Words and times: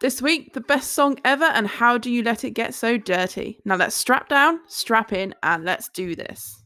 This 0.00 0.22
week, 0.22 0.52
the 0.54 0.60
best 0.60 0.92
song 0.92 1.18
ever, 1.24 1.46
and 1.46 1.66
how 1.66 1.98
do 1.98 2.08
you 2.08 2.22
let 2.22 2.44
it 2.44 2.50
get 2.52 2.72
so 2.72 2.98
dirty? 2.98 3.58
Now 3.64 3.74
let's 3.74 3.96
strap 3.96 4.28
down, 4.28 4.60
strap 4.68 5.12
in, 5.12 5.34
and 5.42 5.64
let's 5.64 5.88
do 5.88 6.14
this. 6.14 6.62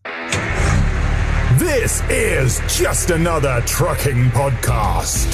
This 1.57 2.03
is 2.11 2.61
just 2.69 3.09
another 3.11 3.63
trucking 3.65 4.29
podcast. 4.33 5.33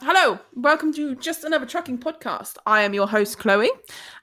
Hello, 0.00 0.38
welcome 0.54 0.92
to 0.94 1.14
just 1.16 1.44
another 1.44 1.66
trucking 1.66 1.98
podcast. 1.98 2.56
I 2.66 2.82
am 2.82 2.92
your 2.94 3.06
host, 3.08 3.38
Chloe, 3.38 3.70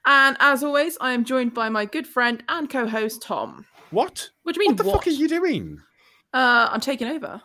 and 0.06 0.36
as 0.40 0.62
always, 0.62 0.96
I 1.00 1.12
am 1.12 1.24
joined 1.24 1.54
by 1.54 1.68
my 1.68 1.84
good 1.84 2.06
friend 2.06 2.42
and 2.48 2.68
co 2.70 2.86
host, 2.86 3.22
Tom. 3.22 3.64
What? 3.90 4.30
What 4.42 4.54
do 4.54 4.60
you 4.62 4.68
mean, 4.68 4.76
What 4.76 4.84
the 4.84 4.90
what? 4.90 5.04
fuck 5.04 5.06
are 5.08 5.10
you 5.10 5.28
doing? 5.28 5.80
Uh, 6.32 6.68
I'm 6.72 6.80
taking 6.80 7.08
over. 7.08 7.40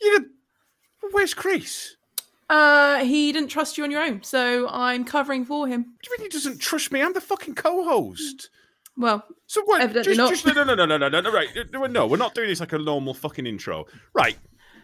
You 0.00 0.18
did... 0.18 0.28
Where's 1.12 1.34
Chris? 1.34 1.96
Uh, 2.48 3.04
he 3.04 3.32
didn't 3.32 3.48
trust 3.48 3.78
you 3.78 3.84
on 3.84 3.90
your 3.90 4.02
own, 4.02 4.22
so 4.22 4.68
I'm 4.68 5.04
covering 5.04 5.44
for 5.44 5.66
him. 5.66 5.80
What 5.82 6.02
do 6.02 6.10
you 6.10 6.18
mean 6.18 6.30
he 6.30 6.36
doesn't 6.36 6.60
trust 6.60 6.92
me? 6.92 7.02
I'm 7.02 7.12
the 7.12 7.20
fucking 7.20 7.54
co-host. 7.54 8.50
Well, 8.96 9.24
So 9.46 9.62
what? 9.64 9.80
Evidently 9.82 10.14
just, 10.14 10.18
not. 10.18 10.30
just 10.30 10.46
no, 10.46 10.64
no, 10.64 10.74
no, 10.74 10.86
no, 10.86 10.96
no, 10.96 11.08
no, 11.08 11.20
no. 11.20 11.32
Right? 11.32 11.48
No, 11.72 11.84
no, 11.86 12.06
we're 12.06 12.16
not 12.16 12.34
doing 12.34 12.48
this 12.48 12.60
like 12.60 12.72
a 12.72 12.78
normal 12.78 13.14
fucking 13.14 13.46
intro. 13.46 13.84
Right? 14.14 14.38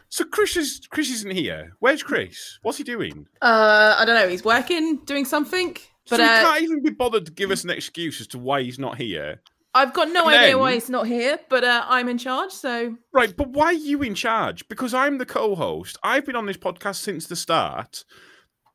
So 0.09 0.24
Chris 0.24 0.57
is 0.57 0.82
Chris 0.91 1.10
isn't 1.10 1.30
here. 1.30 1.73
Where's 1.79 2.02
Chris? 2.02 2.59
What's 2.62 2.79
he 2.79 2.84
doing? 2.84 3.27
uh, 3.41 3.96
I 3.98 4.05
don't 4.05 4.15
know. 4.15 4.29
He's 4.29 4.45
working, 4.45 4.98
doing 5.07 5.24
something, 5.24 5.77
but 6.10 6.19
so 6.19 6.23
he 6.23 6.29
uh, 6.29 6.43
can't 6.43 6.62
even 6.62 6.82
be 6.82 6.91
bothered 6.91 7.24
to 7.27 7.32
give 7.32 7.51
us 7.51 7.65
an 7.65 7.71
excuse 7.71 8.21
as 8.21 8.27
to 8.29 8.38
why 8.38 8.62
he's 8.62 8.79
not 8.79 8.98
here. 8.98 9.41
I've 9.75 9.95
got 9.95 10.09
no 10.11 10.27
And 10.29 10.35
idea 10.37 10.49
then- 10.49 10.59
why 10.59 10.75
he's 10.75 10.91
not 10.91 11.07
here. 11.07 11.39
But 11.49 11.65
uh, 11.65 11.85
I'm 11.89 12.09
in 12.09 12.19
charge, 12.19 12.53
so 12.53 12.97
Right, 13.13 13.35
but 13.37 13.49
why 13.51 13.67
are 13.67 13.73
you 13.73 14.03
in 14.03 14.15
charge? 14.15 14.69
Because 14.69 14.93
I'm 14.93 15.19
the 15.19 15.27
co-host. 15.27 15.97
I've 16.03 16.27
been 16.27 16.37
on 16.37 16.46
this 16.46 16.59
podcast 16.59 16.96
since 16.96 17.27
the 17.27 17.37
start. 17.37 18.05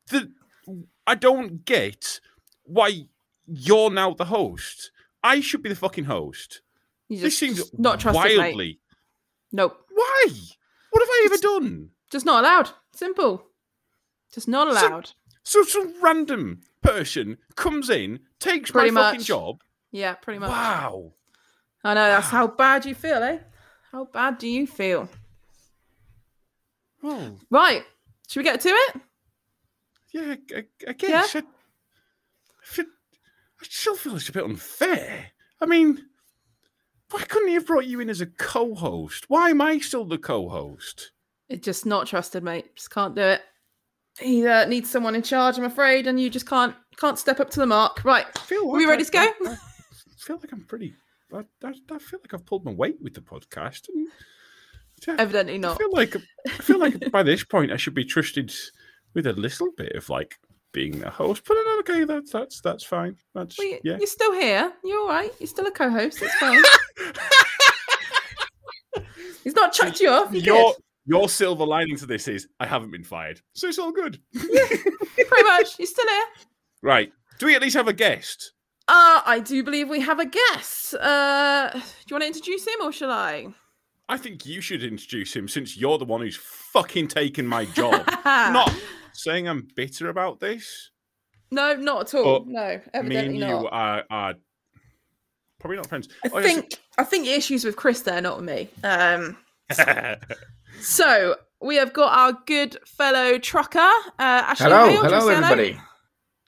The 0.09 0.31
I 1.05 1.15
don't 1.15 1.63
get 1.65 2.19
why 2.63 3.07
you're 3.45 3.89
now 3.91 4.13
the 4.13 4.25
host. 4.25 4.91
I 5.23 5.39
should 5.39 5.61
be 5.63 5.69
the 5.69 5.75
fucking 5.75 6.05
host. 6.05 6.61
you 7.09 7.17
This 7.19 7.39
just 7.39 7.39
seems 7.39 7.71
not 7.79 7.99
trusted, 7.99 8.23
mate. 8.25 8.37
wildly. 8.37 8.79
Nope, 9.51 9.77
Why? 9.93 10.25
What 10.89 11.01
have 11.01 11.09
I 11.09 11.21
ever 11.25 11.37
done? 11.37 11.89
just 12.11 12.25
not 12.25 12.43
allowed. 12.43 12.69
Simple. 12.93 13.45
Just 14.33 14.47
not 14.47 14.73
So- 14.73 14.87
allowed. 14.87 15.11
So 15.43 15.63
some 15.63 15.93
random 16.01 16.61
person 16.81 17.37
comes 17.55 17.89
in, 17.89 18.19
takes 18.39 18.71
Pretty 18.71 18.91
my 18.91 19.01
fucking 19.01 19.19
much. 19.19 19.27
job. 19.27 19.61
Yeah, 19.91 20.13
pretty 20.15 20.39
much. 20.39 20.49
Wow. 20.49 21.13
I 21.83 21.93
know 21.93 22.07
that's 22.07 22.29
how 22.29 22.47
bad 22.47 22.85
you 22.85 22.95
feel, 22.95 23.21
eh? 23.23 23.39
How 23.91 24.05
bad 24.05 24.37
do 24.37 24.47
you 24.47 24.67
feel? 24.67 25.09
Well, 27.01 27.37
Right. 27.49 27.83
Should 28.27 28.41
we 28.41 28.43
get 28.43 28.59
to 28.61 28.69
it? 28.69 29.01
yeah, 30.11 30.35
I, 30.55 30.63
I 30.89 30.93
guess. 30.93 31.35
I, 31.35 31.43
I, 32.79 32.83
still 33.63 33.95
feel 33.95 34.15
it's 34.17 34.27
a 34.29 34.33
bit 34.33 34.43
unfair. 34.43 35.27
I 35.61 35.65
mean, 35.65 36.05
why 37.11 37.21
couldn't 37.23 37.47
he 37.47 37.53
have 37.53 37.65
brought 37.65 37.85
you 37.85 38.01
in 38.01 38.09
as 38.09 38.19
a 38.21 38.25
co-host? 38.25 39.25
Why 39.29 39.49
am 39.51 39.61
I 39.61 39.79
still 39.79 40.03
the 40.05 40.17
co-host? 40.17 41.11
It's 41.47 41.63
just 41.63 41.85
not 41.85 42.07
trusted, 42.07 42.43
mate. 42.43 42.75
Just 42.75 42.91
can't 42.91 43.15
do 43.15 43.21
it. 43.21 43.41
He 44.19 44.45
uh, 44.45 44.65
needs 44.65 44.89
someone 44.89 45.15
in 45.15 45.21
charge, 45.21 45.57
I'm 45.57 45.63
afraid, 45.63 46.07
and 46.07 46.19
you 46.19 46.29
just 46.29 46.47
can't 46.49 46.75
can't 46.97 47.19
step 47.19 47.39
up 47.39 47.49
to 47.51 47.59
the 47.59 47.65
mark. 47.67 48.03
Right. 48.03 48.25
Feel 48.39 48.63
Are 48.69 48.75
we 48.75 48.85
ready 48.85 49.03
I- 49.03 49.05
to 49.05 49.11
go? 49.11 49.19
I 49.51 49.57
feel 50.27 50.37
like 50.41 50.51
I'm 50.51 50.65
pretty. 50.65 50.93
I, 51.33 51.37
I, 51.63 51.73
I 51.91 51.99
feel 51.99 52.19
like 52.21 52.33
I've 52.33 52.45
pulled 52.45 52.65
my 52.65 52.71
weight 52.71 52.97
with 53.01 53.13
the 53.13 53.21
podcast. 53.21 53.87
And, 53.93 54.07
yeah, 55.07 55.15
Evidently 55.19 55.55
I 55.55 55.57
not. 55.57 55.77
feel 55.77 55.91
like 55.93 56.15
I 56.47 56.51
feel 56.51 56.79
like 56.79 57.11
by 57.11 57.23
this 57.23 57.43
point 57.45 57.71
I 57.71 57.77
should 57.77 57.93
be 57.93 58.03
trusted 58.05 58.53
with 59.13 59.25
a 59.27 59.33
little 59.33 59.69
bit 59.77 59.93
of 59.95 60.09
like 60.09 60.35
being 60.73 61.03
a 61.03 61.09
host. 61.09 61.43
But 61.47 61.55
no, 61.65 61.79
okay, 61.79 62.03
that's 62.03 62.31
that's 62.31 62.59
that's 62.61 62.83
fine. 62.83 63.15
That's 63.33 63.57
Well, 63.57 63.67
you, 63.67 63.79
yeah. 63.83 63.97
You're 63.97 64.07
still 64.07 64.33
here. 64.33 64.73
You're 64.83 64.99
all 64.99 65.07
right. 65.07 65.31
You're 65.39 65.47
still 65.47 65.65
a 65.67 65.71
co-host. 65.71 66.21
It's 66.21 66.35
fine. 66.35 66.61
He's 69.43 69.55
not 69.55 69.71
chucked 69.73 69.99
you 70.01 70.09
off. 70.09 70.33
You're 70.33 70.43
Your 70.55 70.75
your 71.05 71.29
silver 71.29 71.65
lining 71.65 71.95
to 71.97 72.05
this 72.05 72.27
is 72.27 72.47
I 72.59 72.65
haven't 72.67 72.91
been 72.91 73.03
fired, 73.05 73.39
so 73.53 73.67
it's 73.69 73.79
all 73.79 73.91
good. 73.93 74.19
yeah, 74.33 74.65
Pretty 74.67 75.43
much. 75.43 75.79
You're 75.79 75.85
still 75.87 76.07
here. 76.07 76.25
right? 76.83 77.13
Do 77.39 77.45
we 77.45 77.55
at 77.55 77.61
least 77.61 77.75
have 77.77 77.87
a 77.87 77.93
guest? 77.93 78.51
Uh, 78.89 79.21
I 79.25 79.39
do 79.43 79.63
believe 79.63 79.89
we 79.89 79.99
have 80.01 80.19
a 80.19 80.25
guest. 80.25 80.93
Uh, 80.93 81.69
do 81.73 81.79
you 82.09 82.13
want 82.15 82.21
to 82.23 82.27
introduce 82.27 82.65
him 82.65 82.75
or 82.81 82.91
shall 82.91 83.11
I? 83.11 83.47
I 84.09 84.17
think 84.17 84.45
you 84.45 84.61
should 84.61 84.83
introduce 84.83 85.35
him 85.35 85.47
since 85.49 85.75
you're 85.75 85.97
the 85.97 86.05
one 86.05 86.21
who's 86.21 86.37
fucking 86.37 87.09
taken 87.09 87.45
my 87.45 87.65
job. 87.65 88.05
Not 88.25 88.73
saying 89.13 89.47
I'm 89.49 89.67
bitter 89.75 90.07
about 90.09 90.39
this. 90.39 90.91
No, 91.51 91.75
not 91.75 92.13
at 92.13 92.19
all. 92.19 92.39
But 92.41 92.47
no, 92.47 92.67
Me 92.67 92.73
and 92.73 92.89
evidently 92.93 93.33
you 93.35 93.45
not. 93.45 93.65
are, 93.71 94.03
are 94.09 94.33
probably 95.59 95.77
not 95.77 95.87
friends. 95.87 96.09
I 96.25 96.29
Oh, 96.33 96.39
yes, 96.39 96.45
think 96.53 96.79
I 96.97 97.03
think 97.05 97.23
the 97.25 97.31
issues 97.33 97.63
with 97.63 97.77
Chris 97.77 98.01
there, 98.01 98.19
not 98.21 98.37
with 98.37 98.45
me. 98.45 98.67
Um, 98.83 99.37
it- 99.69 100.19
so 100.81 101.35
we 101.61 101.77
have 101.77 101.93
got 101.93 102.11
our 102.17 102.37
good 102.45 102.77
fellow 102.85 103.37
trucker, 103.39 103.79
uh, 103.79 104.13
Ashley 104.19 104.65
Hello, 104.65 104.77
Hale. 104.77 104.87
Do 104.87 104.93
you 104.95 105.01
hello, 105.03 105.27
everybody. 105.29 105.79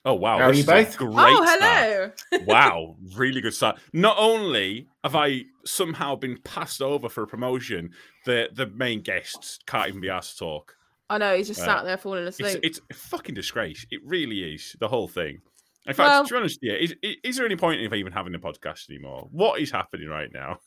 Oh 0.04 0.14
wow! 0.14 0.38
How 0.38 0.44
are 0.46 0.52
you 0.54 0.64
both? 0.64 0.96
Great 0.96 1.10
Oh, 1.14 1.44
hello. 1.46 2.10
wow, 2.46 2.96
really 3.16 3.40
good 3.40 3.54
start. 3.54 3.78
Not 3.92 4.16
only 4.18 4.88
have 5.04 5.14
I 5.16 5.42
somehow 5.64 6.16
been 6.16 6.38
passed 6.44 6.82
over 6.82 7.08
for 7.08 7.22
a 7.22 7.26
promotion, 7.26 7.90
the 8.24 8.48
the 8.52 8.66
main 8.66 9.02
guests 9.02 9.58
can't 9.66 9.88
even 9.88 10.00
be 10.00 10.10
asked 10.10 10.38
to 10.38 10.44
talk. 10.44 10.76
I 11.08 11.18
know 11.18 11.36
he's 11.36 11.48
just 11.48 11.60
Uh, 11.62 11.64
sat 11.64 11.84
there 11.84 11.96
falling 11.96 12.26
It's, 12.26 12.38
asleep. 12.38 12.60
it's 12.62 12.80
a 12.90 12.94
fucking 12.94 13.34
disgrace. 13.34 13.84
It 13.90 14.00
really 14.04 14.54
is. 14.54 14.76
The 14.78 14.86
whole 14.88 15.08
thing. 15.08 15.40
In 15.86 15.94
fact, 15.94 16.08
Well- 16.08 16.24
to 16.26 16.34
be 16.34 16.38
honest, 16.38 16.58
yeah, 16.62 16.74
is, 16.74 16.94
is 17.24 17.36
there 17.36 17.46
any 17.46 17.56
point 17.56 17.80
in 17.80 17.92
even 17.94 18.12
having 18.12 18.34
a 18.34 18.38
podcast 18.38 18.88
anymore? 18.90 19.28
What 19.32 19.60
is 19.60 19.70
happening 19.72 20.08
right 20.08 20.28
now? 20.32 20.58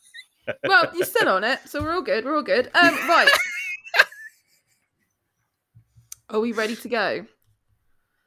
well, 0.68 0.92
you're 0.94 1.06
still 1.06 1.30
on 1.30 1.46
it, 1.46 1.60
so 1.66 1.82
we're 1.82 1.94
all 1.94 2.02
good. 2.02 2.26
We're 2.26 2.36
all 2.36 2.42
good. 2.44 2.70
Um, 2.74 2.94
right. 3.08 3.30
Are 6.30 6.40
we 6.40 6.52
ready 6.52 6.76
to 6.76 6.90
go? 6.90 7.26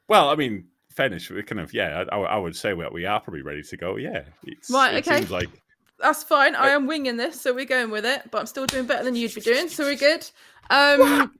Well, 0.07 0.29
I 0.29 0.35
mean, 0.35 0.65
fairness, 0.97 1.29
we 1.29 1.41
kind 1.43 1.61
of 1.61 1.73
yeah. 1.73 2.03
I, 2.11 2.17
I 2.17 2.37
would 2.37 2.55
say 2.55 2.73
we 2.73 2.85
we 2.91 3.05
are 3.05 3.19
probably 3.21 3.43
ready 3.43 3.63
to 3.63 3.77
go. 3.77 3.95
Yeah, 3.95 4.23
it's, 4.43 4.69
Right, 4.69 4.95
It 4.95 5.07
okay. 5.07 5.19
seems 5.19 5.31
like 5.31 5.49
That's 5.99 6.23
fine. 6.23 6.55
I 6.55 6.69
am 6.69 6.87
winging 6.87 7.15
this, 7.17 7.39
so 7.39 7.53
we're 7.53 7.65
going 7.65 7.91
with 7.91 8.05
it. 8.05 8.23
But 8.31 8.39
I'm 8.39 8.45
still 8.47 8.65
doing 8.65 8.85
better 8.85 9.03
than 9.05 9.15
you'd 9.15 9.33
be 9.33 9.41
doing, 9.41 9.69
so 9.69 9.85
we're 9.85 9.95
good. 9.95 10.29
Um, 10.69 11.31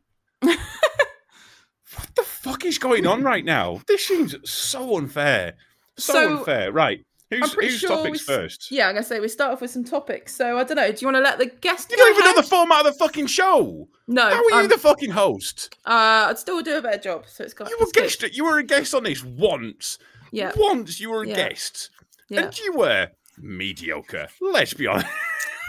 what 0.42 2.16
the 2.16 2.24
fuck 2.24 2.64
is 2.64 2.78
going 2.78 3.06
on 3.06 3.24
right 3.24 3.44
now? 3.44 3.82
This 3.88 4.06
seems 4.06 4.36
so 4.50 4.98
unfair. 4.98 5.56
So, 5.98 6.14
So, 6.14 6.38
unfair. 6.38 6.72
Right. 6.72 7.06
Who's, 7.30 7.54
pretty 7.54 7.70
sure 7.76 7.90
topics 7.90 8.28
we 8.28 8.34
first? 8.36 8.72
yeah, 8.72 8.88
I'm 8.88 8.96
gonna 8.96 9.04
say 9.04 9.20
we 9.20 9.28
start 9.28 9.52
off 9.52 9.60
with 9.62 9.70
some 9.72 9.84
topics. 9.84 10.34
So 10.36 10.58
I 10.58 10.64
don't 10.64 10.78
know. 10.78 10.90
Do 10.92 10.98
you 11.02 11.08
want 11.08 11.18
to 11.18 11.22
let 11.22 11.38
the 11.38 11.48
guest? 11.48 11.92
You 11.92 11.98
don't 11.98 12.14
even 12.18 12.24
know 12.26 12.36
the 12.42 12.48
format 12.48 12.86
of 12.86 12.94
the 12.94 13.00
fucking 13.00 13.28
show. 13.28 13.90
No, 14.08 14.30
How 14.30 14.44
are 14.54 14.62
you 14.62 14.68
the 14.70 14.78
fucking 14.78 15.12
host? 15.12 15.76
uh, 15.86 16.28
I'd 16.30 16.40
still 16.40 16.62
do 16.62 16.78
a 16.78 16.82
better 16.82 17.02
job. 17.02 17.26
So 17.28 17.44
it's 17.44 17.54
got. 17.54 17.70
You 17.70 17.78
were 17.80 17.86
good. 17.88 18.04
guest. 18.04 18.24
You 18.36 18.46
were 18.46 18.60
a 18.60 18.64
guest 18.64 18.94
on 18.96 19.04
this 19.04 19.24
once. 19.24 19.98
Yeah, 20.32 20.52
Once 20.56 21.00
you 21.00 21.10
were 21.10 21.24
a 21.24 21.28
Yeah. 21.28 21.36
guest, 21.36 21.90
yeah. 22.30 22.44
and 22.46 22.60
you 22.60 22.74
were 22.74 23.10
mediocre. 23.38 24.28
Let's 24.42 24.74
be 24.74 24.88
honest. 24.88 25.08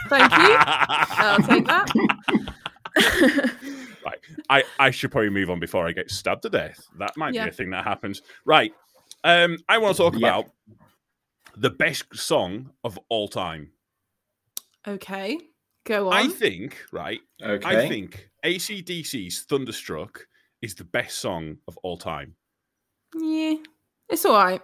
Thank 0.08 0.30
you. 0.32 0.38
I'll 0.60 1.38
take 1.42 1.66
that. 1.66 1.90
right. 4.04 4.18
I, 4.50 4.62
I 4.78 4.90
should 4.90 5.10
probably 5.10 5.30
move 5.30 5.50
on 5.50 5.60
before 5.60 5.86
I 5.86 5.92
get 5.92 6.10
stabbed 6.10 6.42
to 6.42 6.50
death. 6.50 6.80
That 6.98 7.16
might 7.16 7.34
Yeah. 7.34 7.44
be 7.44 7.50
a 7.50 7.52
thing 7.52 7.70
that 7.70 7.84
happens. 7.84 8.22
Right. 8.44 8.72
Um, 9.24 9.58
I 9.68 9.78
want 9.78 9.96
to 9.96 10.02
talk 10.02 10.16
about 10.16 10.46
the 11.60 11.70
best 11.70 12.04
song 12.14 12.70
of 12.84 12.98
all 13.08 13.28
time. 13.28 13.70
Okay, 14.86 15.38
go 15.84 16.08
on. 16.08 16.14
I 16.14 16.28
think, 16.28 16.76
right, 16.92 17.20
Okay. 17.42 17.66
I 17.84 17.88
think 17.88 18.28
ACDC's 18.44 19.42
Thunderstruck 19.48 20.26
is 20.62 20.74
the 20.74 20.84
best 20.84 21.18
song 21.18 21.56
of 21.66 21.76
all 21.82 21.96
time. 21.98 22.34
yeah, 23.18 23.54
it's 24.08 24.24
all 24.24 24.34
right. 24.34 24.62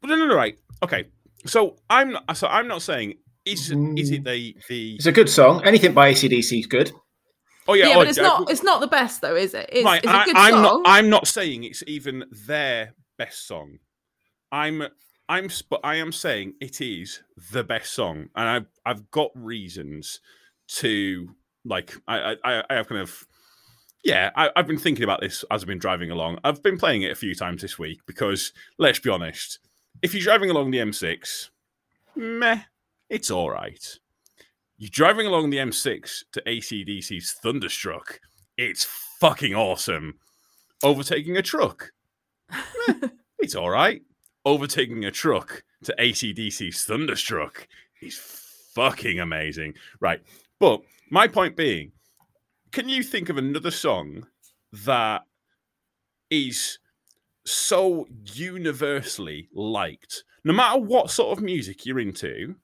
But 0.00 0.08
no, 0.08 0.16
no, 0.16 0.26
no, 0.26 0.34
right. 0.34 0.58
Okay. 0.82 1.06
So 1.46 1.76
I'm 1.90 2.12
not, 2.12 2.36
so 2.36 2.46
I'm 2.48 2.68
not 2.68 2.82
saying 2.82 3.14
is 3.44 3.70
is 3.70 4.10
it 4.10 4.22
Mm. 4.22 4.24
the 4.24 4.56
the 4.68 4.94
It's 4.96 5.06
a 5.06 5.12
good 5.12 5.28
song. 5.28 5.62
Anything 5.64 5.92
by 5.94 6.10
ACDC 6.12 6.60
is 6.60 6.66
good. 6.66 6.92
oh 7.68 7.74
yeah, 7.74 7.88
Yeah, 7.88 7.94
oh, 7.94 7.98
but 8.00 8.08
it's 8.08 8.18
yeah, 8.18 8.22
not. 8.24 8.50
It's 8.50 8.62
not 8.62 8.80
the 8.80 8.86
best 8.86 9.20
though, 9.20 9.36
is 9.36 9.54
it? 9.54 9.68
It's, 9.72 9.84
right, 9.84 10.02
it's 10.02 10.12
a 10.12 10.16
I, 10.16 10.24
good 10.24 10.36
I'm 10.36 10.52
song. 10.52 10.62
not. 10.62 10.82
I'm 10.86 11.08
not 11.10 11.26
saying 11.26 11.64
it's 11.64 11.82
even 11.86 12.24
their 12.46 12.94
best 13.18 13.46
song. 13.46 13.78
I'm. 14.52 14.82
I'm. 15.28 15.48
Sp- 15.50 15.82
I 15.84 15.96
am 15.96 16.12
saying 16.12 16.54
it 16.60 16.80
is 16.80 17.22
the 17.52 17.64
best 17.64 17.92
song, 17.92 18.28
and 18.36 18.48
I've. 18.48 18.66
I've 18.86 19.10
got 19.10 19.30
reasons 19.34 20.20
to 20.68 21.28
like. 21.64 21.94
I. 22.08 22.36
I. 22.44 22.62
I 22.70 22.74
have 22.74 22.88
kind 22.88 23.00
of. 23.00 23.26
Yeah, 24.04 24.30
I, 24.36 24.50
I've 24.54 24.66
been 24.66 24.78
thinking 24.78 25.04
about 25.04 25.22
this 25.22 25.44
as 25.50 25.62
I've 25.62 25.66
been 25.68 25.78
driving 25.78 26.10
along. 26.10 26.38
I've 26.44 26.62
been 26.62 26.76
playing 26.76 27.02
it 27.02 27.12
a 27.12 27.14
few 27.16 27.34
times 27.34 27.62
this 27.62 27.78
week 27.78 28.00
because 28.06 28.52
let's 28.78 28.98
be 28.98 29.08
honest, 29.08 29.60
if 30.02 30.12
you're 30.12 30.22
driving 30.22 30.50
along 30.50 30.72
the 30.72 30.78
M6, 30.78 31.48
meh, 32.14 32.60
it's 33.08 33.30
all 33.30 33.48
right. 33.50 33.82
you're 34.76 34.90
driving 34.92 35.26
along 35.26 35.48
the 35.48 35.56
M6 35.56 36.24
to 36.32 36.42
ACDC's 36.42 37.32
Thunderstruck. 37.42 38.20
It's 38.58 38.84
fucking 39.20 39.54
awesome. 39.54 40.18
Overtaking 40.82 41.38
a 41.38 41.42
truck. 41.42 41.90
eh, 42.52 43.08
it's 43.38 43.54
all 43.54 43.70
right. 43.70 44.02
Overtaking 44.44 45.04
a 45.04 45.10
truck 45.10 45.64
to 45.84 45.94
ACDC's 45.98 46.84
Thunderstruck 46.84 47.66
is 48.02 48.18
fucking 48.74 49.20
amazing. 49.20 49.74
Right. 50.00 50.20
But 50.60 50.82
my 51.10 51.28
point 51.28 51.56
being, 51.56 51.92
can 52.72 52.88
you 52.88 53.02
think 53.02 53.28
of 53.28 53.38
another 53.38 53.70
song 53.70 54.26
that 54.84 55.22
is 56.30 56.78
so 57.46 58.06
universally 58.32 59.48
liked, 59.54 60.24
no 60.44 60.52
matter 60.52 60.78
what 60.78 61.10
sort 61.10 61.36
of 61.36 61.44
music 61.44 61.86
you're 61.86 62.00
into? 62.00 62.54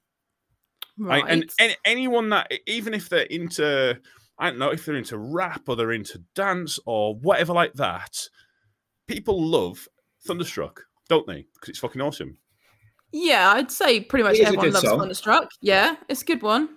Right. 0.97 1.23
Right? 1.23 1.31
And 1.31 1.49
any, 1.59 1.75
anyone 1.85 2.29
that, 2.29 2.51
even 2.67 2.93
if 2.93 3.09
they're 3.09 3.21
into, 3.21 3.97
I 4.37 4.49
don't 4.49 4.59
know, 4.59 4.69
if 4.69 4.85
they're 4.85 4.95
into 4.95 5.17
rap 5.17 5.63
or 5.67 5.75
they're 5.75 5.93
into 5.93 6.21
dance 6.35 6.79
or 6.85 7.15
whatever 7.15 7.53
like 7.53 7.73
that, 7.73 8.27
people 9.07 9.41
love 9.41 9.87
Thunderstruck, 10.25 10.83
don't 11.11 11.27
they? 11.27 11.45
Because 11.53 11.69
it's 11.69 11.79
fucking 11.79 12.01
awesome. 12.01 12.37
yeah, 13.11 13.51
I'd 13.51 13.69
say 13.71 13.99
pretty 14.01 14.23
much 14.23 14.35
It 14.37 14.39
is 14.41 14.45
a 14.45 14.47
everyone 14.47 14.71
loves 14.71 14.85
song. 14.87 14.99
Thunderstruck. 14.99 15.49
Yeah, 15.61 15.95
it's 16.09 16.21
a 16.21 16.25
good 16.25 16.41
one. 16.41 16.69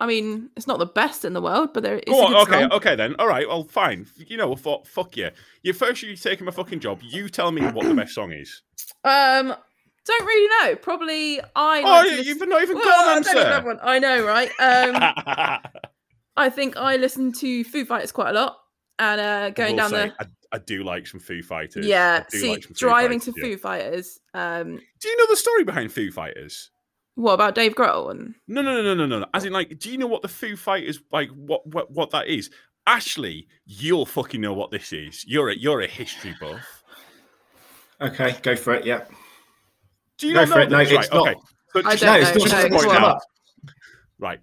I 0.00 0.06
mean, 0.06 0.50
it's 0.56 0.66
not 0.66 0.78
the 0.80 0.86
best 0.86 1.24
in 1.24 1.32
the 1.32 1.40
world, 1.42 1.70
but 1.74 1.82
there 1.82 1.96
it's 1.96 2.10
Go 2.10 2.22
a 2.22 2.26
on, 2.26 2.34
okay, 2.48 2.60
song. 2.62 2.72
okay 2.72 2.96
then. 2.96 3.14
All 3.20 3.28
right, 3.28 3.46
well, 3.48 3.64
fine. 3.64 4.06
You 4.16 4.36
know, 4.36 4.54
fuck, 4.56 4.86
fuck 4.86 5.16
you. 5.16 5.30
You 5.62 5.72
first, 5.72 6.02
you 6.02 6.16
taking 6.16 6.44
my 6.44 6.50
fucking 6.52 6.80
job. 6.80 7.00
You 7.02 7.28
tell 7.28 7.52
me 7.52 7.62
what 7.62 7.86
the 7.86 7.94
best 7.94 8.14
song 8.14 8.32
is. 8.32 8.62
Um, 9.04 9.54
don't 10.04 10.26
really 10.26 10.48
know. 10.70 10.76
Probably 10.76 11.40
I. 11.54 11.82
Oh, 11.82 11.88
like 11.88 12.04
to 12.06 12.10
you- 12.10 12.16
listen- 12.18 12.38
you've 12.40 12.48
not 12.48 12.62
even 12.62 12.76
Well, 12.76 12.84
got 12.84 13.08
I 13.08 13.16
an 13.16 13.22
don't 13.22 13.36
even 13.36 13.46
have 13.46 13.54
answer. 13.54 13.66
one. 13.68 13.78
I 13.82 13.98
know, 14.00 14.24
right? 14.24 14.48
Um, 14.58 15.60
I 16.36 16.48
think 16.50 16.76
I 16.76 16.96
listen 16.96 17.32
to 17.34 17.62
Foo 17.64 17.84
Fighters 17.84 18.10
quite 18.10 18.30
a 18.30 18.32
lot, 18.32 18.56
and 18.98 19.20
uh, 19.20 19.50
going 19.50 19.76
down 19.76 19.90
say, 19.90 20.08
the 20.08 20.14
I, 20.52 20.56
I 20.56 20.58
do 20.58 20.84
like 20.84 21.06
some 21.06 21.20
Foo 21.20 21.42
Fighters. 21.42 21.86
yeah. 21.86 22.24
See, 22.28 22.50
like 22.50 22.62
some 22.62 22.74
Foo 22.74 22.78
driving 22.78 23.20
Fighters, 23.20 23.34
to 23.34 23.40
yeah. 23.40 23.54
Foo 23.54 23.56
Fighters. 23.58 24.20
Um, 24.34 24.80
Do 25.00 25.08
you 25.08 25.16
know 25.16 25.26
the 25.30 25.36
story 25.36 25.64
behind 25.64 25.92
Foo 25.92 26.10
Fighters? 26.10 26.70
what 27.14 27.34
about 27.34 27.54
Dave 27.54 27.74
Grohl 27.74 28.10
and 28.10 28.34
No, 28.48 28.62
no, 28.62 28.74
no, 28.82 28.94
no, 28.94 29.06
no, 29.06 29.18
no. 29.20 29.26
As 29.34 29.44
in, 29.44 29.52
like, 29.52 29.78
do 29.78 29.90
you 29.90 29.98
know 29.98 30.06
what 30.06 30.22
the 30.22 30.28
Foo 30.28 30.56
Fighters 30.56 31.00
like? 31.12 31.28
What, 31.30 31.66
what, 31.66 31.90
what 31.90 32.10
that 32.10 32.26
is? 32.28 32.50
Ashley, 32.86 33.46
you'll 33.66 34.06
fucking 34.06 34.40
know 34.40 34.54
what 34.54 34.70
this 34.70 34.92
is. 34.92 35.24
You're 35.26 35.50
a, 35.50 35.54
you're 35.56 35.82
a 35.82 35.86
history 35.86 36.34
buff. 36.40 36.82
Okay, 38.00 38.34
go 38.42 38.56
for 38.56 38.74
it. 38.74 38.84
Yeah. 38.84 39.04
Do 40.18 40.26
you 40.26 40.34
Go 40.34 40.40
not 40.40 40.48
for 40.48 40.54
know 40.56 40.62
it. 40.62 40.70
No, 40.70 40.78
this? 40.78 40.90
it's 40.90 40.96
right, 40.96 41.12
not. 41.12 41.28
okay. 41.28 41.40
So 41.72 41.78
I 41.78 41.82
don't 41.82 41.84
No, 41.84 41.92
it's 41.92 42.02
know. 42.02 42.14
not 42.14 42.48
just 42.48 42.52
no, 42.52 42.62
to 42.62 42.84
point 42.84 42.98
out, 42.98 43.22
right. 44.18 44.40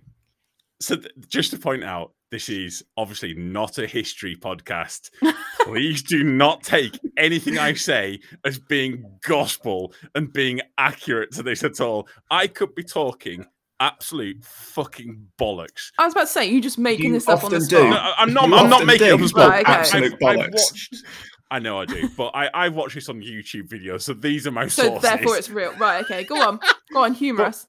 So 0.80 0.96
th- 0.96 1.12
just 1.28 1.52
to 1.52 1.58
point 1.58 1.84
out, 1.84 2.14
this 2.32 2.50
is 2.50 2.84
obviously 2.98 3.34
not 3.34 3.78
a 3.78 3.88
history 3.88 4.36
podcast. 4.36 5.10
Please 5.62 6.04
do 6.04 6.24
not 6.24 6.64
take 6.64 7.00
anything 7.18 7.58
I 7.58 7.74
say 7.74 8.20
as 8.46 8.60
being 8.60 9.04
gospel 9.24 9.94
and 10.16 10.32
being 10.32 10.62
accurate 10.78 11.32
to 11.34 11.44
this 11.44 11.64
at 11.64 11.82
all. 11.82 12.08
I 12.30 12.48
could 12.48 12.76
be 12.76 12.84
talking 12.84 13.46
absolute 13.80 14.44
fucking 14.44 15.28
bollocks. 15.40 15.92
I 15.98 16.06
was 16.06 16.14
about 16.14 16.22
to 16.22 16.28
say 16.28 16.50
you're 16.50 16.62
just 16.62 16.78
making 16.78 17.08
You 17.08 17.14
this 17.14 17.28
up 17.28 17.44
on 17.44 17.50
the 17.52 17.58
often 17.58 17.68
spot. 17.70 17.82
do. 17.82 17.90
No, 17.90 17.96
I- 17.98 18.16
I'm 18.18 18.34
not. 18.34 18.48
You 18.50 18.56
I'm 18.56 18.70
not 18.70 18.86
making 18.86 19.08
do. 19.08 19.14
up 19.16 19.20
the 19.22 19.28
spot. 19.30 19.50
Right, 19.50 19.64
okay. 19.66 19.74
Absolute 19.74 20.14
I've, 20.14 20.14
I've 20.14 20.38
bollocks. 20.38 20.52
watched. 20.54 20.96
I 21.52 21.58
know 21.58 21.80
I 21.80 21.86
do, 21.86 22.08
but 22.16 22.28
I 22.36 22.48
I 22.54 22.70
watched 22.70 22.94
this 22.96 23.10
on 23.10 23.22
YouTube 23.22 23.70
videos, 23.70 24.02
so 24.04 24.14
these 24.14 24.46
are 24.46 24.52
my 24.52 24.68
So 24.68 24.84
sources. 24.84 25.02
therefore, 25.10 25.36
it's 25.38 25.50
real. 25.50 25.74
Right? 25.78 26.04
Okay, 26.04 26.24
go 26.26 26.36
on, 26.42 26.60
go 26.94 27.04
on, 27.04 27.14
humour 27.16 27.46
us. 27.46 27.66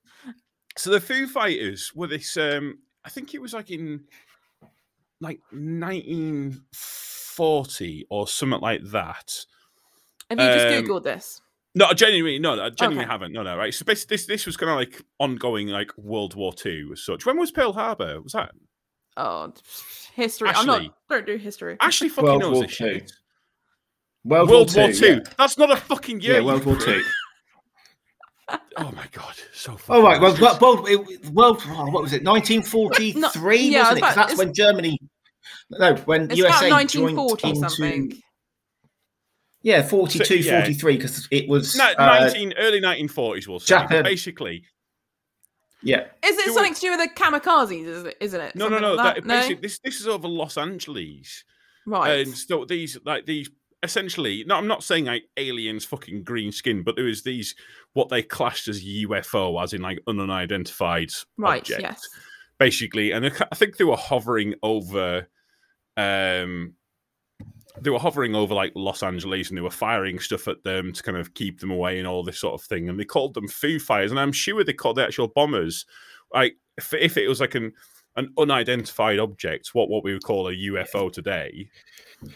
So 0.77 0.91
the 0.91 1.01
Foo 1.01 1.27
Fighters 1.27 1.93
were 1.95 2.07
this. 2.07 2.37
Um, 2.37 2.79
I 3.05 3.09
think 3.09 3.33
it 3.35 3.41
was 3.41 3.55
like 3.55 3.71
in 3.71 4.05
like 5.21 5.41
1940 5.51 8.07
or 8.11 8.29
something 8.29 8.61
like 8.61 8.83
that. 8.93 9.45
Have 10.31 10.39
you 10.39 10.45
just 10.47 10.67
um, 10.67 10.85
googled 10.85 11.03
this? 11.05 11.41
No, 11.75 11.87
I 11.87 11.95
genuinely, 11.95 12.39
no, 12.39 12.61
I 12.61 12.71
genuinely 12.71 13.05
Okay. 13.05 13.13
haven't. 13.13 13.33
No, 13.33 13.43
no, 13.43 13.57
right. 13.57 13.73
So 13.73 13.85
basically, 13.85 14.17
this 14.17 14.27
this 14.27 14.47
was 14.47 14.57
kind 14.57 14.71
of 14.71 14.77
like 14.77 15.03
ongoing, 15.19 15.69
like 15.69 15.93
World 15.97 16.35
War 16.35 16.53
Two 16.53 16.91
as 16.93 17.03
such. 17.05 17.25
When 17.27 17.39
was 17.39 17.51
Pearl 17.53 17.73
Harbor? 17.73 18.21
Was 18.21 18.33
that 18.33 18.51
Oh, 19.17 19.53
history. 20.15 20.49
I'm 20.51 20.67
not. 20.67 20.79
Ashley. 20.81 20.93
Don't 21.09 21.27
do 21.27 21.37
history. 21.37 21.77
Ashley 21.81 22.09
fucking 22.09 22.25
World 22.29 22.41
knows 22.43 22.55
War 22.55 22.63
this 22.67 22.77
Two. 22.77 22.85
shit. 22.95 23.13
World, 24.25 24.51
World 24.51 24.75
War 24.77 24.89
Two. 24.89 24.93
Two. 24.95 25.07
yeah. 25.07 25.19
That's 25.39 25.59
not 25.59 25.71
a 25.71 25.77
fucking 25.77 26.21
year. 26.21 26.41
Yeah, 26.41 26.47
World 26.47 26.65
War 26.65 26.75
prick. 26.77 27.03
Two. 27.03 27.05
Oh 28.77 28.91
my 28.97 29.07
god, 29.13 29.35
so. 29.53 29.77
Oh 29.89 30.03
right, 30.03 30.21
well, 30.21 30.35
fucking 30.35 30.59
well, 30.61 30.83
well, 30.83 30.87
it, 30.87 31.27
world, 31.29 31.63
oh, 31.69 31.89
what 31.91 32.03
was 32.03 32.13
it? 32.13 32.25
1943, 32.25 33.13
No, 33.13 33.21
yeah, 33.21 33.21
was 33.21 33.31
wasn't 33.31 33.39
it? 33.39 33.41
'Cause 34.03 34.13
about- 34.13 34.17
that's 34.29 34.37
when 34.39 34.53
Germany. 34.53 34.99
No, 35.71 35.95
when 36.05 36.23
It's 36.31 36.37
USA 36.37 36.69
about 36.69 36.89
joined 36.89 37.17
1940 37.17 37.49
into. 37.49 37.61
something. 37.71 38.23
Yeah, 39.63 39.83
42, 39.87 40.25
So, 40.25 40.35
yeah. 40.35 40.61
43, 40.63 40.97
because 40.97 41.29
it 41.31 41.49
was. 41.49 41.77
Ni- 41.77 41.83
uh, 41.83 42.21
19 42.21 42.55
early 42.59 42.81
1940s, 42.81 43.47
we'll 43.47 43.61
say. 43.61 43.79
Japan. 43.79 44.05
Basically, 44.05 44.65
yeah, 45.83 46.07
Is 46.25 46.39
it 46.39 46.47
Do 46.47 46.53
something 46.53 46.75
to 46.75 46.81
do 46.81 46.91
with 46.97 47.01
the 47.01 47.09
kamikazes? 47.15 47.87
Is 47.87 48.05
it? 48.05 48.17
Isn't 48.21 48.41
it? 48.41 48.57
no, 48.57 48.69
no, 48.69 48.77
Something 48.81 48.83
no. 48.83 48.95
like 48.95 49.15
That, 49.17 49.27
no? 49.27 49.55
this 49.61 49.79
this 49.81 50.01
is 50.01 50.07
over 50.09 50.29
Los 50.29 50.57
Angeles. 50.57 51.45
right. 51.87 52.27
And 52.27 52.37
so 52.37 52.65
these 52.65 52.99
like 53.05 53.27
these 53.27 53.51
essentially 53.83 54.45
no, 54.47 54.57
I'm 54.57 54.67
not 54.67 54.83
saying 54.85 55.07
like 55.07 55.25
aliens 55.37 55.85
fucking 55.85 56.25
green 56.25 56.53
skin, 56.53 56.83
but 56.83 56.97
there 56.97 57.05
was 57.07 57.23
these 57.23 57.55
what 57.93 58.09
they 58.09 58.23
classed 58.23 58.67
as 58.69 58.83
UFO, 58.85 59.63
as 59.63 59.73
in 59.75 59.81
like 59.83 59.99
unidentified 60.07 61.11
right. 61.39 61.61
object, 61.63 61.81
Yes. 61.83 62.09
basically. 62.59 63.11
And 63.13 63.27
I 63.27 63.55
think 63.55 63.77
they 63.77 63.85
were 63.85 63.97
hovering 63.97 64.55
over 64.63 65.29
um 66.01 66.75
they 67.81 67.91
were 67.91 67.99
hovering 67.99 68.35
over 68.35 68.55
like 68.55 68.73
Los 68.75 69.03
Angeles 69.03 69.49
and 69.49 69.57
they 69.57 69.63
were 69.63 69.71
firing 69.71 70.19
stuff 70.19 70.49
at 70.49 70.63
them 70.65 70.93
to 70.93 71.03
kind 71.03 71.17
of 71.17 71.35
keep 71.35 71.61
them 71.61 71.71
away 71.71 71.99
and 71.99 72.07
all 72.07 72.23
this 72.23 72.39
sort 72.39 72.55
of 72.55 72.67
thing. 72.67 72.89
And 72.89 72.99
they 72.99 73.05
called 73.05 73.35
them 73.35 73.49
Foo 73.49 73.79
Fires, 73.79 74.11
and 74.11 74.21
I'm 74.21 74.33
sure 74.33 74.63
they 74.63 74.73
called 74.73 74.97
the 74.97 75.05
actual 75.05 75.29
bombers. 75.29 75.87
Like 76.35 76.57
if, 76.77 76.93
if 76.93 77.17
it 77.17 77.29
was 77.29 77.41
like 77.41 77.55
an 77.55 77.73
an 78.17 78.33
unidentified 78.39 79.19
object, 79.19 79.71
what 79.73 79.89
what 79.89 80.05
we 80.05 80.13
would 80.13 80.25
call 80.25 80.49
a 80.49 80.53
UFO 80.53 81.13
today, 81.13 81.71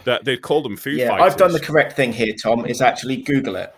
that 0.05 0.25
they'd 0.25 0.43
call 0.43 0.63
them 0.63 0.77
Foo 0.77 0.91
yeah. 0.91 1.09
Fighters. 1.09 1.33
I've 1.33 1.39
done 1.39 1.53
the 1.53 1.61
correct 1.61 1.95
thing 1.95 2.13
here, 2.13 2.33
Tom. 2.43 2.65
Is 2.67 2.81
actually 2.81 3.19
Google 3.19 3.57
it. 3.57 3.75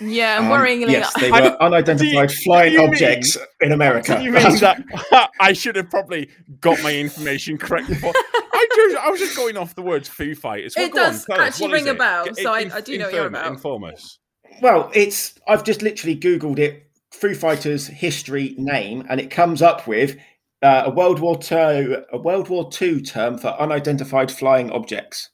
Yeah, 0.00 0.38
and 0.38 0.46
Um, 0.46 0.52
worryingly, 0.60 0.90
yes, 0.92 1.12
they 1.20 1.30
were 1.30 1.56
unidentified 1.60 2.30
you- 2.30 2.36
flying 2.44 2.72
do 2.72 2.80
you 2.80 2.86
objects 2.88 3.36
in 3.60 3.72
America. 3.72 4.20
You 4.22 4.32
mean 4.32 4.42
that 4.60 5.30
I 5.40 5.52
should 5.52 5.76
have 5.76 5.90
probably 5.90 6.28
got 6.60 6.82
my 6.82 6.94
information 6.94 7.58
correct 7.58 7.88
before? 7.88 8.12
I 8.16 8.66
just 8.76 8.96
I 8.96 9.08
was 9.10 9.20
just 9.20 9.36
going 9.36 9.56
off 9.56 9.74
the 9.74 9.82
words 9.82 10.08
Foo 10.08 10.34
Fighters. 10.34 10.74
Well, 10.76 10.86
It 10.86 10.92
go 10.92 11.00
on, 11.04 11.12
does 11.12 11.24
tell 11.24 11.40
us, 11.40 11.46
actually 11.48 11.68
what 11.68 11.76
is 11.78 11.84
ring 11.84 11.94
a 11.94 11.98
bell, 11.98 12.24
G- 12.26 12.42
so 12.42 12.52
I- 12.52 12.60
inf- 12.60 12.74
I 12.74 12.80
do 12.80 12.98
know 12.98 13.04
what 13.06 13.14
you're 13.14 13.26
inform- 13.26 13.42
about. 13.42 13.52
Inform 13.52 13.84
us. 13.84 14.18
Well, 14.62 14.90
it's 14.94 15.34
I've 15.48 15.64
just 15.64 15.82
literally 15.82 16.16
Googled 16.16 16.58
it, 16.58 16.90
Foo 17.12 17.34
Fighters 17.34 17.86
history 17.86 18.54
name, 18.58 19.06
and 19.08 19.20
it 19.20 19.30
comes 19.30 19.62
up 19.62 19.86
with 19.86 20.16
uh, 20.62 20.82
a 20.86 20.90
World 20.90 21.20
War 21.20 21.38
Two, 21.38 22.02
a 22.12 22.18
World 22.18 22.48
War 22.50 22.70
Two 22.70 23.00
term 23.00 23.38
for 23.38 23.48
unidentified 23.48 24.30
flying 24.30 24.70
objects, 24.70 25.30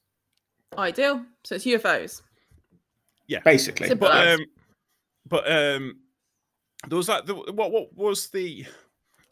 ideal. 0.78 1.24
So 1.44 1.56
it's 1.56 1.64
UFOs. 1.64 2.22
Basically. 3.44 3.88
Simple 3.88 4.08
But 4.08 4.28
um, 4.28 4.40
but 5.26 5.50
um, 5.52 5.94
there 6.88 6.96
was 6.96 7.06
that. 7.08 7.26
the- 7.26 7.34
What 7.34 7.70
what 7.72 7.94
was 7.96 8.28
the? 8.28 8.64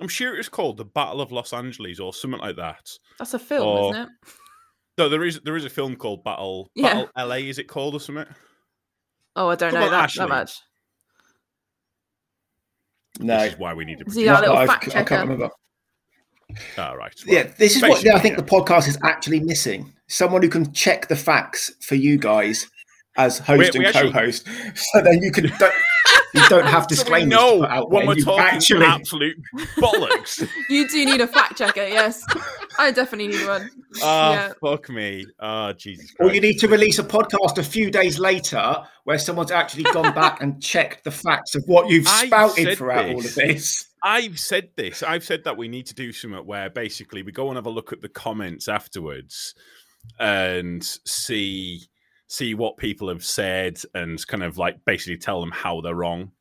I'm 0.01 0.09
sure 0.09 0.35
it 0.35 0.39
was 0.39 0.49
called 0.49 0.77
the 0.77 0.85
Battle 0.85 1.21
of 1.21 1.31
Los 1.33 1.53
Angeles 1.53 2.01
or 2.01 2.13
something 2.13 2.41
like 2.41 2.57
that. 2.57 2.91
That's 3.19 3.35
a 3.35 3.39
film, 3.39 3.67
or- 3.67 3.91
isn't 3.93 4.03
it? 4.03 4.09
No, 4.99 5.09
there 5.09 5.25
is 5.25 5.41
there 5.41 5.57
is 5.57 5.65
a 5.65 5.71
film 5.71 5.97
called 5.97 6.23
Battle 6.25 6.71
Yeah. 6.75 7.05
Battle 7.17 7.29
LA. 7.29 7.37
Is 7.37 7.59
it 7.59 7.69
called 7.69 7.95
or 7.95 8.01
something? 8.01 8.27
Oh, 9.37 9.49
I 9.49 9.57
don't 9.57 9.71
Come 9.73 9.81
know 9.81 9.87
on, 9.87 9.93
that, 9.93 10.05
Ashley. 10.05 10.21
that 10.21 10.29
much. 10.29 10.61
no, 13.21 13.39
This 13.41 13.53
is 13.55 13.59
why 13.59 13.75
we 13.75 13.85
need 13.85 13.99
to. 13.99 14.11
See, 14.11 14.29
our 14.29 14.41
little 14.41 14.55
that 14.57 14.61
I've- 14.63 14.69
fact 14.73 14.89
I 14.89 14.91
can't 14.93 15.09
checker. 15.09 15.21
remember. 15.23 15.51
Ah, 16.79 16.93
right. 16.93 17.13
Yeah, 17.27 17.45
this 17.59 17.75
is 17.77 17.83
what 17.83 17.93
Basically, 17.93 18.11
I 18.13 18.19
think 18.21 18.37
yeah. 18.37 18.43
the 18.45 18.51
podcast 18.51 18.87
is 18.87 18.99
actually 19.03 19.41
missing. 19.41 19.93
Someone 20.09 20.43
who 20.43 20.49
can 20.49 20.73
check 20.73 21.09
the 21.09 21.17
facts 21.17 21.73
for 21.81 21.95
you 21.95 22.19
guys 22.19 22.69
as 23.17 23.39
host 23.39 23.59
We- 23.75 23.85
and 23.87 23.87
we 23.87 23.93
co-host, 23.93 24.47
so 24.75 25.01
then 25.03 25.23
you 25.23 25.31
can 25.31 25.47
don't, 25.59 25.75
you 26.35 26.49
don't 26.49 26.67
have 26.67 26.83
So 26.85 26.89
disclaimers 26.89 27.29
know 27.31 27.53
to 27.57 27.61
put 27.63 27.71
out 27.71 27.91
when 27.91 28.07
we're 28.07 28.17
You 28.17 28.25
talking 28.25 28.45
actually, 28.45 28.87
absolute 28.87 29.37
bollocks. 29.77 30.49
You 30.69 30.89
do 30.89 31.05
need 31.07 31.21
a 31.21 31.27
fact 31.29 31.59
checker, 31.59 31.87
yes. 31.87 32.25
I 32.79 32.91
definitely 32.91 33.29
need 33.37 33.47
one. 33.47 33.71
Oh, 34.03 34.33
Yeah. 34.33 34.53
fuck 34.61 34.89
me. 34.89 35.25
Oh, 35.39 35.73
Jesus 35.75 36.13
or 36.19 36.33
you 36.33 36.41
need 36.41 36.59
to 36.59 36.69
release 36.69 36.99
a 36.99 37.05
podcast 37.05 37.59
a 37.59 37.63
few 37.63 37.91
days 37.91 38.19
later 38.19 38.77
where 39.05 39.19
someone's 39.19 39.53
actually 39.53 39.85
gone 39.85 40.13
back 40.15 40.41
and 40.43 40.61
checked 40.63 41.05
the 41.05 41.11
facts 41.13 41.55
of 41.55 41.63
what 41.67 41.89
you've 41.89 42.09
spouted 42.09 42.65
said 42.65 42.79
throughout 42.79 43.09
all 43.11 43.19
of 43.19 43.23
this. 43.23 43.35
this. 43.35 43.87
I've 44.03 44.39
said 44.41 44.71
this. 44.77 45.03
I've 45.03 45.25
said 45.25 45.45
that 45.45 45.57
we 45.57 45.69
need 45.69 45.87
to 45.87 45.95
do 45.95 46.13
something 46.13 46.45
where 46.45 46.69
basically 46.69 47.23
we 47.23 47.31
go 47.33 47.49
and 47.49 47.57
have 47.57 47.67
a 47.67 47.71
look 47.71 47.93
at 47.93 48.01
the 48.03 48.09
comments 48.09 48.67
afterwards 48.69 49.55
and 50.19 50.83
see 51.07 51.83
see 52.35 52.55
what 52.55 52.77
people 52.77 53.09
have 53.09 53.25
said 53.25 53.81
and 53.95 54.25
kind 54.27 54.43
of 54.43 54.59
like 54.59 54.85
basically 54.85 55.17
tell 55.17 55.41
them 55.41 55.53
how 55.53 55.81
they're 55.81 55.95
wrong. 55.95 56.33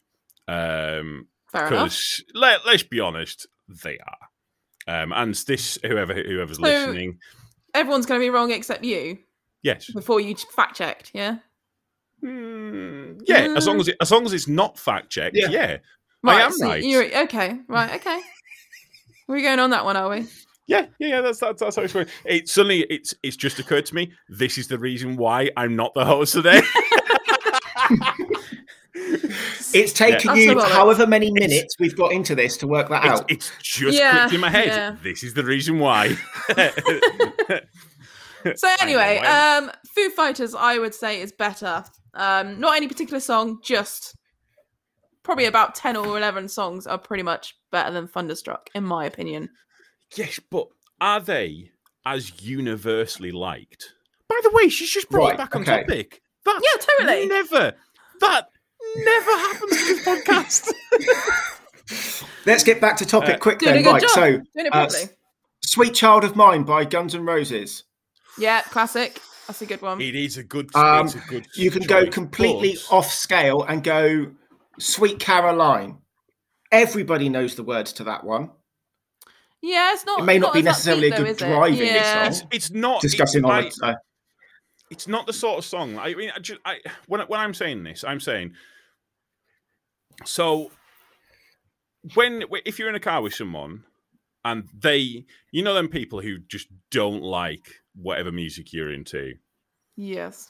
Um 0.48 1.28
because 1.52 2.24
let, 2.34 2.66
let's 2.66 2.82
be 2.82 3.00
honest, 3.00 3.46
they 3.84 4.00
are. 4.00 5.02
Um, 5.04 5.14
and 5.14 5.36
this, 5.36 5.78
whoever 5.84 6.14
whoever's 6.16 6.58
So- 6.58 6.64
listening, 6.64 7.20
Everyone's 7.76 8.06
going 8.06 8.20
to 8.20 8.24
be 8.26 8.30
wrong 8.30 8.52
except 8.52 8.84
you 8.84 9.18
yes, 9.64 9.90
before 9.92 10.20
you 10.20 10.36
fact 10.56 10.76
checked. 10.76 11.12
Yeah. 11.14 11.38
Mm, 12.24 13.22
yeah. 13.26 13.54
As 13.56 13.68
long 13.68 13.80
as 13.80 13.88
it, 13.88 13.98
as 14.02 14.12
long 14.12 14.26
as 14.26 14.34
it's 14.34 14.48
not 14.48 14.78
fact 14.78 15.10
checked, 15.10 15.36
Yeah. 15.36 15.50
yeah. 15.50 15.78
I 16.26 16.42
am 16.42 16.52
so 16.52 16.68
right. 16.68 16.84
You're, 16.84 17.24
okay. 17.24 17.60
Right. 17.68 17.96
Okay. 17.96 18.20
We're 19.28 19.42
going 19.42 19.60
on 19.60 19.72
that 19.72 19.86
one, 19.86 19.98
are 19.98 20.10
we? 20.10 20.26
Yeah, 20.68 20.86
yeah, 21.00 21.08
yeah. 21.08 21.22
That's 21.22 21.40
that's, 21.40 21.62
that's 21.62 21.76
how 21.76 21.82
it's 21.82 21.94
going. 21.94 22.08
It 22.26 22.48
suddenly 22.48 22.82
it's 22.90 23.14
it's 23.24 23.36
just 23.36 23.60
occurred 23.60 23.86
to 23.88 23.96
me. 23.96 24.12
This 24.30 24.58
is 24.58 24.68
the 24.68 24.80
reason 24.80 25.18
why 25.18 25.50
I'm 25.58 25.76
not 25.76 25.94
the 25.94 26.06
host 26.06 26.34
today. 26.34 26.62
It's 29.76 29.92
taken 29.92 30.28
That's 30.28 30.40
you 30.40 30.52
about 30.52 30.68
it. 30.70 30.74
however 30.74 31.08
many 31.08 31.32
minutes 31.32 31.76
we've 31.80 31.96
got 31.98 32.12
into 32.12 32.36
this 32.36 32.58
to 32.58 32.68
work 32.68 32.90
that 32.90 33.04
it's, 33.06 33.22
out. 33.22 33.32
it's 33.32 33.52
just 33.60 33.98
Yeah, 33.98 34.12
clicked 34.20 34.36
in 34.36 34.42
my 34.42 34.50
head. 34.52 34.68
yeah. 34.68 34.96
This 35.02 35.24
is 35.24 35.34
the 35.34 35.44
reason 35.44 35.80
why. 35.80 36.16
So 38.56 38.68
anyway, 38.82 39.20
um, 39.20 39.72
Foo 39.96 40.10
Fighters, 40.10 40.54
I 40.54 40.78
would 40.78 40.94
say, 40.94 41.22
is 41.22 41.32
better. 41.32 41.82
Um, 42.14 42.60
not 42.60 42.76
any 42.76 42.90
particular 42.90 43.22
song, 43.22 43.60
just 43.64 44.18
probably 45.24 45.46
about 45.46 45.76
ten 45.76 45.96
or 45.96 46.18
eleven 46.18 46.50
songs 46.50 46.86
are 46.86 46.98
pretty 46.98 47.24
much 47.24 47.56
better 47.72 47.92
than 47.92 48.06
Thunderstruck, 48.06 48.70
in 48.76 48.84
my 48.84 49.06
opinion. 49.06 49.50
Yes, 50.16 50.40
but 50.50 50.68
are 51.02 51.20
they 51.20 51.72
as 52.06 52.42
universally 52.42 53.32
liked? 53.32 53.94
By 54.30 54.40
the 54.44 54.52
way, 54.52 54.70
she's 54.70 54.90
just 54.92 55.10
brought 55.10 55.26
Right, 55.26 55.34
it 55.36 55.38
back 55.38 55.56
on 55.56 55.64
topic. 55.66 56.22
That's 56.46 56.64
Yeah, 56.64 56.86
totally. 57.06 57.28
Never. 57.28 57.74
That 58.22 58.48
never 58.98 59.32
happens 59.32 59.72
in 59.72 59.88
this 59.88 60.06
podcast. 60.06 60.74
Let's 62.46 62.64
get 62.64 62.82
back 62.82 62.98
to 62.98 63.06
topic 63.06 63.36
Uh, 63.36 63.38
quick 63.40 63.60
Doing 63.60 63.72
a 63.72 63.76
then. 63.76 63.84
good 63.84 63.92
Right, 63.94 64.02
job. 64.02 64.10
so 64.12 64.22
Doing 64.32 64.66
it 64.68 64.74
uh. 64.76 64.90
Sweet 65.66 65.94
Child 65.94 66.24
of 66.24 66.36
Mine 66.36 66.64
by 66.64 66.84
Guns 66.86 67.16
N' 67.16 67.26
Roses. 67.26 67.84
yeah, 68.38 68.62
classic. 68.64 69.22
That's 69.48 69.62
a 69.62 69.66
good 69.66 69.82
one. 69.82 70.00
it 70.02 70.16
is 70.16 70.38
a 70.38 70.44
good. 70.44 70.74
Um, 70.76 71.08
a 71.08 71.12
good. 71.28 71.48
You 71.56 71.70
can 71.72 71.84
go 71.84 72.06
completely 72.10 72.74
but- 72.90 72.96
off 72.96 73.12
scale 73.12 73.64
and 73.64 73.84
go 73.84 74.32
Sweet 74.80 75.20
Caroline. 75.20 76.00
Everybody 76.72 77.30
knows 77.30 77.56
the 77.56 77.64
words 77.64 77.94
to 77.94 78.04
that 78.06 78.24
one. 78.24 78.52
Yeah, 79.64 79.94
it's 79.94 80.06
not. 80.06 80.20
It 80.20 80.24
may 80.24 80.38
not 80.38 80.54
be 80.54 80.62
necessarily 80.62 81.10
upbeat 81.10 81.20
a 81.20 81.24
good 81.24 81.38
though, 81.38 81.56
driving 81.56 81.88
yeah. 81.88 82.30
song. 82.30 82.50
It's 82.52 82.70
not 82.70 83.02
Discussing 83.02 83.46
it's, 83.46 83.80
on 83.82 83.88
I- 83.90 83.92
a, 83.92 83.94
uh, 83.94 83.96
it's 84.92 85.08
not 85.08 85.26
the 85.26 85.34
sort 85.34 85.58
of 85.58 85.66
song. 85.66 85.98
I 85.98 86.14
mean, 86.14 86.32
I 86.36 86.40
just, 86.40 86.60
I, 86.66 86.80
when 87.08 87.22
when 87.22 87.40
I'm 87.40 87.54
saying 87.54 87.84
this, 87.84 88.04
I'm 88.04 88.20
saying 88.20 88.54
so 90.26 90.70
when 92.14 92.44
if 92.66 92.78
you're 92.78 92.90
in 92.90 92.96
a 92.96 93.00
car 93.00 93.22
with 93.22 93.34
someone 93.34 93.86
and 94.44 94.68
they, 94.78 95.26
you 95.52 95.64
know, 95.64 95.74
them 95.74 95.88
people 95.88 96.20
who 96.20 96.40
just 96.40 96.68
don't 96.92 97.24
like 97.24 97.82
whatever 97.96 98.32
music 98.32 98.74
you're 98.74 98.92
into. 98.92 99.36
Yes. 99.96 100.50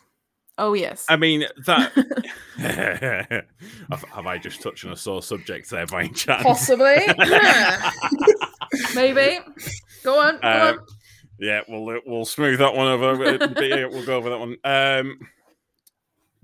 Oh 0.57 0.73
yes. 0.73 1.05
I 1.07 1.17
mean 1.17 1.45
that. 1.65 1.91
have, 3.89 4.03
have 4.03 4.27
I 4.27 4.37
just 4.37 4.61
touched 4.61 4.85
on 4.85 4.91
a 4.91 4.95
sore 4.95 5.21
subject 5.21 5.69
there 5.69 5.85
by 5.85 6.07
chance? 6.07 6.43
Possibly. 6.43 6.97
Yeah. 7.17 7.91
Maybe. 8.95 9.39
Go 10.03 10.19
on. 10.19 10.39
Go 10.39 10.47
Um, 10.47 10.79
on. 10.79 10.85
yeah, 11.39 11.61
we'll 11.67 11.99
we'll 12.05 12.25
smooth 12.25 12.59
that 12.59 12.73
one 12.75 12.87
over. 12.87 13.37
but, 13.37 13.65
yeah, 13.67 13.85
we'll 13.85 14.05
go 14.05 14.17
over 14.17 14.29
that 14.29 14.39
one. 14.39 14.57
Um, 14.63 15.19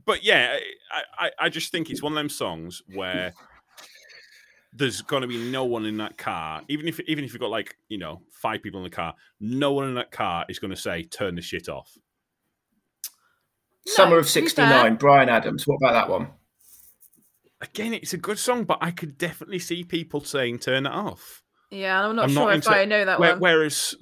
but 0.05 0.23
yeah, 0.23 0.57
I, 0.91 1.25
I 1.27 1.31
I 1.45 1.49
just 1.49 1.71
think 1.71 1.89
it's 1.89 2.01
one 2.01 2.13
of 2.13 2.17
them 2.17 2.29
songs 2.29 2.81
where 2.95 3.33
there's 4.73 5.01
going 5.01 5.21
to 5.21 5.27
be 5.27 5.49
no 5.51 5.65
one 5.65 5.85
in 5.85 5.97
that 5.97 6.17
car, 6.17 6.61
even 6.69 6.87
if 6.87 6.99
even 7.01 7.23
if 7.23 7.33
you've 7.33 7.39
got 7.41 7.49
like 7.51 7.75
you 7.89 7.97
know 7.97 8.21
five 8.31 8.61
people 8.61 8.79
in 8.79 8.83
the 8.83 8.89
car, 8.95 9.13
no 9.39 9.73
one 9.73 9.87
in 9.87 9.95
that 9.95 10.11
car 10.11 10.45
is 10.49 10.59
going 10.59 10.71
to 10.71 10.79
say 10.79 11.03
turn 11.03 11.35
the 11.35 11.41
shit 11.41 11.69
off. 11.69 11.97
Summer 13.87 14.17
of 14.17 14.27
to 14.27 14.41
be 14.41 14.47
fair- 14.47 14.67
'69, 14.67 14.95
Bryan 14.97 15.29
Adams. 15.29 15.65
What 15.67 15.77
about 15.77 15.93
that 15.93 16.09
one? 16.09 16.27
Again, 17.61 17.93
it's 17.93 18.13
a 18.13 18.17
good 18.17 18.39
song, 18.39 18.63
but 18.63 18.77
I 18.81 18.91
could 18.91 19.17
definitely 19.17 19.59
see 19.59 19.83
people 19.83 20.21
saying 20.21 20.59
turn 20.59 20.85
it 20.85 20.91
off. 20.93 21.43
Yeah, 21.71 22.03
I'm 22.05 22.15
not 22.15 22.23
I'm 22.25 22.29
sure 22.31 22.45
not 22.45 22.49
if 22.49 22.55
into- 22.55 22.71
I 22.71 22.85
know 22.85 23.05
that 23.05 23.19
Where- 23.19 23.31
one. 23.33 23.39
whereas 23.39 23.95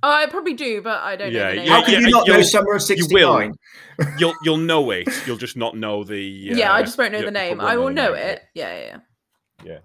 Oh, 0.00 0.10
I 0.12 0.26
probably 0.26 0.54
do, 0.54 0.80
but 0.80 1.02
I 1.02 1.16
don't 1.16 1.32
Yeah, 1.32 1.42
know 1.42 1.50
the 1.50 1.56
name. 1.56 1.66
yeah, 1.66 1.72
How 1.72 1.84
can 1.84 1.94
yeah, 1.94 1.98
you 2.00 2.10
not 2.10 2.28
know 2.28 2.34
you'll- 2.36 2.44
Summer 2.44 2.74
of 2.76 2.82
you 2.88 3.06
will. 3.10 3.38
'69? 3.38 3.52
you'll 4.18 4.34
you'll 4.44 4.56
know 4.58 4.90
it, 4.92 5.08
you'll 5.26 5.36
just 5.36 5.56
not 5.56 5.76
know 5.76 6.04
the. 6.04 6.20
yeah, 6.20 6.72
I 6.72 6.80
uh, 6.80 6.82
just 6.84 6.96
won't 6.98 7.12
know 7.12 7.22
the 7.22 7.32
name. 7.32 7.60
I 7.60 7.76
will 7.76 7.86
the 7.86 7.92
know 7.94 8.12
name, 8.14 8.22
it. 8.22 8.42
Yeah, 8.54 8.78
yeah, 8.78 8.98
Yeah. 9.64 9.78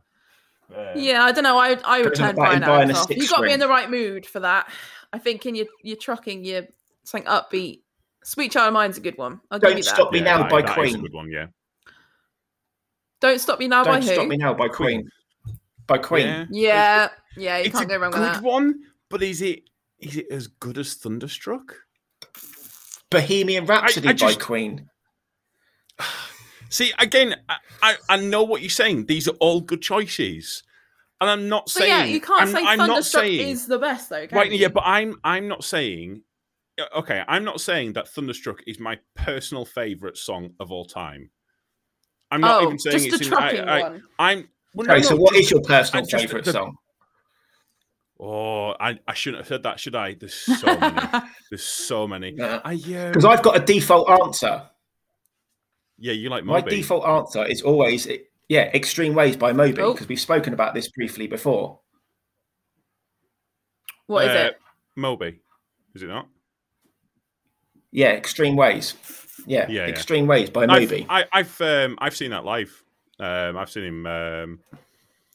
yeah. 0.70 0.78
Uh, 0.78 0.94
Yeah, 0.96 1.24
I 1.24 1.32
don't 1.32 1.44
know. 1.44 1.58
I 1.58 1.78
I 1.84 2.02
would 2.04 2.10
Goes 2.10 2.20
on 2.20 2.28
turn 2.28 2.36
Bryan 2.36 2.64
Adams 2.64 2.98
off. 3.00 3.10
You 3.10 3.28
got 3.28 3.38
to 3.38 3.44
be 3.48 3.52
in 3.54 3.60
the 3.60 3.68
right 3.68 3.90
mood 3.90 4.26
for 4.28 4.40
that. 4.42 4.70
I 5.12 5.18
think 5.18 5.46
in 5.48 5.56
your 5.56 5.66
your 5.82 5.98
trucking, 5.98 6.46
you're 6.46 6.68
something 7.04 7.28
upbeat. 7.28 7.82
Sweet 8.24 8.52
Child 8.52 8.68
of 8.68 8.74
Mine's 8.74 8.98
a 8.98 9.02
good 9.02 9.18
one. 9.18 9.42
I'll 9.50 9.58
give 9.60 9.70
Don't 9.70 9.78
you 9.78 9.84
that. 9.84 9.90
Stop 9.96 10.12
Me 10.14 10.20
yeah, 10.20 10.26
Now 10.26 10.38
that- 10.44 10.52
by 10.52 10.62
that 10.62 10.70
is 10.70 10.72
a 10.72 10.76
Queen. 10.92 11.02
good 11.02 11.14
one, 11.14 11.32
yeah. 11.32 11.48
Don't 13.20 13.40
stop 13.40 13.58
me 13.60 13.68
now 13.68 13.84
by 13.84 14.00
who? 14.00 14.06
Don't? 14.06 14.14
Stop 14.16 14.28
Me 14.28 14.38
Now 14.38 14.54
by 14.54 14.68
Queen. 14.68 15.10
By 15.88 15.98
Queen. 15.98 16.48
Yeah. 16.52 17.10
Yeah, 17.36 17.44
yeah, 17.44 17.58
you 17.60 17.64
it's 17.66 17.74
can't 17.76 17.86
a 17.86 17.88
go 17.88 17.98
wrong 17.98 18.12
with 18.12 18.20
good 18.20 18.34
that. 18.36 18.44
one, 18.44 18.80
but 19.10 19.24
is 19.24 19.42
it 19.42 19.64
is 20.00 20.18
it 20.18 20.28
as 20.32 20.48
good 20.48 20.78
as 20.78 20.94
Thunderstruck? 20.96 21.76
Bohemian 23.10 23.66
Rhapsody 23.66 24.08
I 24.10 24.14
just- 24.14 24.40
by 24.40 24.44
Queen. 24.46 24.90
See, 26.70 26.92
again, 26.98 27.36
I, 27.48 27.56
I, 27.84 27.96
I 28.10 28.18
know 28.18 28.42
what 28.44 28.62
you're 28.62 28.70
saying. 28.72 29.06
These 29.06 29.28
are 29.28 29.36
all 29.40 29.62
good 29.62 29.84
choices, 29.84 30.64
and 31.22 31.30
I'm 31.30 31.48
not 31.48 31.66
But 31.66 31.70
saying. 31.72 31.90
yeah, 31.90 32.04
you 32.06 32.20
can't 32.20 32.42
I'm, 32.42 32.48
say 32.48 32.64
I'm 32.66 32.78
not 32.80 32.88
Thunderstruck 32.88 33.24
saying 33.24 33.50
is 33.50 33.68
the 33.68 33.78
best 33.78 34.10
though. 34.10 34.26
Right. 34.32 34.52
you? 34.52 34.58
Yeah, 34.58 34.70
but 34.70 34.82
I'm 34.86 35.20
I'm 35.24 35.48
not 35.48 35.64
saying. 35.64 36.24
Uh, 36.80 36.86
okay, 37.00 37.24
I'm 37.28 37.44
not 37.44 37.62
saying 37.62 37.94
that 37.94 38.08
Thunderstruck 38.10 38.62
is 38.66 38.80
my 38.80 38.98
personal 39.16 39.66
favorite 39.66 40.18
song 40.18 40.56
of 40.60 40.72
all 40.72 40.86
time. 40.86 41.30
I'm 42.32 42.42
not 42.42 42.64
oh, 42.64 42.66
even 42.66 42.80
saying 42.80 42.98
just 43.12 43.22
it's 43.22 43.30
the 43.30 43.38
in. 43.38 43.70
I, 43.70 43.78
I, 43.78 43.82
one. 43.84 44.04
I'm. 44.18 44.50
Well, 44.74 44.88
no, 44.88 44.94
Okay, 44.94 45.02
no, 45.04 45.08
so 45.10 45.16
what 45.18 45.34
just- 45.34 45.44
is 45.44 45.52
your 45.52 45.62
personal 45.62 46.06
favourite 46.06 46.46
the- 46.46 46.52
song? 46.54 46.76
Oh, 48.26 48.74
I, 48.80 48.98
I 49.06 49.14
shouldn't 49.14 49.42
have 49.42 49.48
said 49.50 49.64
that, 49.64 49.82
should 49.82 49.96
I? 49.96 50.14
There's 50.14 50.34
so 50.34 50.78
many. 50.80 50.98
There's 51.50 51.64
so 51.64 52.08
many. 52.08 52.32
Because 52.32 52.88
yeah. 52.88 53.12
um, 53.16 53.26
I've 53.26 53.44
got 53.44 53.58
a 53.58 53.60
default 53.60 54.10
answer. 54.10 54.64
yeah, 55.98 56.14
you 56.14 56.30
like 56.30 56.46
My 56.46 56.62
default 56.62 57.06
answer 57.06 57.46
is 57.46 57.62
always, 57.64 58.08
yeah, 58.48 58.72
Extreme 58.74 59.14
Ways 59.14 59.36
by 59.36 59.52
Moby, 59.52 59.82
Oh. 59.82 59.92
because 59.92 60.08
we've 60.08 60.22
spoken 60.22 60.54
about 60.54 60.74
this 60.74 60.90
briefly 60.92 61.28
before. 61.28 61.80
what 64.08 64.26
is 64.26 64.32
Uh, 64.32 64.40
it? 64.52 64.60
Moby, 64.96 65.40
is 65.94 66.04
it 66.04 66.08
not? 66.08 66.28
Yeah, 67.92 68.12
Extreme 68.12 68.56
Ways. 68.56 68.94
Yeah, 69.46 69.66
Yeah, 69.68 69.82
yeah. 69.86 69.88
Extreme 69.88 70.28
Ways 70.28 70.50
by 70.50 70.62
I've, 70.64 70.68
Moby. 70.90 71.06
I, 71.10 71.26
I've 71.34 71.60
um, 71.62 71.98
I've 72.00 72.16
seen 72.16 72.32
that 72.32 72.46
live. 72.46 72.84
Um, 73.20 73.58
I've 73.58 73.70
seen 73.70 73.84
him. 73.84 74.06
Um, 74.06 74.60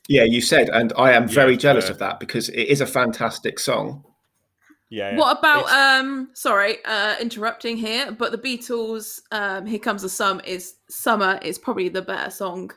Yeah, 0.09 0.25
you 0.25 0.41
said, 0.41 0.69
and 0.71 0.93
I 0.97 1.13
am 1.13 1.29
very 1.29 1.53
Yeah, 1.53 1.59
jealous 1.59 1.89
uh, 1.89 1.93
of 1.93 1.99
that 1.99 2.19
because 2.19 2.49
it 2.49 2.63
is 2.69 2.81
a 2.81 2.87
fantastic 2.87 3.59
song. 3.59 4.05
yeah. 4.91 5.11
yeah. 5.11 5.17
What 5.19 5.39
about 5.39 5.65
It's- 5.65 6.01
um 6.01 6.31
sorry, 6.35 6.79
uh 6.85 7.17
interrupting 7.21 7.77
here, 7.77 8.11
but 8.13 8.33
the 8.33 8.39
Beatles 8.39 9.21
um 9.33 9.67
Here 9.67 9.79
Comes 9.79 10.03
the 10.03 10.09
Sun 10.09 10.41
is 10.45 10.77
Summer 10.89 11.39
is 11.43 11.59
probably 11.59 11.89
the 11.91 12.03
better 12.03 12.31
song 12.31 12.71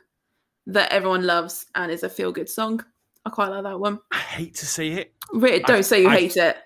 that 0.68 0.92
everyone 0.92 1.26
loves 1.26 1.66
and 1.76 1.92
is 1.92 2.04
a 2.04 2.10
feel 2.10 2.32
good 2.32 2.50
song. 2.50 2.84
I 3.26 3.30
quite 3.30 3.50
like 3.50 3.64
that 3.64 3.80
one. 3.80 4.00
I 4.12 4.18
hate 4.18 4.56
to 4.56 4.66
say 4.66 4.90
it. 4.90 5.14
Really, 5.32 5.60
don't 5.60 5.84
say 5.86 6.02
you 6.02 6.10
I- 6.10 6.18
hate 6.20 6.38
it. 6.38 6.58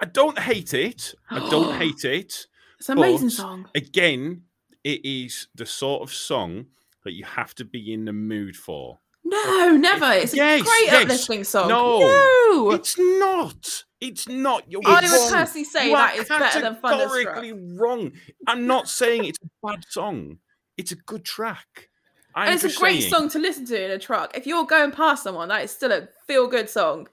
I 0.00 0.06
don't 0.06 0.38
hate 0.38 0.74
it. 0.74 1.14
I 1.28 1.40
don't 1.50 1.76
hate 1.82 2.04
it. 2.04 2.46
It's 2.78 2.88
an 2.88 2.98
amazing 2.98 3.30
song. 3.30 3.68
Again, 3.74 4.42
it 4.84 5.04
is 5.04 5.48
the 5.56 5.66
sort 5.66 6.02
of 6.02 6.14
song 6.14 6.66
that 7.04 7.12
you 7.12 7.24
have 7.24 7.52
to 7.56 7.64
be 7.64 7.92
in 7.92 8.04
the 8.06 8.12
mood 8.12 8.56
for. 8.56 9.00
No, 9.30 9.76
never. 9.76 10.12
It's 10.12 10.34
Yes, 10.34 10.60
a 10.60 10.64
great 10.64 10.84
yes. 10.86 11.02
uplifting 11.02 11.44
song. 11.44 11.68
No. 11.68 11.98
no. 12.00 12.70
It's 12.72 12.98
not. 12.98 13.84
It's 14.00 14.28
not. 14.28 14.64
You're 14.70 14.80
I 14.86 15.00
would 15.02 15.30
personally 15.32 15.64
say 15.64 15.88
You 15.88 15.94
are 15.94 16.08
that 16.08 16.16
is 16.16 16.28
better 16.28 16.60
than 16.60 16.76
Thunderstruck. 16.76 17.34
categorically 17.34 17.52
wrong. 17.76 18.12
I'm 18.46 18.66
not 18.66 18.88
saying 18.88 19.24
it's 19.24 19.38
a 19.44 19.66
bad 19.66 19.84
song. 19.88 20.38
It's 20.76 20.92
a 20.92 20.96
good 20.96 21.24
track. 21.24 21.90
I'm 22.34 22.48
and 22.52 22.54
it's 22.62 22.76
a 22.76 22.78
great 22.78 23.00
saying- 23.00 23.12
song 23.12 23.28
to 23.30 23.38
listen 23.38 23.66
to 23.66 23.84
in 23.84 23.90
a 23.90 23.98
truck. 23.98 24.36
If 24.36 24.46
you're 24.46 24.64
going 24.64 24.92
past 24.92 25.24
someone, 25.24 25.48
that 25.48 25.64
is 25.64 25.70
still 25.72 25.92
a 25.92 26.08
feel 26.26 26.46
good 26.46 26.70
song. 26.70 27.08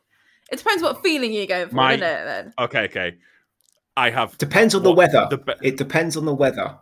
It 0.51 0.57
depends 0.57 0.83
what 0.83 1.01
feeling 1.01 1.33
you're 1.33 1.47
going 1.47 1.69
for, 1.69 1.75
My- 1.75 1.95
doesn't 1.95 2.07
it? 2.21 2.25
Then 2.25 2.53
Okay, 2.59 2.81
okay. 2.85 3.17
I 3.97 4.09
have 4.11 4.37
Depends 4.37 4.75
on 4.75 4.83
the 4.83 4.91
weather. 4.93 5.25
the 5.29 5.37
be- 5.39 5.53
it 5.63 5.77
depends 5.77 6.15
on 6.17 6.25
the 6.25 6.33
weather. 6.33 6.77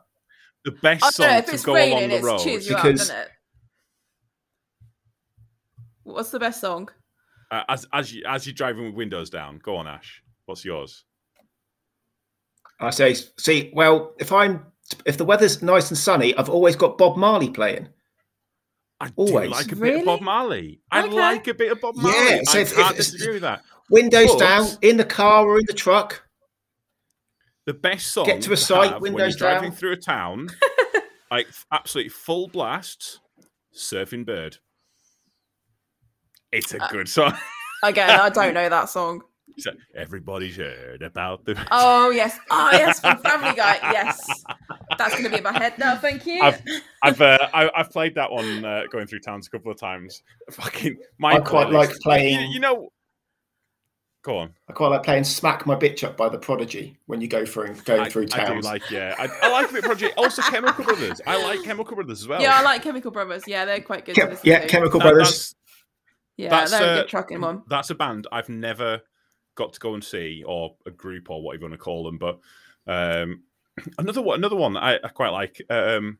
the 0.65 0.71
best 0.71 1.03
I 1.03 1.07
know 1.07 1.11
song 1.11 1.43
to 1.43 1.53
it's 1.53 1.63
go 1.65 1.75
along 1.75 2.09
the 2.09 2.21
road. 2.21 2.39
cheers 2.39 2.67
you 2.67 2.75
because- 2.75 3.09
up, 3.09 3.15
doesn't 3.15 3.15
it? 3.17 3.29
What's 6.03 6.31
the 6.31 6.39
best 6.39 6.61
song? 6.61 6.89
Uh, 7.51 7.63
as 7.69 7.85
as 7.93 8.13
you 8.13 8.23
as 8.27 8.45
you're 8.45 8.53
driving 8.53 8.85
with 8.85 8.95
windows 8.95 9.29
down. 9.29 9.59
Go 9.63 9.75
on, 9.77 9.87
Ash. 9.87 10.21
What's 10.45 10.65
yours? 10.65 11.03
I 12.79 12.89
say, 12.89 13.15
see, 13.39 13.71
well, 13.73 14.13
if 14.19 14.31
I'm 14.33 14.65
if 15.05 15.17
the 15.17 15.25
weather's 15.25 15.61
nice 15.61 15.89
and 15.89 15.97
sunny, 15.97 16.35
I've 16.35 16.49
always 16.49 16.75
got 16.75 16.97
Bob 16.97 17.15
Marley 17.17 17.49
playing. 17.49 17.87
I 18.99 19.07
do 19.07 19.13
Always. 19.17 19.49
like 19.51 19.65
a 19.71 19.75
bit 19.75 19.79
Really? 19.81 19.99
of 19.99 20.05
Bob 20.05 20.21
Marley. 20.21 20.81
I 20.91 21.05
like 21.05 21.47
a 21.47 21.53
bit 21.53 21.71
of 21.71 21.81
Bob 21.81 21.95
Marley. 21.95 22.17
Yeah, 22.17 22.41
so 22.43 22.57
I 22.57 22.61
if- 22.61 22.71
if 22.71 22.75
can't 22.77 22.91
it's- 22.91 23.11
disagree 23.11 23.33
with 23.35 23.41
that. 23.41 23.61
Windows 23.89 24.31
But- 24.31 24.39
down, 24.39 24.67
in 24.81 24.97
the 24.97 25.05
car 25.05 25.45
or 25.45 25.59
in 25.59 25.65
the 25.67 25.73
truck. 25.73 26.27
The 27.65 27.73
best 27.73 28.07
song 28.07 28.25
Get 28.25 28.41
to 28.43 28.53
a 28.53 28.57
site, 28.57 28.91
have 28.93 29.01
when 29.01 29.13
windows 29.13 29.33
you're 29.39 29.49
driving 29.49 29.71
through 29.71 29.93
a 29.93 29.97
town, 29.97 30.49
like 31.31 31.47
absolutely 31.71 32.09
full 32.09 32.47
blast, 32.47 33.19
surfing 33.73 34.25
bird. 34.25 34.57
It's 36.53 36.73
a 36.73 36.81
Uh, 36.83 36.87
good 36.89 37.09
song. 37.09 37.37
Again, 37.83 38.09
I 38.19 38.29
don't 38.29 38.53
know 38.53 38.69
that 38.69 38.89
song. 38.89 39.21
So, 39.57 39.71
Everybody's 39.93 40.55
heard 40.55 41.01
about 41.03 41.45
the. 41.45 41.55
Oh 41.69 42.09
yes, 42.11 42.39
oh 42.49 42.69
yes, 42.71 42.99
from 43.01 43.17
Family 43.19 43.55
Guy. 43.55 43.77
Yes, 43.91 44.25
that's 44.97 45.11
going 45.11 45.25
to 45.25 45.29
be 45.29 45.37
in 45.37 45.43
my 45.43 45.51
head 45.51 45.77
now. 45.77 45.95
Thank 45.97 46.25
you. 46.25 46.41
I've 46.41 46.61
I've 47.03 47.21
uh, 47.21 47.49
I, 47.53 47.69
I've 47.75 47.89
played 47.91 48.15
that 48.15 48.31
one 48.31 48.63
uh, 48.65 48.83
going 48.91 49.05
through 49.05 49.19
towns 49.19 49.45
a 49.47 49.49
couple 49.51 49.71
of 49.71 49.77
times. 49.77 50.23
Fucking 50.51 50.97
my 51.19 51.33
I 51.33 51.39
quite 51.41 51.67
playlist- 51.67 51.73
like 51.73 51.89
You, 51.89 51.95
playing- 52.01 52.51
you 52.51 52.59
know, 52.61 52.89
go 54.23 54.37
on. 54.39 54.53
I 54.69 54.73
quite 54.73 54.87
like 54.87 55.03
playing 55.03 55.23
"Smack 55.25 55.67
My 55.67 55.75
Bitch 55.75 56.03
Up" 56.03 56.17
by 56.17 56.29
the 56.29 56.39
Prodigy 56.39 56.97
when 57.05 57.21
you 57.21 57.27
go 57.27 57.45
through 57.45 57.75
going 57.85 58.01
I, 58.01 58.09
through 58.09 58.23
I 58.23 58.25
do 58.25 58.31
towns. 58.45 58.65
like 58.65 58.89
yeah. 58.89 59.13
I, 59.19 59.27
I 59.43 59.51
like 59.51 59.69
a 59.69 59.73
bit 59.73 59.83
project. 59.83 60.15
Also, 60.17 60.41
Chemical 60.43 60.83
Brothers. 60.83 61.21
I 61.27 61.43
like 61.43 61.61
Chemical 61.63 61.93
Brothers 61.95 62.21
as 62.21 62.27
well. 62.27 62.41
yeah, 62.41 62.55
I 62.57 62.63
like 62.63 62.81
Chemical 62.81 63.11
Brothers. 63.11 63.43
Yeah, 63.45 63.65
they're 63.65 63.81
quite 63.81 64.05
good. 64.05 64.15
Chem- 64.15 64.35
yeah, 64.43 64.59
to. 64.61 64.67
Chemical 64.67 64.99
That- 64.99 65.13
Brothers. 65.13 65.53
That's 66.37 66.37
Yeah, 66.37 66.49
that's, 66.49 66.71
they're 66.71 66.93
a 66.93 66.97
good 67.01 67.07
trucking 67.09 67.41
one. 67.41 67.63
that's 67.67 67.89
a 67.89 67.95
band 67.95 68.27
I've 68.31 68.49
never 68.49 69.01
got 69.55 69.73
to 69.73 69.79
go 69.79 69.93
and 69.93 70.03
see, 70.03 70.43
or 70.45 70.75
a 70.85 70.91
group, 70.91 71.29
or 71.29 71.41
whatever 71.41 71.63
you 71.65 71.69
want 71.69 71.73
to 71.79 71.83
call 71.83 72.03
them. 72.03 72.17
But 72.17 72.39
um, 72.87 73.43
another 73.97 74.21
one, 74.21 74.39
another 74.39 74.55
one 74.55 74.73
that 74.73 74.83
I, 74.83 74.95
I 75.03 75.09
quite 75.09 75.29
like. 75.29 75.61
Um, 75.69 76.19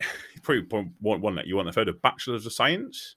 probably 0.42 0.64
one, 0.68 0.94
one 1.00 1.20
one 1.20 1.34
that 1.36 1.46
you 1.46 1.56
won't 1.56 1.68
have 1.68 1.74
heard 1.74 1.88
of, 1.88 2.02
Bachelors 2.02 2.46
of 2.46 2.52
Science. 2.52 3.16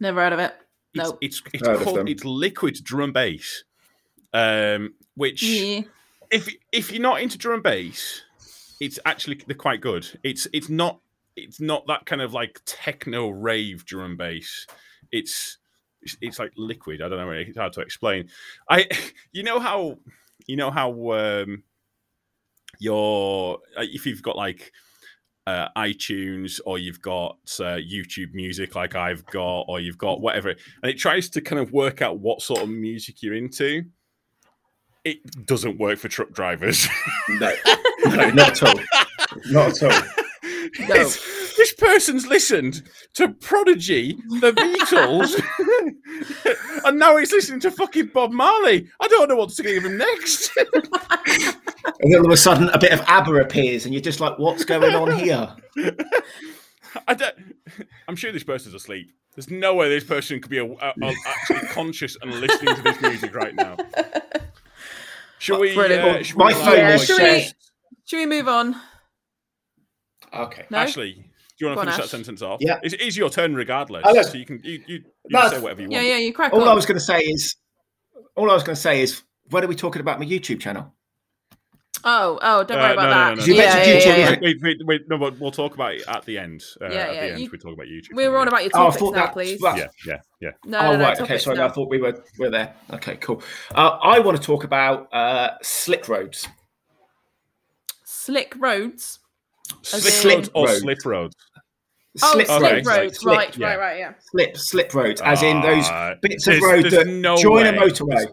Never 0.00 0.20
heard 0.22 0.32
of 0.32 0.38
it. 0.38 0.54
It's 0.94 1.04
Nope. 1.04 1.18
it's, 1.22 1.42
it's 1.54 1.66
Heard 1.66 1.76
of 1.76 1.82
called 1.82 2.08
it's 2.08 2.24
liquid 2.24 2.78
drum 2.82 3.12
bass. 3.12 3.64
Um, 4.34 4.94
which 5.14 5.42
Yeah. 5.42 5.82
if 6.30 6.54
if 6.72 6.92
you're 6.92 7.00
not 7.02 7.20
into 7.22 7.38
drum 7.38 7.62
bass, 7.62 8.22
it's 8.80 8.98
actually 9.06 9.40
they're 9.46 9.56
quite 9.56 9.80
good. 9.80 10.06
It's 10.22 10.46
it's 10.52 10.68
not 10.68 11.00
it's 11.36 11.60
not 11.60 11.86
that 11.86 12.04
kind 12.04 12.20
of 12.20 12.34
like 12.34 12.60
techno 12.66 13.30
rave 13.30 13.86
drum 13.86 14.16
bass. 14.16 14.66
It's 15.12 15.58
it's, 16.02 16.16
it's 16.20 16.38
like 16.38 16.52
liquid. 16.56 17.00
I 17.02 17.08
don't 17.08 17.18
know. 17.18 17.30
It's 17.30 17.56
hard 17.56 17.72
to 17.74 17.80
explain. 17.80 18.28
I 18.68 18.88
you 19.32 19.42
know 19.42 19.60
how 19.60 19.98
you 20.46 20.56
know 20.56 20.70
how 20.70 20.90
um 21.12 21.62
your 22.78 23.56
uh, 23.76 23.82
if 23.82 24.06
you've 24.06 24.22
got 24.22 24.36
like 24.36 24.72
uh, 25.46 25.68
iTunes 25.76 26.60
or 26.66 26.78
you've 26.78 27.02
got 27.02 27.36
uh, 27.58 27.74
YouTube 27.76 28.32
music 28.32 28.74
like 28.76 28.94
I've 28.94 29.26
got 29.26 29.62
or 29.62 29.80
you've 29.80 29.98
got 29.98 30.20
whatever 30.20 30.50
and 30.50 30.90
it 30.90 30.98
tries 30.98 31.28
to 31.30 31.40
kind 31.40 31.60
of 31.60 31.72
work 31.72 32.00
out 32.00 32.20
what 32.20 32.42
sort 32.42 32.62
of 32.62 32.68
music 32.68 33.22
you're 33.22 33.34
into 33.34 33.82
it 35.04 35.18
doesn't 35.46 35.78
work 35.80 35.98
for 35.98 36.06
truck 36.08 36.30
drivers 36.30 36.86
No, 37.28 37.52
no, 38.04 38.30
not 38.30 38.50
at 38.50 38.62
all. 38.62 38.80
Not 39.46 39.82
at 39.82 39.92
all. 39.92 40.08
No. 40.88 40.94
It's- 40.94 41.41
this 41.56 41.72
person's 41.74 42.26
listened 42.26 42.82
to 43.14 43.28
Prodigy, 43.28 44.14
the 44.40 44.52
Beatles, 44.52 45.40
and 46.84 46.98
now 46.98 47.16
he's 47.16 47.32
listening 47.32 47.60
to 47.60 47.70
fucking 47.70 48.06
Bob 48.14 48.32
Marley. 48.32 48.88
I 49.00 49.08
don't 49.08 49.28
know 49.28 49.36
what 49.36 49.50
to 49.50 49.62
give 49.62 49.84
him 49.84 49.96
next. 49.98 50.50
And 52.00 52.12
then 52.12 52.20
all 52.20 52.26
of 52.26 52.32
a 52.32 52.36
sudden, 52.36 52.68
a 52.70 52.78
bit 52.78 52.92
of 52.92 53.00
ABBA 53.08 53.34
appears, 53.40 53.84
and 53.84 53.92
you're 53.94 54.00
just 54.00 54.20
like, 54.20 54.38
"What's 54.38 54.64
going 54.64 54.94
on 54.94 55.18
here?" 55.18 55.52
I 57.08 57.14
don't, 57.14 57.34
I'm 58.06 58.14
sure 58.16 58.30
this 58.32 58.44
person's 58.44 58.74
asleep. 58.74 59.10
There's 59.34 59.50
no 59.50 59.74
way 59.74 59.88
this 59.88 60.04
person 60.04 60.40
could 60.40 60.50
be 60.50 60.58
a, 60.58 60.64
a- 60.64 60.94
a- 61.02 61.14
actually 61.26 61.68
conscious 61.68 62.16
and 62.22 62.32
listening 62.34 62.74
to 62.76 62.82
this 62.82 63.00
music 63.00 63.34
right 63.34 63.54
now. 63.54 63.76
Shall 65.38 65.58
we? 65.60 65.70
Uh, 65.76 66.22
shall 66.22 66.38
My 66.38 66.46
we 66.48 66.54
phone 66.54 66.76
Yeah, 66.76 66.96
should 66.98 67.20
we- 67.20 67.50
Should 68.04 68.16
we 68.18 68.26
move 68.26 68.46
on? 68.48 68.76
"Okay." 70.32 70.66
No. 70.70 70.78
Ashley, 70.78 71.14
do 71.14 71.22
you 71.62 71.66
want 71.68 71.76
to 71.78 71.80
on, 71.80 71.86
finish 71.92 72.10
that 72.10 72.16
sentence 72.16 72.42
off? 72.42 72.58
Yeah. 72.60 72.78
It's, 72.82 72.94
it's 72.94 73.16
your 73.16 73.30
turn 73.30 73.54
regardless. 73.54 74.02
Oh, 74.06 74.12
no. 74.12 74.22
So 74.22 74.34
you 74.38 74.44
can 74.46 74.60
you, 74.62 74.82
you, 74.86 74.94
you 74.96 75.02
No, 75.30 75.48
say 75.48 75.60
whatever 75.60 75.82
you 75.82 75.88
Yeah, 75.90 75.98
want. 75.98 76.06
yeah, 76.08 76.14
yeah, 76.14 76.18
you 76.18 76.32
crack 76.32 76.52
All 76.52 76.62
on. 76.62 76.68
I 76.68 76.74
was 76.74 76.86
going 76.86 76.98
to 76.98 77.04
say 77.04 77.20
is, 77.20 77.56
all 78.36 78.50
I 78.50 78.54
was 78.54 78.62
going 78.62 78.76
to 78.76 78.80
say 78.80 79.00
is, 79.02 79.22
when 79.50 79.64
are 79.64 79.66
we 79.68 79.74
talking 79.76 80.00
about 80.00 80.18
my 80.18 80.26
YouTube 80.26 80.60
channel? 80.60 80.94
Oh, 82.04 82.36
oh, 82.42 82.64
don't 82.64 82.78
worry 82.78 82.90
Uh, 82.90 82.92
about 82.94 83.02
no, 83.02 83.10
no, 83.10 83.14
that. 83.14 83.28
no, 83.28 83.34
no, 83.36 83.44
You 83.44 83.54
no. 83.54 83.62
yeah, 83.62 83.74
mentioned 83.74 83.86
yeah, 83.86 84.00
YouTube, 84.00 84.18
yeah, 84.18 84.30
yeah. 84.30 84.38
Wait, 84.42 84.56
wait, 84.60 84.76
wait, 84.86 85.00
no, 85.08 85.18
but 85.18 85.38
we'll 85.38 85.52
talk 85.52 85.74
about 85.74 85.94
it 85.94 86.02
at 86.08 86.24
the 86.24 86.36
end. 86.36 86.64
Uh, 86.80 86.86
Yeah, 86.86 86.90
at 86.90 87.14
yeah, 87.14 87.20
the 87.26 87.32
end, 87.32 87.40
you- 87.42 87.48
we 87.52 87.58
talk 87.58 87.72
about 87.74 87.86
YouTube. 87.86 88.16
We 88.16 88.26
were 88.26 88.38
on 88.38 88.48
about 88.48 88.62
your 88.62 88.72
Oh, 88.74 88.78
topics 88.86 88.98
thought 88.98 89.14
now, 89.14 89.26
that- 89.26 89.32
please. 89.34 89.60
well, 89.60 89.78
Yeah, 89.78 89.86
yeah, 90.04 90.16
yeah. 90.40 90.50
No, 90.64 90.78
oh 90.78 90.82
no, 90.82 90.96
no, 90.96 91.04
right, 91.04 91.20
okay. 91.20 91.38
Sorry, 91.38 91.56
now. 91.58 91.66
I 91.66 91.70
thought 91.70 91.88
we 91.88 91.98
were 92.00 92.20
we 92.40 92.46
are 92.46 92.50
there. 92.50 92.74
Okay, 92.94 93.16
cool. 93.18 93.40
Uh, 93.72 93.98
I 94.02 94.18
want 94.18 94.36
to 94.36 94.42
talk 94.42 94.64
about 94.64 95.14
uh, 95.14 95.50
slick 95.62 96.08
roads. 96.08 96.48
Slick 98.04 98.54
roads. 98.58 99.20
As 99.92 100.02
Slip 100.02 100.34
roads 100.36 100.50
or 100.54 100.66
Road. 100.66 100.78
slip 100.80 100.98
roads? 101.06 101.36
Oh, 102.22 102.32
Slip 102.32 102.46
slip 102.46 102.60
Okay. 102.62 102.74
roads, 102.74 102.86
roads. 102.88 103.18
Slip- 103.20 103.36
right, 103.38 103.56
yeah. 103.56 103.66
right, 103.68 103.78
right. 103.78 103.98
Yeah. 103.98 104.12
slip 104.20 104.56
slip 104.58 104.94
roads, 104.94 105.20
as 105.22 105.42
in 105.42 105.62
those 105.62 105.84
Ah, 105.88 106.14
bits 106.20 106.46
of 106.46 106.60
road 106.60 106.90
that 106.90 107.06
no 107.06 107.36
join 107.38 107.66
a 107.66 107.72
motorway. 107.72 108.26